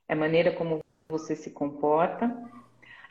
é 0.09 0.15
a 0.15 0.17
maneira 0.17 0.51
como 0.51 0.81
você 1.07 1.37
se 1.37 1.51
comporta, 1.51 2.35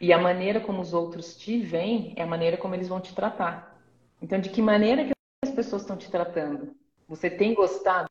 e 0.02 0.12
a 0.12 0.18
maneira 0.18 0.60
como 0.60 0.82
os 0.82 0.96
outros 0.96 1.38
te 1.38 1.60
veem 1.60 2.14
é 2.16 2.24
a 2.24 2.26
maneira 2.26 2.58
como 2.58 2.74
eles 2.74 2.88
vão 2.88 3.00
te 3.00 3.14
tratar. 3.14 3.80
Então, 4.20 4.40
de 4.40 4.50
que 4.50 4.64
maneira 4.64 5.06
que 5.06 5.12
as 5.46 5.52
pessoas 5.52 5.84
estão 5.84 5.96
te 5.96 6.10
tratando? 6.10 6.76
Você 7.08 7.30
tem 7.30 7.54
gostado? 7.54 8.10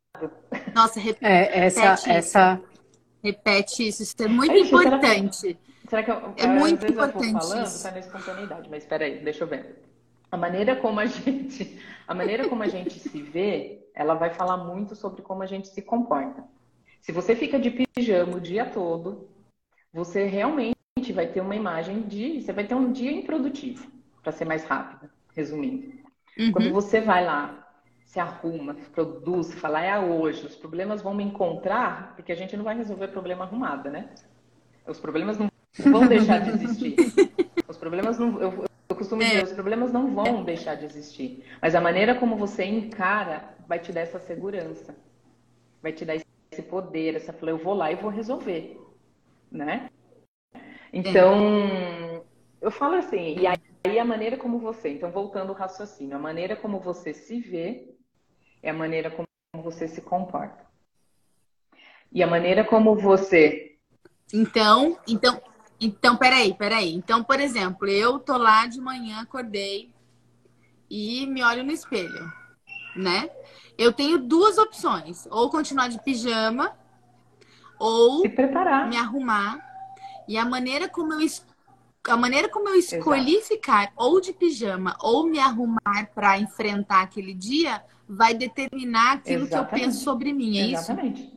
Nossa, 0.73 1.01
repete 1.01 1.25
é, 1.25 1.67
essa, 1.67 1.95
isso. 1.95 2.09
essa... 2.09 2.63
Repete 3.25 3.89
isso, 3.89 4.05
isso 4.05 4.15
é 4.21 4.29
muito 4.29 4.53
Aí, 4.53 4.61
importante. 4.61 5.37
Será 5.37 5.55
que, 5.57 5.89
será 5.91 6.03
que 6.05 6.11
eu, 6.13 6.35
é 6.37 6.47
muito 6.47 6.87
importante 6.87 7.35
eu 7.35 7.41
falando, 7.41 7.67
isso. 7.67 7.83
tá 7.83 7.91
na 7.91 7.99
espontaneidade, 7.99 8.71
mas 8.71 8.85
espera 8.85 9.05
aí, 9.05 9.19
deixa 9.19 9.43
eu 9.43 9.49
ver. 9.49 9.83
A 10.37 10.39
maneira 10.39 10.77
como 10.77 11.01
a 11.01 11.07
gente, 11.07 11.81
a 12.07 12.15
maneira 12.15 12.47
como 12.47 12.63
a 12.63 12.69
gente 12.69 13.01
se 13.01 13.23
vê 13.23 13.89
ela 13.95 14.13
vai 14.13 14.29
falar 14.29 14.59
muito 14.59 14.95
sobre 14.95 15.23
como 15.23 15.43
a 15.43 15.47
gente 15.47 15.67
se 15.69 15.81
comporta. 15.81 16.45
Se 17.01 17.11
você 17.11 17.35
fica 17.35 17.59
de 17.59 17.71
pijama 17.71 18.37
o 18.37 18.41
dia 18.41 18.67
todo, 18.67 19.31
você 19.91 20.27
realmente 20.27 20.77
vai 21.15 21.27
ter 21.29 21.41
uma 21.41 21.57
imagem 21.57 22.03
de. 22.03 22.43
Você 22.43 22.53
vai 22.53 22.67
ter 22.67 22.75
um 22.75 22.93
dia 22.93 23.11
improdutivo, 23.11 23.91
para 24.23 24.31
ser 24.31 24.45
mais 24.45 24.63
rápida, 24.65 25.11
resumindo. 25.35 25.91
Uhum. 26.39 26.53
Quando 26.53 26.71
você 26.71 27.01
vai 27.01 27.25
lá, 27.25 27.67
se 28.05 28.21
arruma, 28.21 28.77
produz, 28.93 29.55
fala, 29.55 29.81
é 29.81 29.99
hoje, 29.99 30.45
os 30.45 30.55
problemas 30.55 31.01
vão 31.01 31.15
me 31.15 31.25
encontrar, 31.25 32.15
porque 32.15 32.31
a 32.31 32.37
gente 32.37 32.55
não 32.59 32.65
vai 32.65 32.77
resolver 32.77 33.09
problema 33.09 33.45
arrumada, 33.45 33.89
né? 33.89 34.11
Os 34.87 35.01
problemas 35.01 35.39
não 35.39 35.49
vão 35.91 36.07
deixar 36.07 36.41
de 36.41 36.51
existir. 36.51 36.97
Os 37.67 37.79
problemas 37.79 38.19
não. 38.19 38.39
Eu, 38.39 38.67
eu 38.97 38.99
costumo 38.99 39.23
dizer, 39.23 39.41
é. 39.41 39.45
os 39.45 39.53
problemas 39.53 39.93
não 39.93 40.15
vão 40.15 40.43
deixar 40.43 40.75
de 40.75 40.87
existir. 40.87 41.45
Mas 41.61 41.75
a 41.75 41.81
maneira 41.81 42.15
como 42.15 42.37
você 42.37 42.65
encara 42.65 43.55
vai 43.69 43.79
te 43.79 43.93
dar 43.93 44.01
essa 44.01 44.19
segurança, 44.19 44.97
vai 45.83 45.93
te 45.93 46.05
dar 46.05 46.17
esse 46.17 46.63
poder, 46.63 47.15
essa 47.15 47.37
eu 47.43 47.59
vou 47.59 47.75
lá 47.75 47.93
e 47.93 47.97
vou 47.97 48.11
resolver, 48.11 48.81
né? 49.51 49.91
Então, 50.93 51.35
é. 51.35 52.23
eu 52.61 52.71
falo 52.71 52.95
assim, 52.95 53.37
e 53.39 53.47
aí 53.47 53.99
a 53.99 54.05
maneira 54.05 54.39
como 54.39 54.59
você, 54.59 54.89
então 54.89 55.11
voltando 55.11 55.51
ao 55.51 55.59
raciocínio, 55.59 56.17
a 56.17 56.21
maneira 56.21 56.57
como 56.57 56.81
você 56.81 57.13
se 57.13 57.39
vê 57.39 57.95
é 58.63 58.71
a 58.71 58.75
maneira 58.75 59.11
como 59.11 59.27
você 59.63 59.87
se 59.87 60.01
comporta. 60.01 60.65
E 62.11 62.23
a 62.23 62.27
maneira 62.27 62.65
como 62.65 62.97
você. 62.97 63.77
Então, 64.33 64.99
então, 65.07 65.41
então, 65.81 66.17
peraí, 66.17 66.55
peraí. 66.55 66.95
Então, 66.95 67.23
por 67.23 67.41
exemplo, 67.41 67.89
eu 67.89 68.19
tô 68.19 68.37
lá 68.37 68.67
de 68.67 68.81
manhã, 68.81 69.21
acordei 69.21 69.91
e 70.89 71.27
me 71.27 71.43
olho 71.43 71.65
no 71.65 71.73
espelho, 71.73 72.33
né? 72.95 73.29
eu 73.79 73.93
tenho 73.93 74.19
duas 74.19 74.59
opções: 74.59 75.27
ou 75.31 75.51
continuar 75.51 75.89
de 75.89 76.03
pijama, 76.03 76.73
ou 77.79 78.23
me 78.89 78.97
arrumar. 78.97 79.65
E 80.29 80.37
a 80.37 80.45
maneira 80.45 80.89
como 80.89 81.13
eu 81.13 81.27
a 82.09 82.17
maneira 82.17 82.49
como 82.49 82.69
eu 82.69 82.77
escolhi 82.77 83.37
Exato. 83.37 83.49
ficar 83.49 83.93
ou 83.97 84.21
de 84.21 84.33
pijama 84.33 84.97
ou 85.01 85.27
me 85.27 85.41
arrumar 85.41 86.09
para 86.15 86.39
enfrentar 86.39 87.03
aquele 87.03 87.35
dia 87.35 87.83
vai 88.09 88.33
determinar 88.33 89.15
aquilo 89.15 89.43
Exatamente. 89.43 89.51
que 89.51 89.59
eu 89.59 89.81
penso 89.81 90.05
sobre 90.05 90.33
mim, 90.33 90.57
é 90.57 90.69
Exatamente. 90.69 91.23
isso? 91.23 91.33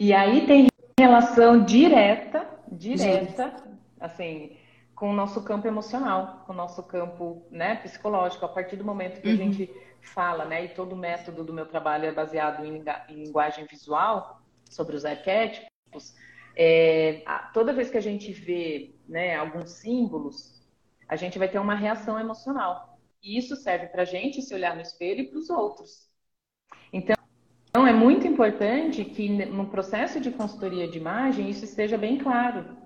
E 0.00 0.12
aí 0.12 0.44
tem 0.44 0.66
relação 0.98 1.64
direta, 1.64 2.48
direta, 2.82 3.44
Gente. 3.44 3.78
assim, 4.00 4.56
com 4.94 5.10
o 5.10 5.12
nosso 5.12 5.42
campo 5.42 5.66
emocional, 5.66 6.42
com 6.46 6.52
o 6.52 6.56
nosso 6.56 6.82
campo, 6.82 7.46
né, 7.50 7.76
psicológico. 7.76 8.44
A 8.44 8.48
partir 8.48 8.76
do 8.76 8.84
momento 8.84 9.20
que 9.20 9.28
uhum. 9.28 9.34
a 9.34 9.36
gente 9.36 9.70
fala, 10.00 10.44
né? 10.44 10.64
E 10.64 10.68
todo 10.68 10.92
o 10.92 10.96
método 10.96 11.44
do 11.44 11.52
meu 11.52 11.66
trabalho 11.66 12.06
é 12.06 12.12
baseado 12.12 12.64
em, 12.64 12.82
em 13.08 13.24
linguagem 13.24 13.64
visual, 13.66 14.42
sobre 14.68 14.96
os 14.96 15.04
arquétipos. 15.04 16.14
É, 16.56 17.22
toda 17.54 17.72
vez 17.72 17.90
que 17.90 17.96
a 17.96 18.02
gente 18.02 18.32
vê 18.32 18.94
né, 19.08 19.36
alguns 19.36 19.70
símbolos, 19.70 20.60
a 21.08 21.16
gente 21.16 21.38
vai 21.38 21.48
ter 21.48 21.58
uma 21.58 21.74
reação 21.74 22.18
emocional. 22.18 22.98
E 23.22 23.38
isso 23.38 23.54
serve 23.54 23.86
para 23.86 24.02
a 24.02 24.06
gente 24.06 24.42
se 24.42 24.52
olhar 24.52 24.74
no 24.74 24.82
espelho 24.82 25.20
e 25.20 25.28
para 25.28 25.38
os 25.38 25.48
outros. 25.48 26.11
Então, 27.72 27.86
é 27.86 27.92
muito 27.94 28.26
importante 28.26 29.02
que 29.02 29.30
no 29.30 29.66
processo 29.66 30.20
de 30.20 30.30
consultoria 30.30 30.86
de 30.86 30.98
imagem 30.98 31.48
isso 31.48 31.64
esteja 31.64 31.96
bem 31.96 32.18
claro. 32.18 32.76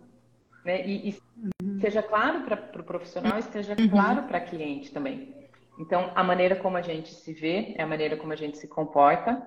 Né? 0.65 0.87
E, 0.87 1.09
e 1.09 1.19
uhum. 1.61 1.81
seja 1.81 2.01
claro 2.05 2.45
para 2.45 2.55
o 2.55 2.69
pro 2.69 2.85
profissional, 2.85 3.37
esteja 3.37 3.75
uhum. 3.77 3.89
claro 3.89 4.23
para 4.29 4.39
a 4.39 4.41
cliente 4.41 4.93
também. 4.93 5.35
Então, 5.77 6.13
a 6.15 6.23
maneira 6.23 6.55
como 6.55 6.77
a 6.77 6.83
gente 6.83 7.13
se 7.13 7.33
vê 7.33 7.75
é 7.77 7.83
a 7.83 7.87
maneira 7.87 8.17
como 8.17 8.33
a 8.33 8.37
gente 8.37 8.59
se 8.59 8.69
comporta 8.69 9.43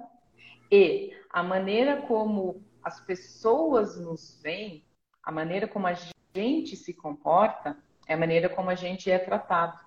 e 0.69 1.13
a 1.29 1.41
maneira 1.41 2.01
como 2.01 2.61
as 2.83 2.99
pessoas 2.99 3.97
nos 3.97 4.41
veem, 4.43 4.83
a 5.23 5.31
maneira 5.31 5.69
como 5.69 5.87
a 5.87 5.95
gente 6.35 6.75
se 6.75 6.93
comporta 6.93 7.77
é 8.05 8.13
a 8.13 8.17
maneira 8.17 8.49
como 8.49 8.69
a 8.69 8.75
gente 8.75 9.09
é 9.09 9.17
tratado. 9.17 9.79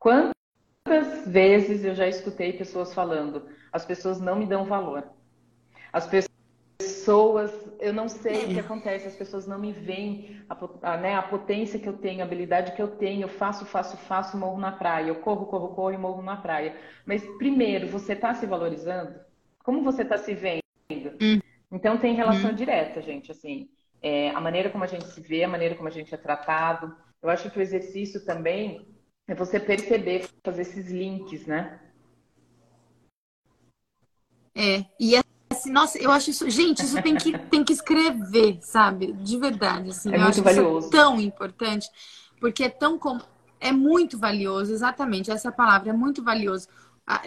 Quantas 0.00 0.34
vezes 1.28 1.84
eu 1.84 1.94
já 1.94 2.08
escutei 2.08 2.52
pessoas 2.52 2.92
falando, 2.92 3.48
as 3.74 3.84
pessoas 3.84 4.20
não 4.20 4.36
me 4.36 4.46
dão 4.46 4.64
valor. 4.64 5.02
As 5.92 6.06
pessoas 6.06 7.52
eu 7.80 7.92
não 7.92 8.08
sei 8.08 8.46
o 8.46 8.48
que 8.48 8.60
acontece, 8.60 9.06
as 9.06 9.16
pessoas 9.16 9.46
não 9.46 9.58
me 9.58 9.72
veem 9.72 10.42
a, 10.48 10.92
a, 10.92 10.96
né, 10.96 11.14
a 11.14 11.22
potência 11.22 11.78
que 11.78 11.88
eu 11.88 11.98
tenho, 11.98 12.22
a 12.22 12.24
habilidade 12.24 12.72
que 12.72 12.80
eu 12.80 12.88
tenho, 12.88 13.22
eu 13.22 13.28
faço, 13.28 13.66
faço, 13.66 13.96
faço, 13.96 14.38
morro 14.38 14.58
na 14.58 14.72
praia, 14.72 15.08
eu 15.08 15.16
corro, 15.16 15.46
corro, 15.46 15.74
corro 15.74 15.92
e 15.92 15.98
morro 15.98 16.22
na 16.22 16.36
praia. 16.36 16.74
Mas 17.04 17.22
primeiro, 17.36 17.88
você 17.88 18.14
está 18.14 18.32
se 18.32 18.46
valorizando? 18.46 19.20
Como 19.62 19.82
você 19.82 20.02
está 20.02 20.16
se 20.16 20.34
vendo? 20.34 20.62
Hum. 21.20 21.40
Então 21.70 21.98
tem 21.98 22.14
relação 22.14 22.52
hum. 22.52 22.54
direta, 22.54 23.02
gente, 23.02 23.30
assim, 23.30 23.68
é, 24.00 24.30
a 24.30 24.40
maneira 24.40 24.70
como 24.70 24.84
a 24.84 24.86
gente 24.86 25.06
se 25.06 25.20
vê, 25.20 25.44
a 25.44 25.48
maneira 25.48 25.74
como 25.74 25.88
a 25.88 25.92
gente 25.92 26.14
é 26.14 26.18
tratado. 26.18 26.96
Eu 27.20 27.28
acho 27.28 27.50
que 27.50 27.58
o 27.58 27.62
exercício 27.62 28.24
também 28.24 28.86
é 29.26 29.34
você 29.34 29.58
perceber, 29.58 30.28
fazer 30.42 30.62
esses 30.62 30.90
links, 30.90 31.46
né? 31.46 31.80
É, 34.54 34.84
e 34.98 35.16
assim, 35.50 35.70
nossa, 35.72 35.98
eu 35.98 36.10
acho 36.10 36.30
isso, 36.30 36.48
gente, 36.50 36.84
isso 36.84 37.00
tem 37.02 37.16
que, 37.16 37.36
tem 37.38 37.64
que 37.64 37.72
escrever, 37.72 38.58
sabe? 38.60 39.12
De 39.12 39.36
verdade, 39.38 39.90
assim, 39.90 40.12
é 40.12 40.16
eu 40.16 40.20
muito 40.20 40.40
acho 40.40 40.42
valioso. 40.42 40.78
isso 40.80 40.90
tão 40.90 41.20
importante, 41.20 41.88
porque 42.40 42.64
é 42.64 42.68
tão 42.68 42.98
com... 42.98 43.18
é 43.60 43.72
muito 43.72 44.18
valioso, 44.18 44.72
exatamente, 44.72 45.30
essa 45.30 45.50
palavra 45.50 45.90
é 45.90 45.92
muito 45.92 46.22
valioso. 46.22 46.68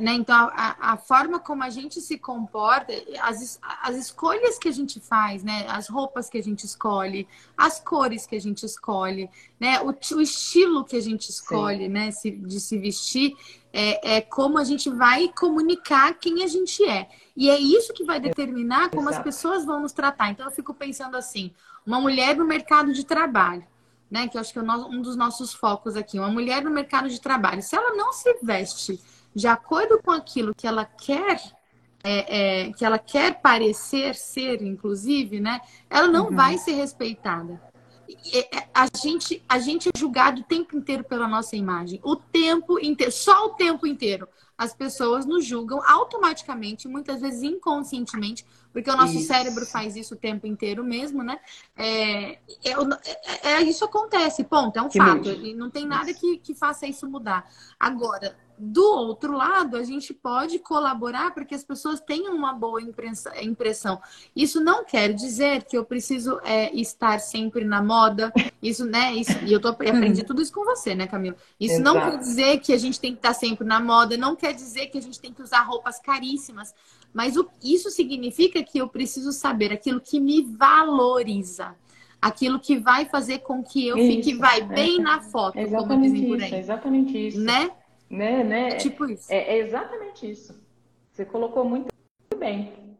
Né? 0.01 0.13
Então, 0.13 0.49
a, 0.53 0.93
a, 0.93 0.97
forma 0.97 1.39
como 1.39 1.63
a 1.63 1.69
gente 1.69 2.01
se 2.01 2.17
comporta, 2.17 2.91
as, 3.21 3.59
as 3.83 3.95
escolhas 3.95 4.57
que 4.57 4.67
a 4.67 4.71
gente 4.71 4.99
faz, 4.99 5.43
né? 5.43 5.67
As 5.69 5.87
roupas 5.87 6.29
que 6.29 6.37
a 6.37 6.41
gente 6.41 6.63
escolhe, 6.63 7.27
as 7.55 7.79
cores 7.79 8.25
que 8.25 8.35
a 8.35 8.41
gente 8.41 8.65
escolhe, 8.65 9.29
né? 9.59 9.79
O, 9.81 9.89
o 10.15 10.21
estilo 10.21 10.83
que 10.83 10.95
a 10.95 11.01
gente 11.01 11.29
escolhe, 11.29 11.85
Sim. 11.85 11.89
né? 11.89 12.09
Se, 12.09 12.31
de 12.31 12.59
se 12.59 12.75
vestir, 12.79 13.35
é, 13.71 14.15
é, 14.15 14.21
como 14.21 14.57
a 14.57 14.63
gente 14.63 14.89
vai 14.89 15.27
comunicar 15.27 16.15
quem 16.15 16.43
a 16.43 16.47
gente 16.47 16.83
é. 16.83 17.07
E 17.35 17.47
é 17.47 17.59
isso 17.59 17.93
que 17.93 18.03
vai 18.03 18.19
determinar 18.19 18.89
como 18.89 19.09
Exato. 19.09 19.17
as 19.17 19.23
pessoas 19.23 19.63
vão 19.63 19.79
nos 19.79 19.91
tratar. 19.91 20.31
Então, 20.31 20.47
eu 20.47 20.51
fico 20.51 20.73
pensando 20.73 21.15
assim, 21.15 21.53
uma 21.85 22.01
mulher 22.01 22.35
no 22.35 22.45
mercado 22.45 22.91
de 22.91 23.05
trabalho, 23.05 23.63
né? 24.09 24.27
Que 24.27 24.37
eu 24.37 24.41
acho 24.41 24.51
que 24.51 24.57
é 24.57 24.63
um 24.63 25.03
dos 25.03 25.15
nossos 25.15 25.53
focos 25.53 25.95
aqui. 25.95 26.17
Uma 26.17 26.31
mulher 26.31 26.63
no 26.63 26.71
mercado 26.71 27.07
de 27.07 27.21
trabalho. 27.21 27.61
Se 27.61 27.75
ela 27.75 27.95
não 27.95 28.11
se 28.11 28.39
veste 28.41 28.99
de 29.37 29.47
acordo 29.47 30.01
com 30.01 30.09
aquilo 30.09 30.51
que 30.55 30.65
ela 30.65 30.83
quer, 30.83 31.39
é, 32.03 32.63
é, 32.65 32.73
que 32.73 32.83
ela 32.83 32.97
quer 32.97 33.39
parecer 33.39 34.15
ser, 34.15 34.63
inclusive, 34.63 35.39
né? 35.39 35.61
Ela 35.87 36.07
não 36.07 36.29
uhum. 36.29 36.35
vai 36.35 36.57
ser 36.57 36.71
respeitada. 36.71 37.61
É, 38.33 38.67
a 38.73 38.87
gente, 38.97 39.43
a 39.47 39.59
gente 39.59 39.89
é 39.89 39.91
julgado 39.95 40.41
o 40.41 40.43
tempo 40.43 40.75
inteiro 40.75 41.03
pela 41.03 41.27
nossa 41.27 41.55
imagem. 41.55 41.99
O 42.03 42.15
tempo 42.15 42.79
inteiro, 42.79 43.11
só 43.11 43.45
o 43.45 43.49
tempo 43.49 43.85
inteiro. 43.85 44.27
As 44.57 44.73
pessoas 44.73 45.23
nos 45.23 45.45
julgam 45.45 45.79
automaticamente, 45.87 46.87
muitas 46.87 47.21
vezes 47.21 47.43
inconscientemente, 47.43 48.43
porque 48.73 48.89
o 48.89 48.97
nosso 48.97 49.17
isso. 49.17 49.27
cérebro 49.27 49.67
faz 49.67 49.95
isso 49.95 50.15
o 50.15 50.17
tempo 50.17 50.47
inteiro 50.47 50.83
mesmo, 50.83 51.21
né? 51.21 51.39
É, 51.75 52.31
é, 52.31 52.39
é, 52.63 53.51
é 53.51 53.61
isso 53.61 53.85
acontece, 53.85 54.43
ponto, 54.43 54.79
é 54.79 54.81
um 54.81 54.89
que 54.89 54.97
fato. 54.97 55.29
E 55.29 55.53
não 55.53 55.69
tem 55.69 55.85
nada 55.85 56.11
que, 56.11 56.39
que 56.39 56.55
faça 56.55 56.87
isso 56.87 57.07
mudar. 57.07 57.47
Agora, 57.79 58.35
do 58.57 58.83
outro 58.83 59.33
lado, 59.33 59.77
a 59.77 59.83
gente 59.83 60.13
pode 60.13 60.57
colaborar 60.57 61.31
para 61.31 61.45
que 61.45 61.53
as 61.53 61.63
pessoas 61.63 61.99
tenham 61.99 62.35
uma 62.35 62.53
boa 62.53 62.81
impressão. 62.81 64.01
Isso 64.35 64.59
não 64.63 64.83
quer 64.83 65.13
dizer 65.13 65.63
que 65.65 65.77
eu 65.77 65.85
preciso 65.85 66.39
é, 66.43 66.73
estar 66.75 67.19
sempre 67.19 67.63
na 67.63 67.83
moda. 67.83 68.33
Isso, 68.61 68.83
né? 68.83 69.13
Isso, 69.13 69.37
e 69.45 69.53
eu 69.53 69.59
tô, 69.59 69.69
aprendi 69.69 70.23
tudo 70.23 70.41
isso 70.41 70.51
com 70.51 70.65
você, 70.65 70.95
né, 70.95 71.05
Camila? 71.05 71.35
Isso 71.59 71.75
Exato. 71.75 71.83
não 71.83 72.09
quer 72.09 72.17
dizer 72.17 72.59
que 72.59 72.73
a 72.73 72.77
gente 72.77 72.99
tem 72.99 73.11
que 73.11 73.19
estar 73.19 73.33
sempre 73.33 73.65
na 73.65 73.79
moda, 73.79 74.17
não 74.17 74.35
quer 74.35 74.53
dizer 74.53 74.87
que 74.87 74.97
a 74.97 75.01
gente 75.01 75.19
tem 75.19 75.31
que 75.31 75.41
usar 75.41 75.61
roupas 75.61 75.99
caríssimas. 75.99 76.73
Mas 77.13 77.37
o, 77.37 77.47
isso 77.63 77.91
significa 77.91 78.63
que 78.63 78.79
eu 78.79 78.87
preciso 78.87 79.31
saber 79.31 79.71
aquilo 79.71 80.01
que 80.01 80.19
me 80.19 80.41
valoriza 80.41 81.75
aquilo 82.19 82.59
que 82.59 82.77
vai 82.77 83.05
fazer 83.05 83.39
com 83.39 83.63
que 83.63 83.87
eu 83.87 83.95
isso, 83.95 84.07
fique 84.07 84.33
vai 84.33 84.61
bem 84.63 84.99
é, 84.99 85.01
na 85.01 85.21
foto, 85.21 85.57
como 85.69 86.01
dizem 86.01 86.27
por 86.27 86.41
aí. 86.41 86.51
É 86.51 86.59
exatamente 86.59 87.27
isso. 87.27 87.39
Né? 87.39 87.69
Né, 88.09 88.43
né? 88.43 88.69
É 88.69 88.75
tipo 88.75 89.05
isso. 89.05 89.31
É, 89.31 89.55
é 89.55 89.57
exatamente 89.59 90.29
isso. 90.29 90.59
Você 91.11 91.25
colocou 91.25 91.65
muito 91.65 91.87
bem. 92.37 92.97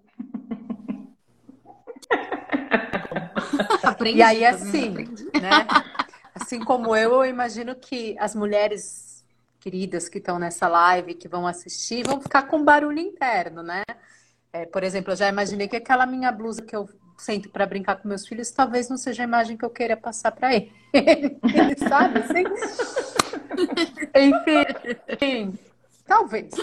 Aprendi, 3.83 4.17
e 4.17 4.21
aí, 4.21 4.45
assim, 4.45 4.89
né? 5.39 5.67
Assim 6.33 6.59
como 6.59 6.95
eu, 6.95 7.13
eu 7.13 7.25
imagino 7.25 7.75
que 7.75 8.15
as 8.19 8.35
mulheres 8.35 9.25
queridas 9.59 10.07
que 10.07 10.17
estão 10.17 10.37
nessa 10.39 10.67
live, 10.67 11.15
que 11.15 11.27
vão 11.27 11.47
assistir, 11.47 12.05
vão 12.05 12.21
ficar 12.21 12.43
com 12.43 12.63
barulho 12.63 12.99
interno, 12.99 13.63
né? 13.63 13.83
É, 14.53 14.65
por 14.65 14.83
exemplo, 14.83 15.11
eu 15.11 15.17
já 15.17 15.27
imaginei 15.27 15.67
que 15.67 15.75
aquela 15.75 16.05
minha 16.05 16.31
blusa 16.31 16.61
que 16.61 16.75
eu 16.75 16.87
sento 17.17 17.49
para 17.49 17.65
brincar 17.65 17.95
com 17.97 18.07
meus 18.07 18.27
filhos, 18.27 18.51
talvez 18.51 18.89
não 18.89 18.97
seja 18.97 19.23
a 19.23 19.25
imagem 19.25 19.57
que 19.57 19.65
eu 19.65 19.69
queira 19.69 19.97
passar 19.97 20.31
para 20.31 20.53
ele. 20.53 20.71
Sabe? 21.87 22.19
Assim? 22.19 22.43
Enfim, 25.17 25.59
talvez. 26.05 26.53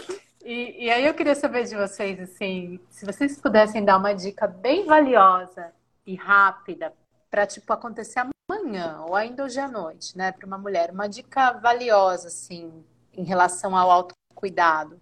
E, 0.44 0.84
e, 0.84 0.90
aí 0.90 1.06
eu 1.06 1.14
queria 1.14 1.34
saber 1.34 1.64
de 1.64 1.74
vocês, 1.74 2.20
assim, 2.20 2.78
se 2.90 3.06
vocês 3.06 3.40
pudessem 3.40 3.82
dar 3.82 3.96
uma 3.96 4.12
dica 4.12 4.46
bem 4.46 4.84
valiosa 4.84 5.72
e 6.06 6.14
rápida 6.14 6.92
para, 7.30 7.46
tipo, 7.46 7.72
acontecer 7.72 8.20
amanhã 8.50 9.00
ou 9.08 9.16
ainda 9.16 9.44
hoje 9.44 9.58
à 9.58 9.66
noite, 9.66 10.16
né, 10.16 10.32
para 10.32 10.46
uma 10.46 10.58
mulher, 10.58 10.90
uma 10.90 11.08
dica 11.08 11.52
valiosa, 11.52 12.28
assim, 12.28 12.84
em 13.14 13.24
relação 13.24 13.74
ao 13.74 13.90
autocuidado, 13.90 15.00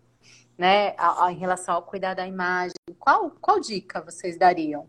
né, 0.57 0.95
a, 0.97 1.27
a, 1.27 1.33
em 1.33 1.37
relação 1.37 1.75
ao 1.75 1.83
cuidar 1.83 2.15
da 2.15 2.27
imagem, 2.27 2.73
qual, 2.99 3.31
qual 3.41 3.59
dica 3.59 4.01
vocês 4.01 4.39
dariam? 4.39 4.89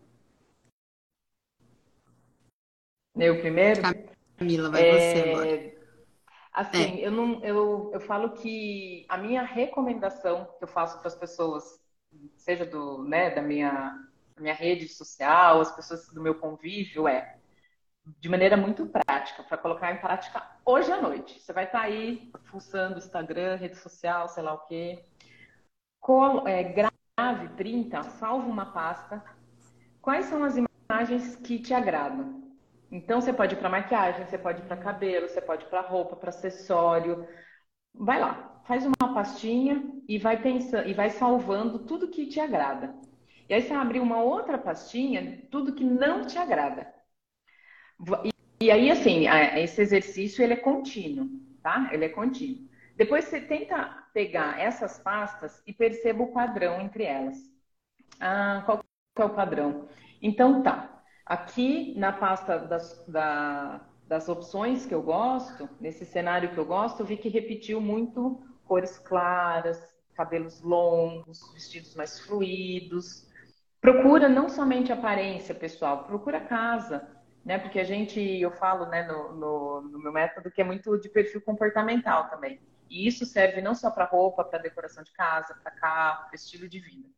Eu 3.16 3.40
primeiro? 3.40 3.80
Camila, 4.36 4.70
vai 4.70 4.88
é... 4.88 5.14
você 5.14 5.30
agora. 5.30 5.74
Assim, 6.54 7.00
é. 7.00 7.06
eu, 7.06 7.10
não, 7.10 7.44
eu, 7.44 7.90
eu 7.92 8.00
falo 8.00 8.30
que 8.30 9.04
a 9.08 9.18
minha 9.18 9.42
recomendação 9.42 10.48
que 10.56 10.62
eu 10.62 10.68
faço 10.68 10.98
para 10.98 11.08
as 11.08 11.16
pessoas, 11.16 11.64
seja 12.36 12.64
do, 12.64 13.02
né, 13.02 13.30
da 13.30 13.42
minha, 13.42 13.98
minha 14.38 14.54
rede 14.54 14.88
social, 14.88 15.60
as 15.60 15.74
pessoas 15.74 16.06
do 16.08 16.22
meu 16.22 16.36
convívio, 16.36 17.08
é 17.08 17.38
de 18.20 18.28
maneira 18.28 18.56
muito 18.56 18.86
prática, 18.86 19.42
para 19.42 19.58
colocar 19.58 19.92
em 19.92 19.98
prática 19.98 20.46
hoje 20.64 20.92
à 20.92 21.00
noite. 21.00 21.40
Você 21.40 21.52
vai 21.52 21.64
estar 21.64 21.80
tá 21.80 21.84
aí 21.84 22.30
fuçando 22.44 22.98
Instagram, 22.98 23.56
rede 23.56 23.76
social, 23.76 24.28
sei 24.28 24.42
lá 24.42 24.54
o 24.54 24.66
quê. 24.66 25.04
Colo, 25.98 26.46
é, 26.46 26.62
grave, 26.62 27.48
printa, 27.56 28.02
salva 28.02 28.46
uma 28.46 28.66
pasta. 28.66 29.24
Quais 30.00 30.26
são 30.26 30.44
as 30.44 30.54
imagens 30.56 31.34
que 31.36 31.58
te 31.58 31.72
agradam? 31.72 32.43
Então 32.94 33.20
você 33.20 33.32
pode 33.32 33.56
ir 33.56 33.58
para 33.58 33.68
maquiagem, 33.68 34.24
você 34.24 34.38
pode 34.38 34.62
ir 34.62 34.66
para 34.66 34.76
cabelo, 34.76 35.28
você 35.28 35.40
pode 35.40 35.64
ir 35.64 35.68
para 35.68 35.80
roupa, 35.80 36.14
para 36.14 36.28
acessório. 36.28 37.26
Vai 37.92 38.20
lá, 38.20 38.62
faz 38.68 38.86
uma 38.86 39.12
pastinha 39.12 39.82
e 40.08 40.16
vai 40.16 40.40
pensando 40.40 40.88
e 40.88 40.94
vai 40.94 41.10
salvando 41.10 41.80
tudo 41.80 42.08
que 42.08 42.24
te 42.26 42.38
agrada. 42.38 42.94
E 43.48 43.52
aí 43.52 43.62
você 43.62 43.72
abre 43.74 43.98
uma 43.98 44.22
outra 44.22 44.56
pastinha, 44.56 45.42
tudo 45.50 45.74
que 45.74 45.82
não 45.82 46.24
te 46.24 46.38
agrada. 46.38 46.86
E, 48.22 48.30
e 48.66 48.70
aí 48.70 48.88
assim, 48.88 49.26
esse 49.56 49.82
exercício 49.82 50.44
ele 50.44 50.52
é 50.52 50.56
contínuo, 50.56 51.28
tá? 51.64 51.90
Ele 51.92 52.04
é 52.04 52.08
contínuo. 52.08 52.68
Depois 52.96 53.24
você 53.24 53.40
tenta 53.40 54.04
pegar 54.14 54.60
essas 54.60 55.00
pastas 55.00 55.60
e 55.66 55.72
perceba 55.72 56.22
o 56.22 56.32
padrão 56.32 56.80
entre 56.80 57.02
elas. 57.02 57.36
Ah, 58.20 58.62
qual 58.64 58.84
é 59.18 59.24
o 59.24 59.34
padrão? 59.34 59.88
Então 60.22 60.62
tá, 60.62 60.93
Aqui 61.26 61.94
na 61.96 62.12
pasta 62.12 62.58
das, 62.58 63.02
da, 63.08 63.80
das 64.06 64.28
opções 64.28 64.84
que 64.84 64.94
eu 64.94 65.02
gosto, 65.02 65.68
nesse 65.80 66.04
cenário 66.04 66.52
que 66.52 66.58
eu 66.58 66.66
gosto, 66.66 67.00
eu 67.00 67.06
vi 67.06 67.16
que 67.16 67.28
repetiu 67.28 67.80
muito 67.80 68.42
cores 68.64 68.98
claras, 68.98 69.94
cabelos 70.14 70.60
longos, 70.60 71.40
vestidos 71.54 71.94
mais 71.94 72.20
fluidos. 72.20 73.26
Procura 73.80 74.28
não 74.28 74.48
somente 74.48 74.92
aparência, 74.92 75.54
pessoal, 75.54 76.04
procura 76.04 76.40
casa, 76.40 77.08
né? 77.44 77.58
Porque 77.58 77.80
a 77.80 77.84
gente, 77.84 78.20
eu 78.20 78.50
falo, 78.50 78.86
né, 78.86 79.06
no, 79.06 79.34
no, 79.34 79.80
no 79.82 79.98
meu 79.98 80.12
método 80.12 80.50
que 80.50 80.60
é 80.60 80.64
muito 80.64 80.98
de 80.98 81.08
perfil 81.08 81.40
comportamental 81.40 82.28
também. 82.28 82.60
E 82.88 83.06
isso 83.06 83.24
serve 83.24 83.60
não 83.60 83.74
só 83.74 83.90
para 83.90 84.04
roupa, 84.04 84.44
para 84.44 84.58
decoração 84.58 85.02
de 85.02 85.12
casa, 85.12 85.54
para 85.62 85.70
carro, 85.72 86.26
para 86.26 86.36
estilo 86.36 86.68
de 86.68 86.80
vida. 86.80 87.08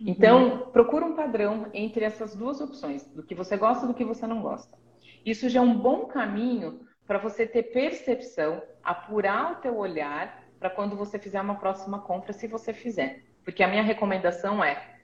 Então, 0.00 0.44
uhum. 0.44 0.70
procura 0.70 1.04
um 1.04 1.14
padrão 1.14 1.68
entre 1.72 2.04
essas 2.04 2.34
duas 2.34 2.60
opções, 2.60 3.06
do 3.06 3.22
que 3.22 3.34
você 3.34 3.56
gosta 3.56 3.84
e 3.84 3.88
do 3.88 3.94
que 3.94 4.04
você 4.04 4.26
não 4.26 4.42
gosta. 4.42 4.76
Isso 5.24 5.48
já 5.48 5.60
é 5.60 5.62
um 5.62 5.78
bom 5.78 6.06
caminho 6.06 6.80
para 7.06 7.18
você 7.18 7.46
ter 7.46 7.64
percepção, 7.64 8.62
apurar 8.82 9.52
o 9.52 9.56
teu 9.56 9.76
olhar 9.76 10.44
para 10.58 10.70
quando 10.70 10.96
você 10.96 11.18
fizer 11.18 11.40
uma 11.40 11.56
próxima 11.56 12.00
compra, 12.00 12.32
se 12.32 12.46
você 12.46 12.72
fizer. 12.72 13.24
Porque 13.44 13.62
a 13.62 13.68
minha 13.68 13.82
recomendação 13.82 14.62
é 14.62 14.96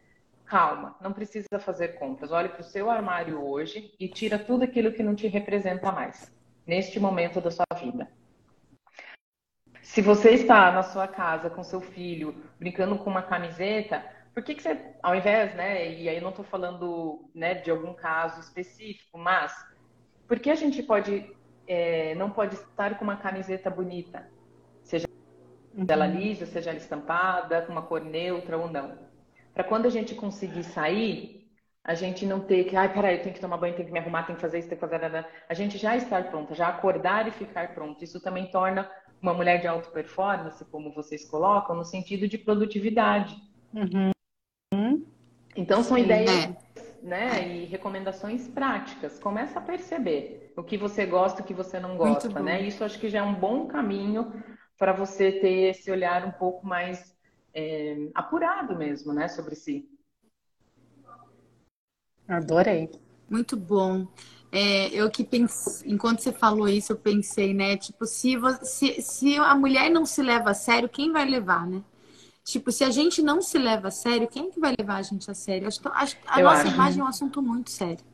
calma, 0.45 0.97
não 1.01 1.13
precisa 1.13 1.59
fazer 1.59 1.99
compras. 1.99 2.31
Olhe 2.31 2.49
para 2.49 2.61
o 2.61 2.65
seu 2.65 2.91
armário 2.91 3.43
hoje 3.43 3.95
e 3.99 4.09
tira 4.09 4.39
tudo 4.39 4.65
aquilo 4.65 4.93
que 4.93 5.03
não 5.03 5.15
te 5.15 5.27
representa 5.27 5.91
mais, 5.91 6.31
neste 6.67 7.01
momento 7.01 7.41
da 7.41 7.51
sua 7.51 7.65
vida. 7.79 8.09
Se 9.81 10.01
você 10.01 10.31
está 10.31 10.71
na 10.73 10.83
sua 10.83 11.07
casa 11.07 11.51
com 11.51 11.63
seu 11.63 11.81
filho 11.81 12.35
brincando 12.59 12.99
com 12.99 13.11
uma 13.11 13.23
camiseta, 13.23 14.05
por 14.35 14.43
que, 14.43 14.55
que 14.55 14.63
você, 14.63 14.79
ao 15.03 15.15
invés, 15.15 15.55
né, 15.55 15.93
e 15.93 16.09
aí 16.09 16.17
eu 16.17 16.23
não 16.23 16.31
estou 16.31 16.45
falando 16.45 17.29
né, 17.35 17.55
de 17.55 17.71
algum 17.71 17.93
caso 17.93 18.41
específico, 18.41 19.19
mas 19.19 19.53
por 20.27 20.39
que 20.41 20.51
a 20.51 20.55
gente 20.55 20.83
pode, 20.83 21.31
é, 21.67 22.15
não 22.15 22.31
pode 22.31 22.55
estar 22.55 22.99
com 22.99 23.05
uma 23.05 23.17
camiseta 23.17 23.69
bonita? 23.69 24.27
Seja 24.83 25.07
uhum. 25.77 25.85
ela 25.87 26.07
lisa, 26.07 26.47
seja 26.47 26.71
ela 26.71 26.79
estampada, 26.79 27.63
com 27.63 27.73
uma 27.73 27.83
cor 27.83 28.01
neutra 28.01 28.57
ou 28.57 28.71
não. 28.71 28.99
Para 29.53 29.65
quando 29.65 29.87
a 29.87 29.91
gente 29.91 30.15
conseguir 30.15 30.63
sair, 30.65 31.43
a 31.85 31.95
gente 31.95 32.25
não 32.25 32.41
ter 32.41 32.65
que, 32.65 32.77
ai, 32.77 32.93
peraí, 32.93 33.17
eu 33.17 33.23
tenho 33.23 33.35
que 33.35 33.41
tomar 33.41 33.59
banho, 33.59 33.75
tenho 33.75 33.87
que 33.87 33.93
me 33.93 33.99
arrumar, 33.99 34.23
tenho 34.23 34.37
que 34.37 34.43
fazer 34.43 34.61
isso, 34.61 34.69
tenho 34.69 34.81
que 34.81 34.89
fazer. 34.89 35.27
A 35.49 35.55
gente 35.55 35.77
já 35.77 35.97
estar 35.97 36.31
pronta, 36.31 36.55
já 36.55 36.69
acordar 36.69 37.29
e 37.29 37.33
ficar 37.33 37.75
pronto. 37.75 38.03
Isso 38.03 38.21
também 38.21 38.51
torna 38.51 38.91
uma 39.21 39.35
mulher 39.35 39.61
de 39.61 39.67
alta 39.67 39.91
performance, 39.91 40.65
como 40.67 40.95
vocês 40.95 41.29
colocam, 41.29 41.77
no 41.77 41.85
sentido 41.85 42.27
de 42.27 42.39
produtividade. 42.39 43.37
Uhum. 43.75 44.13
Então 45.55 45.83
são 45.83 45.97
Sim, 45.97 46.05
ideias 46.05 46.29
é. 46.31 46.57
né, 47.03 47.49
e 47.49 47.65
recomendações 47.67 48.49
práticas. 48.49 49.19
Começa 49.19 49.59
a 49.59 49.63
perceber 49.63 50.53
o 50.57 50.63
que 50.63 50.79
você 50.79 51.05
gosta, 51.05 51.43
o 51.43 51.45
que 51.45 51.55
você 51.55 51.79
não 51.79 51.97
gosta, 51.97 52.41
né? 52.41 52.63
Isso 52.63 52.83
acho 52.83 52.99
que 52.99 53.09
já 53.09 53.19
é 53.19 53.23
um 53.23 53.35
bom 53.35 53.67
caminho 53.67 54.33
para 54.79 54.93
você 54.93 55.33
ter 55.33 55.71
esse 55.71 55.91
olhar 55.91 56.25
um 56.27 56.33
pouco 56.33 56.67
mais 56.67 57.15
é, 57.55 58.09
apurado 58.15 58.77
mesmo, 58.77 59.13
né, 59.13 59.29
sobre 59.29 59.55
si. 59.55 59.89
Adorei. 62.27 62.91
Muito 63.29 63.57
bom. 63.57 64.07
É, 64.51 64.89
eu 64.89 65.11
que 65.11 65.25
pensei, 65.25 65.91
enquanto 65.91 66.21
você 66.21 66.33
falou 66.33 66.69
isso, 66.69 66.93
eu 66.93 66.97
pensei, 66.97 67.55
né? 67.55 67.77
Tipo, 67.77 68.05
se, 68.05 68.37
você, 68.37 69.01
se 69.01 69.37
a 69.37 69.55
mulher 69.55 69.91
não 69.91 70.05
se 70.05 70.23
leva 70.23 70.51
a 70.51 70.55
sério, 70.55 70.89
quem 70.89 71.11
vai 71.11 71.25
levar, 71.25 71.67
né? 71.67 71.83
Tipo, 72.45 72.73
se 72.73 72.83
a 72.83 72.91
gente 72.91 73.23
não 73.23 73.41
se 73.41 73.57
leva 73.57 73.89
a 73.89 73.91
sério, 73.91 74.29
quem 74.29 74.51
que 74.51 74.59
vai 74.59 74.75
levar 74.77 74.97
a 74.97 75.03
gente 75.03 75.31
a 75.31 75.35
sério? 75.35 75.69
Acho, 75.69 75.81
acho, 75.85 76.17
a 76.27 76.41
eu 76.41 76.45
nossa 76.45 76.63
acho. 76.63 76.75
imagem 76.75 77.01
é 77.01 77.05
um 77.05 77.09
assunto 77.09 77.41
muito 77.41 77.71
sério. 77.71 78.05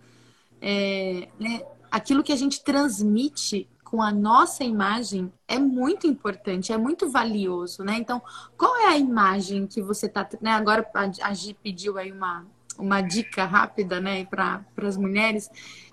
É, 0.61 1.29
né? 1.39 1.63
Aquilo 1.91 2.23
que 2.23 2.33
a 2.33 2.37
gente 2.37 2.63
transmite 2.63 3.69
com 3.83 4.03
a 4.03 4.13
nossa 4.13 4.65
imagem 4.65 5.33
é 5.47 5.59
muito 5.59 6.07
importante, 6.07 6.73
é 6.73 6.77
muito 6.77 7.09
valioso, 7.09 7.83
né? 7.83 7.97
Então, 7.97 8.21
qual 8.57 8.77
é 8.77 8.87
a 8.89 8.99
imagem 8.99 9.67
que 9.67 9.81
você 9.81 10.07
tá, 10.07 10.29
né? 10.43 10.51
Agora 10.51 10.87
a 11.23 11.33
Gi 11.33 11.55
pediu 11.55 11.97
aí 11.97 12.13
uma, 12.13 12.47
uma 12.79 13.01
dica 13.01 13.47
rápida, 13.47 13.99
né, 13.99 14.27
para 14.27 14.63
as 14.77 14.99
mulheres. 14.99 15.51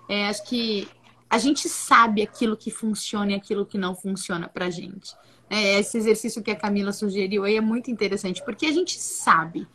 É, 0.08 0.28
acho 0.28 0.44
que 0.44 0.86
a 1.28 1.38
gente 1.38 1.68
sabe 1.70 2.22
aquilo 2.22 2.56
que 2.56 2.70
funciona 2.70 3.32
e 3.32 3.34
aquilo 3.34 3.64
que 3.64 3.78
não 3.78 3.94
funciona 3.94 4.46
para 4.46 4.66
a 4.66 4.70
gente. 4.70 5.16
É, 5.48 5.78
esse 5.78 5.96
exercício 5.96 6.42
que 6.42 6.50
a 6.50 6.56
Camila 6.56 6.92
sugeriu 6.92 7.44
aí 7.44 7.56
é 7.56 7.60
muito 7.60 7.90
interessante, 7.90 8.44
porque 8.44 8.66
a 8.66 8.72
gente 8.72 8.98
sabe. 8.98 9.66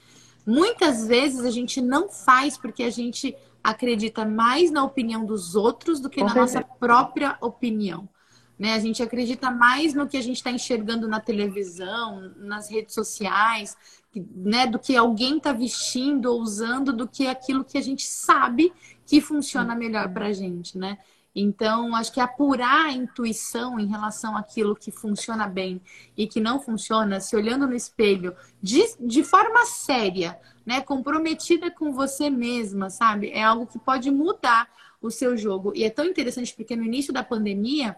Muitas 0.45 1.07
vezes 1.07 1.45
a 1.45 1.51
gente 1.51 1.81
não 1.81 2.09
faz 2.09 2.57
porque 2.57 2.83
a 2.83 2.89
gente 2.89 3.35
acredita 3.63 4.25
mais 4.25 4.71
na 4.71 4.83
opinião 4.83 5.25
dos 5.25 5.55
outros 5.55 5.99
do 5.99 6.09
que 6.09 6.19
Com 6.19 6.25
na 6.25 6.33
certeza. 6.33 6.59
nossa 6.59 6.75
própria 6.79 7.37
opinião. 7.41 8.09
Né? 8.57 8.73
A 8.73 8.79
gente 8.79 9.01
acredita 9.01 9.49
mais 9.49 9.93
no 9.93 10.07
que 10.07 10.17
a 10.17 10.21
gente 10.21 10.37
está 10.37 10.51
enxergando 10.51 11.07
na 11.07 11.19
televisão, 11.19 12.31
nas 12.37 12.69
redes 12.69 12.93
sociais, 12.93 13.75
né, 14.13 14.67
do 14.67 14.77
que 14.77 14.95
alguém 14.95 15.37
está 15.37 15.53
vestindo 15.53 16.25
ou 16.25 16.41
usando, 16.41 16.91
do 16.91 17.07
que 17.07 17.27
aquilo 17.27 17.63
que 17.63 17.77
a 17.77 17.81
gente 17.81 18.05
sabe 18.05 18.73
que 19.05 19.21
funciona 19.21 19.73
melhor 19.73 20.11
para 20.13 20.27
a 20.27 20.33
gente, 20.33 20.77
né? 20.77 20.97
Então, 21.33 21.95
acho 21.95 22.11
que 22.11 22.19
apurar 22.19 22.87
a 22.87 22.91
intuição 22.91 23.79
em 23.79 23.87
relação 23.87 24.35
àquilo 24.35 24.75
que 24.75 24.91
funciona 24.91 25.47
bem 25.47 25.81
e 26.17 26.27
que 26.27 26.41
não 26.41 26.59
funciona, 26.59 27.21
se 27.21 27.35
olhando 27.35 27.65
no 27.65 27.73
espelho 27.73 28.35
de, 28.61 28.83
de 28.99 29.23
forma 29.23 29.65
séria, 29.65 30.37
né, 30.65 30.81
comprometida 30.81 31.71
com 31.71 31.93
você 31.93 32.29
mesma, 32.29 32.89
sabe? 32.89 33.31
É 33.31 33.41
algo 33.41 33.65
que 33.65 33.79
pode 33.79 34.11
mudar 34.11 34.67
o 35.01 35.09
seu 35.09 35.37
jogo. 35.37 35.71
E 35.73 35.83
é 35.83 35.89
tão 35.89 36.05
interessante 36.05 36.53
porque 36.53 36.75
no 36.75 36.83
início 36.83 37.13
da 37.13 37.23
pandemia, 37.23 37.95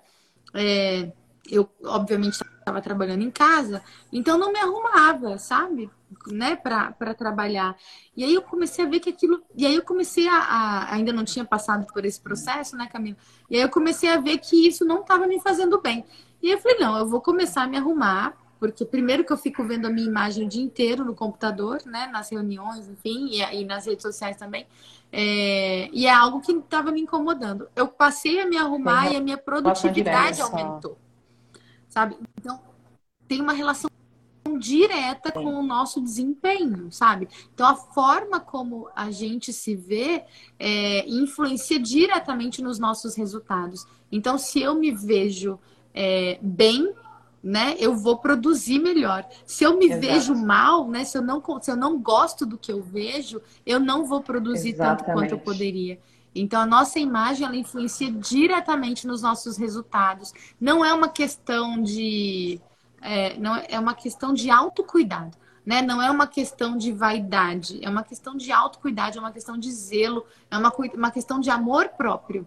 é, 0.53 1.11
eu 1.49 1.69
obviamente 1.83 2.37
estava 2.63 2.81
trabalhando 2.81 3.21
em 3.21 3.29
casa, 3.29 3.83
então 4.11 4.37
não 4.37 4.51
me 4.51 4.59
arrumava, 4.59 5.37
sabe? 5.37 5.89
Né, 6.27 6.55
para 6.55 7.13
trabalhar. 7.13 7.75
E 8.15 8.23
aí 8.23 8.33
eu 8.33 8.41
comecei 8.41 8.85
a 8.85 8.87
ver 8.87 8.99
que 8.99 9.09
aquilo. 9.09 9.41
E 9.55 9.65
aí 9.65 9.75
eu 9.75 9.81
comecei 9.81 10.27
a, 10.27 10.35
a, 10.35 10.93
Ainda 10.93 11.11
não 11.11 11.25
tinha 11.25 11.43
passado 11.43 11.87
por 11.91 12.05
esse 12.05 12.21
processo, 12.21 12.77
né, 12.77 12.87
Camila? 12.87 13.17
E 13.49 13.55
aí 13.55 13.61
eu 13.61 13.69
comecei 13.69 14.09
a 14.09 14.17
ver 14.17 14.37
que 14.37 14.67
isso 14.67 14.85
não 14.85 15.01
estava 15.01 15.25
me 15.25 15.39
fazendo 15.41 15.81
bem. 15.81 16.05
E 16.41 16.51
eu 16.51 16.59
falei, 16.59 16.77
não, 16.77 16.97
eu 16.97 17.07
vou 17.07 17.19
começar 17.19 17.63
a 17.63 17.67
me 17.67 17.77
arrumar, 17.77 18.37
porque 18.59 18.85
primeiro 18.85 19.25
que 19.25 19.33
eu 19.33 19.37
fico 19.37 19.63
vendo 19.63 19.87
a 19.87 19.89
minha 19.89 20.07
imagem 20.07 20.45
o 20.45 20.49
dia 20.49 20.63
inteiro 20.63 21.03
no 21.03 21.13
computador, 21.13 21.81
né, 21.85 22.07
nas 22.07 22.29
reuniões, 22.29 22.87
enfim, 22.87 23.27
e, 23.31 23.41
e 23.41 23.65
nas 23.65 23.85
redes 23.85 24.03
sociais 24.03 24.37
também. 24.37 24.65
É, 25.11 25.89
e 25.91 26.05
é 26.05 26.13
algo 26.13 26.39
que 26.41 26.51
estava 26.51 26.91
me 26.91 27.01
incomodando. 27.01 27.67
Eu 27.75 27.87
passei 27.87 28.39
a 28.39 28.45
me 28.45 28.57
arrumar 28.57 29.11
e 29.11 29.15
a 29.15 29.21
minha 29.21 29.37
produtividade 29.37 30.41
aumentou 30.41 30.97
sabe? 31.93 32.17
Então, 32.39 32.59
tem 33.27 33.39
uma 33.39 33.53
relação 33.53 33.87
direta 34.59 35.31
com 35.31 35.45
o 35.45 35.63
nosso 35.63 36.01
desempenho, 36.01 36.91
sabe? 36.91 37.27
Então, 37.53 37.67
a 37.67 37.75
forma 37.75 38.39
como 38.39 38.89
a 38.95 39.11
gente 39.11 39.53
se 39.53 39.75
vê 39.75 40.23
é, 40.57 41.07
influencia 41.07 41.79
diretamente 41.79 42.61
nos 42.61 42.79
nossos 42.79 43.15
resultados. 43.15 43.85
Então, 44.11 44.37
se 44.37 44.59
eu 44.61 44.73
me 44.75 44.91
vejo 44.91 45.59
é, 45.93 46.39
bem, 46.41 46.93
né, 47.43 47.75
eu 47.77 47.95
vou 47.95 48.17
produzir 48.17 48.79
melhor. 48.79 49.27
Se 49.45 49.63
eu 49.63 49.77
me 49.77 49.85
Exato. 49.85 50.01
vejo 50.01 50.35
mal, 50.35 50.89
né, 50.89 51.03
se 51.03 51.17
eu, 51.17 51.21
não, 51.21 51.41
se 51.61 51.69
eu 51.69 51.75
não 51.75 51.99
gosto 51.99 52.45
do 52.45 52.57
que 52.57 52.71
eu 52.71 52.81
vejo, 52.81 53.39
eu 53.65 53.79
não 53.79 54.05
vou 54.05 54.21
produzir 54.21 54.69
Exatamente. 54.69 55.05
tanto 55.05 55.13
quanto 55.13 55.31
eu 55.31 55.39
poderia. 55.39 55.99
Então, 56.35 56.61
a 56.61 56.65
nossa 56.65 56.99
imagem 56.99 57.45
ela 57.45 57.55
influencia 57.55 58.11
diretamente 58.11 59.05
nos 59.05 59.21
nossos 59.21 59.57
resultados. 59.57 60.33
Não 60.59 60.83
é 60.83 60.93
uma 60.93 61.09
questão 61.09 61.81
de. 61.81 62.59
É, 63.01 63.37
não 63.37 63.55
é 63.55 63.79
uma 63.79 63.93
questão 63.93 64.33
de 64.33 64.49
autocuidado. 64.49 65.37
Né? 65.65 65.81
Não 65.81 66.01
é 66.01 66.11
uma 66.11 66.27
questão 66.27 66.75
de 66.75 66.91
vaidade, 66.91 67.79
é 67.81 67.89
uma 67.89 68.03
questão 68.03 68.35
de 68.35 68.51
autocuidado, 68.51 69.17
é 69.17 69.21
uma 69.21 69.31
questão 69.31 69.57
de 69.57 69.71
zelo, 69.71 70.25
é 70.51 70.57
uma, 70.57 70.73
uma 70.93 71.09
questão 71.09 71.39
de 71.39 71.49
amor 71.49 71.87
próprio. 71.89 72.45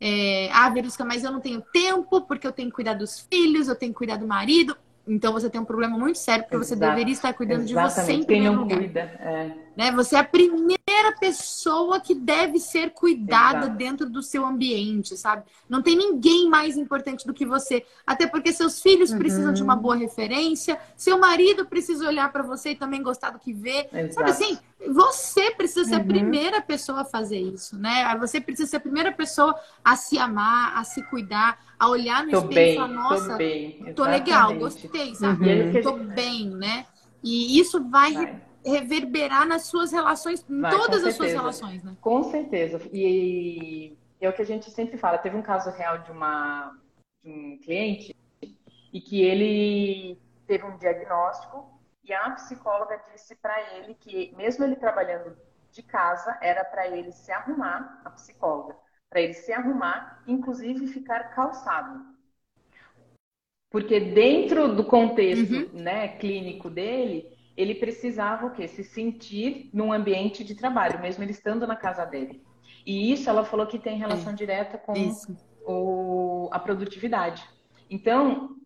É, 0.00 0.50
ah, 0.52 0.68
Verusca, 0.68 1.04
mas 1.04 1.22
eu 1.22 1.30
não 1.30 1.40
tenho 1.40 1.62
tempo 1.72 2.22
porque 2.22 2.44
eu 2.44 2.52
tenho 2.52 2.68
que 2.68 2.74
cuidar 2.74 2.94
dos 2.94 3.20
filhos, 3.20 3.68
eu 3.68 3.76
tenho 3.76 3.92
que 3.92 3.98
cuidar 3.98 4.16
do 4.16 4.26
marido. 4.26 4.76
Então 5.06 5.32
você 5.32 5.48
tem 5.48 5.60
um 5.60 5.64
problema 5.64 5.96
muito 5.96 6.18
sério, 6.18 6.44
porque 6.44 6.56
Exato. 6.56 6.68
você 6.68 6.76
deveria 6.76 7.12
estar 7.12 7.32
cuidando 7.32 7.62
Exatamente. 7.62 7.94
de 7.94 8.04
você 8.04 8.12
em 8.12 8.24
primeiro 8.24 8.56
lugar. 8.56 8.78
Cuida, 8.78 9.00
é. 9.00 9.52
né? 9.76 9.92
Você 9.92 10.16
é 10.16 10.18
a 10.18 10.24
primeira 10.24 10.75
pessoa 11.12 12.00
que 12.00 12.14
deve 12.14 12.58
ser 12.58 12.90
cuidada 12.90 13.66
Exato. 13.66 13.76
dentro 13.76 14.10
do 14.10 14.22
seu 14.22 14.44
ambiente, 14.44 15.16
sabe? 15.16 15.44
Não 15.68 15.82
tem 15.82 15.96
ninguém 15.96 16.48
mais 16.48 16.76
importante 16.76 17.26
do 17.26 17.34
que 17.34 17.44
você. 17.44 17.84
Até 18.06 18.26
porque 18.26 18.52
seus 18.52 18.80
filhos 18.80 19.10
uhum. 19.10 19.18
precisam 19.18 19.52
de 19.52 19.62
uma 19.62 19.76
boa 19.76 19.96
referência, 19.96 20.78
seu 20.96 21.18
marido 21.18 21.66
precisa 21.66 22.06
olhar 22.06 22.30
para 22.32 22.42
você 22.42 22.70
e 22.70 22.76
também 22.76 23.02
gostar 23.02 23.30
do 23.30 23.38
que 23.38 23.52
vê. 23.52 23.88
Exato. 23.92 24.14
Sabe 24.14 24.30
assim? 24.30 24.58
Você 24.88 25.50
precisa 25.52 25.84
ser 25.84 25.96
uhum. 25.96 26.02
a 26.02 26.04
primeira 26.04 26.60
pessoa 26.60 27.00
a 27.00 27.04
fazer 27.04 27.38
isso, 27.38 27.78
né? 27.78 28.16
Você 28.20 28.40
precisa 28.40 28.70
ser 28.70 28.76
a 28.76 28.80
primeira 28.80 29.10
pessoa 29.10 29.54
a 29.84 29.96
se 29.96 30.18
amar, 30.18 30.76
a 30.76 30.84
se 30.84 31.02
cuidar, 31.04 31.58
a 31.78 31.88
olhar 31.88 32.24
no 32.24 32.30
tô 32.30 32.38
espelho 32.38 32.54
bem, 32.54 32.72
e 32.72 32.76
falar, 32.76 32.88
nossa, 32.88 33.30
tô, 33.30 33.36
bem. 33.36 33.92
tô 33.94 34.04
legal, 34.04 34.54
gostei, 34.54 35.14
sabe? 35.14 35.46
Uhum. 35.50 35.82
Tô 35.82 35.92
bem, 35.96 36.50
né? 36.50 36.86
E 37.22 37.58
isso 37.58 37.82
vai, 37.88 38.12
vai. 38.12 38.42
Reverberar 38.66 39.46
nas 39.46 39.62
suas 39.62 39.92
relações, 39.92 40.44
em 40.48 40.60
vai, 40.60 40.70
todas 40.70 41.04
as 41.04 41.14
suas 41.14 41.32
relações, 41.32 41.82
né? 41.84 41.96
Com 42.00 42.22
certeza. 42.24 42.80
E 42.92 43.96
é 44.20 44.28
o 44.28 44.32
que 44.32 44.42
a 44.42 44.46
gente 44.46 44.70
sempre 44.70 44.98
fala. 44.98 45.18
Teve 45.18 45.36
um 45.36 45.42
caso 45.42 45.70
real 45.70 45.98
de, 45.98 46.10
uma, 46.10 46.76
de 47.22 47.30
um 47.30 47.58
cliente 47.58 48.14
e 48.92 49.00
que 49.00 49.22
ele 49.22 50.18
teve 50.46 50.64
um 50.64 50.76
diagnóstico 50.78 51.76
e 52.04 52.12
a 52.12 52.30
psicóloga 52.30 53.00
disse 53.12 53.34
para 53.36 53.74
ele 53.74 53.94
que, 53.94 54.32
mesmo 54.36 54.64
ele 54.64 54.76
trabalhando 54.76 55.36
de 55.72 55.82
casa, 55.82 56.38
era 56.40 56.64
para 56.64 56.86
ele 56.88 57.12
se 57.12 57.32
arrumar, 57.32 58.00
a 58.04 58.10
psicóloga, 58.10 58.76
para 59.10 59.20
ele 59.20 59.34
se 59.34 59.52
arrumar, 59.52 60.22
inclusive 60.26 60.86
ficar 60.86 61.34
calçado. 61.34 62.04
Porque 63.70 63.98
dentro 63.98 64.74
do 64.74 64.84
contexto 64.84 65.52
uhum. 65.52 65.82
né, 65.82 66.08
clínico 66.16 66.70
dele, 66.70 67.35
ele 67.56 67.74
precisava 67.74 68.46
o 68.46 68.50
quê? 68.50 68.68
Se 68.68 68.84
sentir 68.84 69.70
num 69.72 69.92
ambiente 69.92 70.44
de 70.44 70.54
trabalho, 70.54 71.00
mesmo 71.00 71.22
ele 71.24 71.32
estando 71.32 71.66
na 71.66 71.76
casa 71.76 72.04
dele. 72.04 72.44
E 72.84 73.12
isso 73.12 73.28
ela 73.28 73.44
falou 73.44 73.66
que 73.66 73.78
tem 73.78 73.98
relação 73.98 74.32
é. 74.32 74.36
direta 74.36 74.78
com 74.78 74.94
o, 75.66 76.48
a 76.52 76.58
produtividade. 76.58 77.42
Então, 77.90 78.56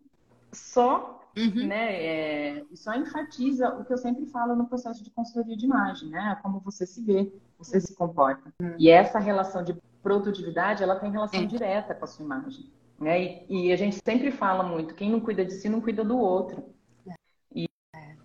só 0.51 1.19
Uhum. 1.37 1.67
Né? 1.67 2.03
É, 2.03 2.65
só 2.73 2.93
enfatiza 2.93 3.69
o 3.69 3.85
que 3.85 3.93
eu 3.93 3.97
sempre 3.97 4.25
falo 4.25 4.53
no 4.53 4.67
processo 4.67 5.01
de 5.01 5.09
consultoria 5.11 5.55
de 5.55 5.65
imagem, 5.65 6.09
né? 6.09 6.37
Como 6.43 6.59
você 6.59 6.85
se 6.85 7.01
vê, 7.01 7.31
você 7.57 7.79
se 7.79 7.95
comporta. 7.95 8.53
Uhum. 8.61 8.75
E 8.77 8.89
essa 8.89 9.17
relação 9.17 9.63
de 9.63 9.73
produtividade, 10.03 10.83
ela 10.83 10.97
tem 10.97 11.11
relação 11.11 11.41
é. 11.41 11.45
direta 11.45 11.95
com 11.95 12.03
a 12.03 12.07
sua 12.07 12.25
imagem. 12.25 12.69
Né? 12.99 13.45
E, 13.49 13.67
e, 13.67 13.71
a 13.71 13.75
gente 13.75 13.97
sempre 14.03 14.29
fala 14.29 14.61
muito, 14.61 14.93
quem 14.93 15.09
não 15.09 15.19
cuida 15.19 15.45
de 15.45 15.53
si 15.53 15.69
não 15.69 15.81
cuida 15.81 16.03
do 16.03 16.17
outro. 16.17 16.65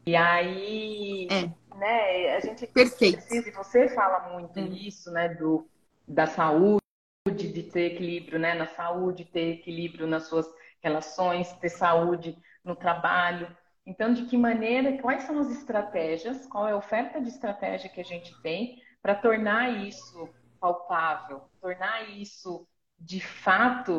E, 0.07 0.15
aí, 0.15 1.27
é. 1.31 1.77
né, 1.77 2.37
a 2.37 2.41
gente 2.41 2.67
Perfeito. 2.69 3.17
precisa, 3.17 3.49
e 3.49 3.53
você 3.53 3.89
fala 3.89 4.33
muito 4.33 4.57
é. 4.59 4.63
isso, 4.63 5.11
né, 5.11 5.31
do, 5.31 5.69
da 6.07 6.27
saúde, 6.27 6.81
de 7.29 7.65
ter 7.65 7.95
equilíbrio, 7.95 8.39
né, 8.39 8.55
na 8.55 8.67
saúde, 8.67 9.25
ter 9.25 9.55
equilíbrio 9.55 10.07
nas 10.07 10.29
suas 10.29 10.47
relações, 10.81 11.53
ter 11.55 11.71
saúde 11.71 12.39
no 12.65 12.77
trabalho. 12.77 13.49
Então, 13.85 14.13
de 14.13 14.27
que 14.27 14.37
maneira, 14.37 14.97
quais 14.99 15.25
são 15.25 15.41
as 15.41 15.51
estratégias, 15.51 16.47
qual 16.47 16.69
é 16.69 16.73
a 16.73 16.77
oferta 16.77 17.21
de 17.21 17.29
estratégia 17.29 17.91
que 17.91 18.01
a 18.01 18.05
gente 18.05 18.41
tem 18.43 18.81
para 19.03 19.17
tornar 19.17 19.85
isso 19.85 20.29
palpável, 20.61 21.43
tornar 21.61 22.09
isso 22.11 22.67
de 22.99 23.21
fato 23.21 23.99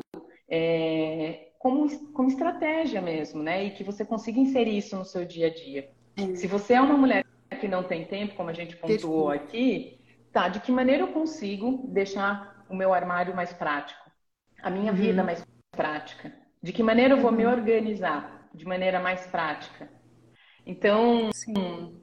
é, 0.49 1.49
como, 1.59 1.87
como 2.13 2.29
estratégia 2.29 3.01
mesmo, 3.01 3.43
né? 3.43 3.65
E 3.65 3.71
que 3.71 3.83
você 3.83 4.05
consiga 4.05 4.39
inserir 4.39 4.77
isso 4.77 4.95
no 4.95 5.05
seu 5.05 5.25
dia 5.25 5.47
a 5.47 5.53
dia. 5.53 5.89
Se 6.35 6.47
você 6.47 6.73
é 6.73 6.81
uma 6.81 6.97
mulher 6.97 7.25
que 7.59 7.67
não 7.67 7.83
tem 7.83 8.05
tempo, 8.05 8.35
como 8.35 8.49
a 8.49 8.53
gente 8.53 8.75
pontuou 8.75 9.29
aqui, 9.29 9.99
tá, 10.31 10.47
de 10.49 10.59
que 10.59 10.71
maneira 10.71 11.03
eu 11.03 11.13
consigo 11.13 11.87
deixar 11.87 12.65
o 12.69 12.75
meu 12.75 12.93
armário 12.93 13.35
mais 13.35 13.53
prático, 13.53 14.09
a 14.61 14.69
minha 14.69 14.91
uhum. 14.91 14.97
vida 14.97 15.23
mais 15.23 15.45
prática? 15.71 16.33
De 16.61 16.73
que 16.73 16.83
maneira 16.83 17.13
eu 17.13 17.21
vou 17.21 17.31
me 17.31 17.45
uhum. 17.45 17.51
organizar? 17.51 18.37
de 18.57 18.65
maneira 18.65 18.99
mais 18.99 19.25
prática. 19.27 19.89
Então, 20.65 21.31
Sim. 21.31 22.01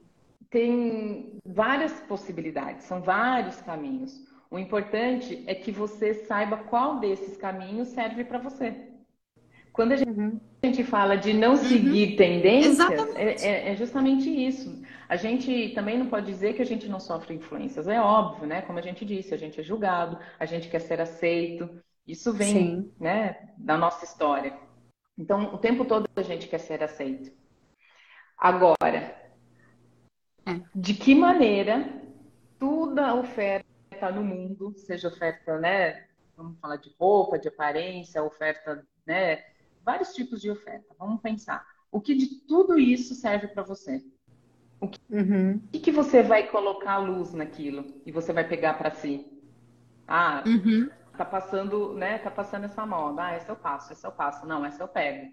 tem 0.49 1.37
várias 1.45 1.91
possibilidades, 2.01 2.85
são 2.85 3.01
vários 3.01 3.61
caminhos. 3.61 4.13
O 4.49 4.57
importante 4.57 5.43
é 5.45 5.53
que 5.53 5.71
você 5.71 6.13
saiba 6.13 6.57
qual 6.57 6.99
desses 6.99 7.35
caminhos 7.37 7.89
serve 7.89 8.23
para 8.23 8.39
você. 8.39 8.89
Quando 9.73 9.91
a 9.91 9.95
gente, 9.97 10.09
uhum. 10.09 10.39
A 10.65 10.71
gente, 10.71 10.83
fala 10.83 11.15
de 11.15 11.33
não 11.33 11.51
uhum. 11.51 11.57
seguir 11.57 12.11
uhum. 12.11 12.15
tendências, 12.15 13.15
é, 13.15 13.33
é, 13.33 13.71
é, 13.71 13.75
justamente 13.75 14.29
isso. 14.29 14.81
A 15.07 15.15
gente 15.15 15.69
também 15.69 15.97
não 15.97 16.07
pode 16.07 16.25
dizer 16.25 16.53
que 16.53 16.61
a 16.61 16.65
gente 16.65 16.87
não 16.87 16.99
sofre 16.99 17.35
influências. 17.35 17.87
É 17.87 17.99
óbvio, 17.99 18.47
né? 18.47 18.61
Como 18.61 18.79
a 18.79 18.81
gente 18.81 19.05
disse, 19.05 19.33
a 19.33 19.37
gente 19.37 19.59
é 19.59 19.63
julgado, 19.63 20.17
a 20.39 20.45
gente 20.45 20.67
quer 20.67 20.79
ser 20.79 20.99
aceito. 20.99 21.69
Isso 22.07 22.33
vem 22.33 22.91
né, 22.99 23.37
da 23.57 23.77
nossa 23.77 24.05
história. 24.05 24.57
Então, 25.17 25.53
o 25.53 25.57
tempo 25.57 25.85
todo 25.85 26.07
a 26.15 26.21
gente 26.21 26.47
quer 26.47 26.59
ser 26.59 26.83
aceito. 26.83 27.31
Agora, 28.37 29.15
é. 30.45 30.59
de 30.75 30.93
que 30.93 31.15
maneira 31.15 31.89
toda 32.59 33.07
a 33.07 33.15
oferta 33.15 33.65
no 34.13 34.23
mundo, 34.23 34.73
seja 34.77 35.07
oferta, 35.07 35.57
né? 35.59 36.05
Vamos 36.35 36.59
falar 36.59 36.75
de 36.75 36.93
roupa, 36.99 37.39
de 37.39 37.47
aparência, 37.47 38.23
oferta, 38.23 38.85
né? 39.05 39.54
Vários 39.85 40.13
tipos 40.13 40.41
de 40.41 40.49
oferta. 40.49 40.95
Vamos 40.97 41.21
pensar. 41.21 41.63
O 41.91 42.01
que 42.01 42.15
de 42.15 42.41
tudo 42.47 42.79
isso 42.79 43.13
serve 43.13 43.47
para 43.47 43.61
você? 43.61 44.03
O 44.81 44.87
que, 44.87 44.99
uhum. 45.09 45.59
que, 45.71 45.79
que, 45.79 45.91
você 45.91 46.23
vai 46.23 46.47
colocar 46.47 46.93
a 46.93 46.97
luz 46.97 47.33
naquilo 47.33 47.85
e 48.05 48.11
você 48.11 48.33
vai 48.33 48.47
pegar 48.47 48.73
para 48.73 48.91
si? 48.91 49.25
Ah, 50.07 50.43
uhum. 50.45 50.89
tá 51.15 51.23
passando, 51.23 51.93
né? 51.93 52.17
Tá 52.17 52.31
passando 52.31 52.65
essa 52.65 52.85
moda. 52.85 53.23
Ah, 53.23 53.31
essa 53.33 53.51
eu 53.51 53.55
passo, 53.55 53.93
essa 53.93 54.07
eu 54.07 54.11
passo. 54.11 54.45
Não, 54.45 54.65
essa 54.65 54.83
eu 54.83 54.87
pego. 54.87 55.31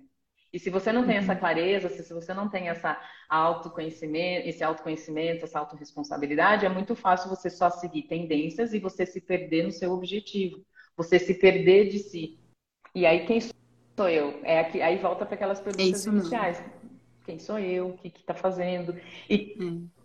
E 0.53 0.59
se 0.59 0.69
você 0.69 0.93
não 0.93 1.07
tem 1.07 1.17
essa 1.17 1.33
uhum. 1.33 1.39
clareza, 1.39 1.89
se 1.89 2.13
você 2.13 2.35
não 2.35 2.49
tem 2.49 2.69
essa 2.69 3.01
autoconhecimento, 3.29 4.47
esse 4.47 4.63
autoconhecimento, 4.63 5.45
essa 5.45 5.59
autorresponsabilidade, 5.59 6.67
é 6.67 6.69
muito 6.69 6.95
fácil 6.95 7.31
você 7.31 7.49
só 7.49 7.71
seguir 7.71 8.03
tendências 8.03 8.75
e 8.75 8.79
você 8.79 9.07
se 9.07 9.21
perder 9.21 9.65
no 9.65 9.73
seu 9.73 9.93
objetivo, 9.93 10.63
você 10.95 11.19
se 11.19 11.35
perder 11.35 11.89
de 11.89 11.99
si. 12.01 12.39
E 12.95 13.07
aí 13.07 13.25
quem 13.25 13.41
sou 14.03 14.09
eu? 14.09 14.41
É 14.43 14.61
aqui, 14.61 14.83
aí 14.83 14.99
volta 14.99 15.25
para 15.25 15.35
aquelas 15.35 15.61
perguntas 15.61 16.07
é 16.07 16.11
iniciais. 16.11 16.63
Quem 17.25 17.39
sou 17.39 17.59
eu? 17.59 17.89
O 17.89 17.99
que 17.99 18.09
está 18.09 18.35
fazendo? 18.35 18.97
E... 19.29 19.57
É. 19.59 20.03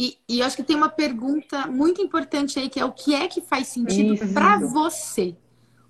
E, 0.00 0.16
e 0.28 0.38
eu 0.38 0.46
acho 0.46 0.54
que 0.54 0.62
tem 0.62 0.76
uma 0.76 0.88
pergunta 0.88 1.66
muito 1.66 2.00
importante 2.00 2.56
aí, 2.56 2.68
que 2.68 2.78
é 2.78 2.84
o 2.84 2.92
que 2.92 3.16
é 3.16 3.26
que 3.26 3.40
faz 3.40 3.66
sentido 3.66 4.32
para 4.32 4.58
você? 4.60 5.36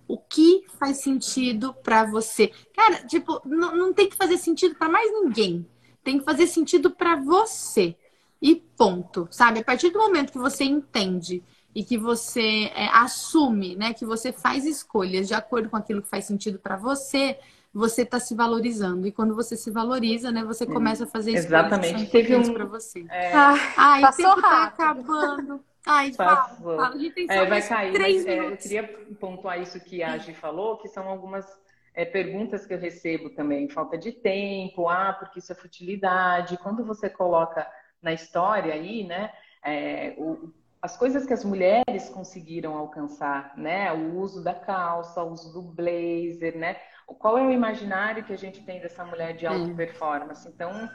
o 0.08 0.16
que 0.16 0.64
faz 0.78 1.02
sentido 1.02 1.74
para 1.74 2.06
você. 2.06 2.50
Cara, 2.74 3.04
tipo, 3.04 3.42
não, 3.44 3.76
não 3.76 3.92
tem 3.92 4.08
que 4.08 4.16
fazer 4.16 4.38
sentido 4.38 4.74
para 4.74 4.88
mais 4.88 5.12
ninguém. 5.12 5.66
Tem 6.02 6.18
que 6.18 6.24
fazer 6.24 6.46
sentido 6.46 6.90
para 6.90 7.16
você. 7.16 7.94
E 8.40 8.56
ponto, 8.56 9.28
sabe? 9.30 9.60
A 9.60 9.64
partir 9.64 9.90
do 9.90 9.98
momento 9.98 10.32
que 10.32 10.38
você 10.38 10.64
entende 10.64 11.44
e 11.74 11.84
que 11.84 11.98
você 11.98 12.70
é, 12.74 12.88
assume, 12.92 13.76
né, 13.76 13.92
que 13.92 14.04
você 14.04 14.32
faz 14.32 14.64
escolhas 14.64 15.28
de 15.28 15.34
acordo 15.34 15.68
com 15.68 15.76
aquilo 15.76 16.02
que 16.02 16.08
faz 16.08 16.24
sentido 16.24 16.58
para 16.58 16.76
você, 16.76 17.38
você 17.72 18.02
está 18.02 18.18
se 18.18 18.34
valorizando. 18.34 19.06
E 19.06 19.12
quando 19.12 19.34
você 19.34 19.56
se 19.56 19.70
valoriza, 19.70 20.32
né, 20.32 20.42
você 20.42 20.66
começa 20.66 21.04
a 21.04 21.06
fazer 21.06 21.32
escolhas 21.32 21.66
Exatamente. 21.66 22.06
que 22.06 22.10
Teve 22.10 22.36
um... 22.36 22.52
para 22.52 22.64
você. 22.64 23.04
É... 23.10 23.32
Ah, 23.32 23.54
ai, 23.76 24.00
passou 24.00 24.40
rápido. 24.40 24.40
Tá 24.40 24.66
acabando. 24.66 25.64
Ai, 25.86 26.12
fala, 26.12 26.48
fala. 26.48 26.88
A 26.88 26.98
gente 26.98 27.12
tem 27.12 27.26
é, 27.30 27.46
vai 27.46 27.66
cair, 27.66 27.92
três 27.92 28.24
mas, 28.24 28.26
é, 28.26 28.38
eu 28.46 28.56
queria 28.56 28.82
pontuar 29.18 29.60
isso 29.60 29.80
que 29.80 30.02
a 30.02 30.12
Agi 30.12 30.34
falou, 30.34 30.76
que 30.76 30.88
são 30.88 31.08
algumas 31.08 31.46
é, 31.94 32.04
perguntas 32.04 32.66
que 32.66 32.74
eu 32.74 32.78
recebo 32.78 33.30
também. 33.30 33.68
Falta 33.68 33.96
de 33.96 34.12
tempo, 34.12 34.88
ah, 34.88 35.16
porque 35.18 35.38
isso 35.38 35.52
é 35.52 35.54
futilidade. 35.54 36.58
Quando 36.58 36.84
você 36.84 37.08
coloca 37.08 37.66
na 38.02 38.12
história 38.12 38.74
aí, 38.74 39.04
né, 39.04 39.32
é, 39.64 40.14
o, 40.18 40.52
as 40.80 40.96
coisas 40.96 41.26
que 41.26 41.32
as 41.32 41.44
mulheres 41.44 42.08
conseguiram 42.08 42.76
alcançar, 42.76 43.56
né, 43.56 43.92
o 43.92 44.16
uso 44.18 44.42
da 44.42 44.54
calça, 44.54 45.22
o 45.22 45.32
uso 45.32 45.52
do 45.52 45.62
blazer, 45.62 46.56
né, 46.56 46.76
qual 47.06 47.38
é 47.38 47.46
o 47.46 47.50
imaginário 47.50 48.24
que 48.24 48.32
a 48.32 48.38
gente 48.38 48.62
tem 48.62 48.80
dessa 48.80 49.04
mulher 49.04 49.34
de 49.34 49.46
alta 49.46 49.74
performance? 49.74 50.46
Então, 50.46 50.88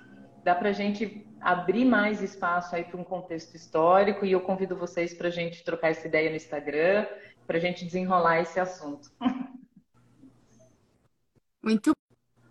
dá 0.44 0.54
para 0.54 0.70
a 0.70 0.74
gente 0.74 1.28
abrir 1.42 1.86
mais 1.86 2.22
espaço 2.22 2.76
aí 2.76 2.84
para 2.84 3.00
um 3.00 3.04
contexto 3.04 3.56
histórico 3.56 4.26
e 4.26 4.32
eu 4.32 4.42
convido 4.42 4.76
vocês 4.76 5.14
para 5.14 5.28
a 5.28 5.32
gente 5.32 5.64
trocar 5.64 5.90
essa 5.90 6.08
ideia 6.08 6.30
no 6.30 6.36
Instagram, 6.36 7.08
para 7.48 7.58
a 7.58 7.60
gente 7.60 7.86
desenrolar 7.86 8.42
esse 8.42 8.60
assunto. 8.60 9.12
Muito 11.62 11.94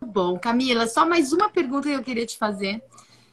bom. 0.01 0.39
Camila, 0.39 0.87
só 0.87 1.07
mais 1.07 1.33
uma 1.33 1.51
pergunta 1.51 1.89
que 1.89 1.95
eu 1.95 2.03
queria 2.03 2.27
te 2.27 2.37
fazer. 2.37 2.83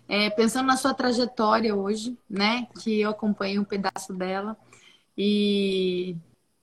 É, 0.09 0.27
pensando 0.31 0.65
na 0.65 0.75
sua 0.75 0.91
trajetória 0.91 1.75
hoje, 1.75 2.17
né? 2.27 2.67
Que 2.81 2.99
eu 2.99 3.11
acompanhei 3.11 3.59
um 3.59 3.63
pedaço 3.63 4.11
dela 4.11 4.57
e 5.15 6.15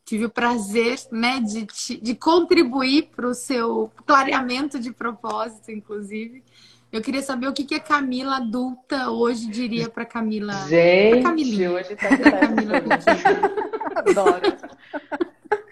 tive 0.05 0.25
o 0.25 0.31
prazer, 0.31 0.99
né, 1.11 1.41
de, 1.41 1.67
de 2.01 2.15
contribuir 2.15 3.11
para 3.15 3.27
o 3.27 3.35
seu 3.35 3.91
clareamento 4.07 4.79
de 4.79 4.93
propósito, 4.93 5.71
inclusive. 5.71 6.43
Eu 6.93 7.03
queria 7.03 7.23
saber 7.23 7.49
o 7.49 7.53
que, 7.53 7.65
que 7.65 7.75
a 7.75 7.81
Camila 7.81 8.37
adulta 8.37 9.11
hoje 9.11 9.49
diria 9.49 9.91
para 9.91 10.05
Camila. 10.05 10.53
Gente, 10.69 11.21
pra 11.21 11.31
Camilinha. 11.31 11.73
hoje 11.73 11.97
tá 11.97 12.09
pra 12.17 12.33
Camila 12.39 12.79
Adoro. 13.97 14.57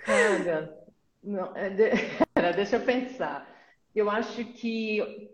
Cara, 0.04 0.84
não, 1.22 1.56
é 1.56 1.70
de... 1.70 1.90
deixa 2.56 2.76
eu 2.76 2.80
pensar. 2.80 3.48
Eu 3.94 4.10
acho 4.10 4.44
que 4.44 5.30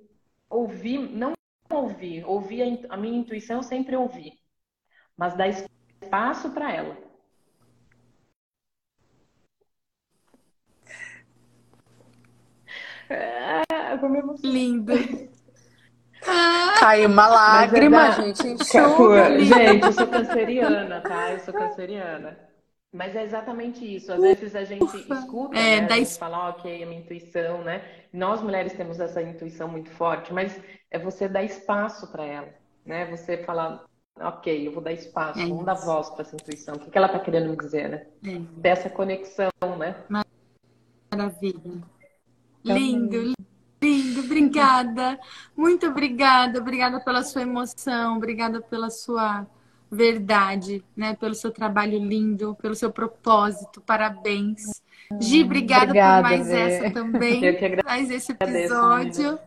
ouvir, 0.49 0.99
não 0.99 1.32
ouvir, 1.76 2.24
ouvir 2.24 2.62
a, 2.90 2.94
a 2.94 2.96
minha 2.96 3.18
intuição 3.18 3.58
eu 3.58 3.62
sempre 3.62 3.96
ouvi, 3.96 4.38
mas 5.16 5.34
dar 5.36 5.48
espaço 5.48 6.50
para 6.50 6.72
ela. 6.72 6.96
Ah, 13.10 13.98
Lindo. 14.44 14.92
Caiu 16.78 17.08
uma 17.08 17.26
lágrima, 17.26 18.08
é 18.08 18.12
gente. 18.12 18.46
Enxuga, 18.46 19.38
gente, 19.40 19.86
eu 19.86 19.92
sou 19.92 20.06
canceriana, 20.06 21.00
tá? 21.00 21.32
Eu 21.32 21.40
sou 21.40 21.52
canceriana. 21.52 22.49
Mas 22.93 23.14
é 23.14 23.22
exatamente 23.22 23.84
isso. 23.84 24.12
Às 24.12 24.20
vezes 24.20 24.57
a 24.57 24.64
gente 24.64 24.82
Ufa. 24.82 25.14
escuta, 25.14 25.57
é, 25.57 25.80
né? 25.80 25.88
A 25.91 25.97
gente 25.97 26.18
fala, 26.18 26.49
ok, 26.51 26.82
a 26.82 26.86
minha 26.86 27.01
intuição, 27.01 27.62
né? 27.62 27.84
Nós 28.12 28.43
mulheres 28.43 28.72
temos 28.72 28.99
essa 28.99 29.22
intuição 29.22 29.68
muito 29.68 29.91
forte, 29.91 30.32
mas 30.32 30.61
é 30.91 30.99
você 30.99 31.28
dar 31.28 31.45
espaço 31.45 32.11
para 32.11 32.24
ela, 32.24 32.49
né? 32.84 33.07
Você 33.07 33.38
falar, 33.45 33.84
ok, 34.18 34.66
eu 34.66 34.72
vou 34.72 34.82
dar 34.82 34.93
espaço, 34.93 35.38
é 35.38 35.47
vamos 35.47 35.64
dar 35.64 35.74
voz 35.74 36.11
para 36.11 36.22
essa 36.22 36.34
intuição. 36.34 36.74
O 36.74 36.80
que, 36.80 36.99
ela 36.99 37.07
está 37.07 37.20
querendo 37.20 37.51
me 37.51 37.57
dizer, 37.57 37.88
né? 37.88 38.07
É. 38.26 38.38
Dessa 38.61 38.91
conexão, 38.91 39.51
né? 39.78 39.95
Maravilha. 41.12 41.61
Então, 42.64 42.76
lindo. 42.76 43.32
Lindo, 43.80 44.20
obrigada. 44.20 45.18
Muito 45.57 45.86
obrigada. 45.86 46.59
Obrigada 46.59 47.01
pela 47.01 47.22
sua 47.22 47.43
emoção, 47.43 48.16
obrigada 48.16 48.61
pela 48.61 48.91
sua 48.91 49.47
verdade, 49.91 50.84
né? 50.97 51.16
Pelo 51.16 51.34
seu 51.34 51.51
trabalho 51.51 51.99
lindo, 51.99 52.57
pelo 52.62 52.74
seu 52.74 52.93
propósito. 52.93 53.80
Parabéns. 53.80 54.82
Gi, 55.20 55.43
obrigada, 55.43 55.86
obrigada 55.86 56.22
por 56.22 56.30
mais 56.30 56.47
Vê. 56.47 56.61
essa 56.61 56.91
também. 56.91 57.45
Eu 57.45 57.59
que 57.59 57.64
agradeço. 57.64 57.88
Mais 57.88 58.11
esse 58.11 58.32
episódio. 58.32 59.38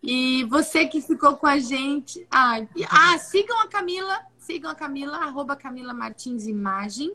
E 0.00 0.44
você 0.44 0.86
que 0.86 1.00
ficou 1.00 1.36
com 1.36 1.46
a 1.46 1.58
gente. 1.58 2.24
Ah, 2.30 2.60
ah, 2.88 3.18
sigam 3.18 3.60
a 3.60 3.66
Camila, 3.66 4.20
sigam 4.38 4.70
a 4.70 4.74
Camila, 4.74 5.16
arroba 5.16 5.56
Camila 5.56 5.92
Martins 5.92 6.46
Imagem. 6.46 7.12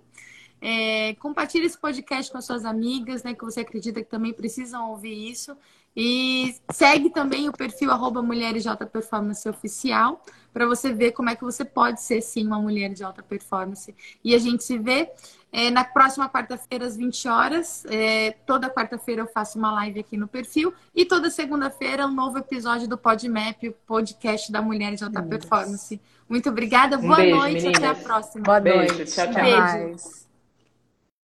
É, 0.60 1.14
compartilhe 1.16 1.66
esse 1.66 1.78
podcast 1.78 2.32
com 2.32 2.38
as 2.38 2.46
suas 2.46 2.66
amigas, 2.66 3.24
né? 3.24 3.34
Que 3.34 3.44
você 3.44 3.62
acredita 3.62 4.02
que 4.02 4.10
também 4.10 4.34
precisam 4.34 4.92
ouvir 4.92 5.32
isso. 5.32 5.56
E 5.96 6.56
segue 6.72 7.10
também 7.10 7.48
o 7.48 7.54
perfil 7.54 7.92
arroba 7.92 8.22
Mulheres 8.22 8.64
de 8.64 8.70
Alta 8.70 8.86
Performance 8.86 9.48
Oficial 9.48 10.22
para 10.54 10.68
você 10.68 10.94
ver 10.94 11.12
como 11.12 11.30
é 11.30 11.36
que 11.36 11.44
você 11.44 11.66
pode 11.66 12.02
ser 12.02 12.22
sim 12.22 12.46
uma 12.46 12.60
mulher 12.60 12.94
de 12.94 13.04
alta 13.04 13.24
performance. 13.24 13.94
E 14.24 14.36
a 14.36 14.38
gente 14.38 14.64
se 14.64 14.78
vê 14.78 15.10
é, 15.52 15.72
na 15.72 15.84
próxima 15.84 16.30
quarta-feira 16.30 16.86
às 16.86 16.96
20 16.96 17.28
horas. 17.28 17.86
É, 17.90 18.32
toda 18.46 18.70
quarta-feira 18.70 19.24
eu 19.24 19.28
faço 19.28 19.58
uma 19.58 19.72
live 19.72 20.00
aqui 20.00 20.16
no 20.16 20.28
perfil 20.28 20.74
e 20.96 21.06
toda 21.06 21.30
segunda-feira 21.30 22.06
um 22.06 22.14
novo 22.14 22.38
episódio 22.38 22.88
do 22.88 22.98
PodMap, 22.98 23.64
o 23.64 23.74
podcast 23.88 24.52
da 24.52 24.62
Mulher 24.62 24.94
de 24.94 25.04
Alta 25.04 25.24
Performance. 25.24 26.00
Muito 26.30 26.50
obrigada, 26.50 26.98
boa 26.98 27.14
um 27.14 27.18
beijo, 27.18 27.36
noite, 27.36 27.54
meninas. 27.56 27.78
até 27.78 27.88
a 27.88 27.96
próxima. 27.96 28.44
Boa 28.44 28.60
beijo, 28.60 28.96
noite. 28.96 29.12
Tchau, 29.12 29.32
tchau. 29.32 29.44
Beijo. 29.44 30.33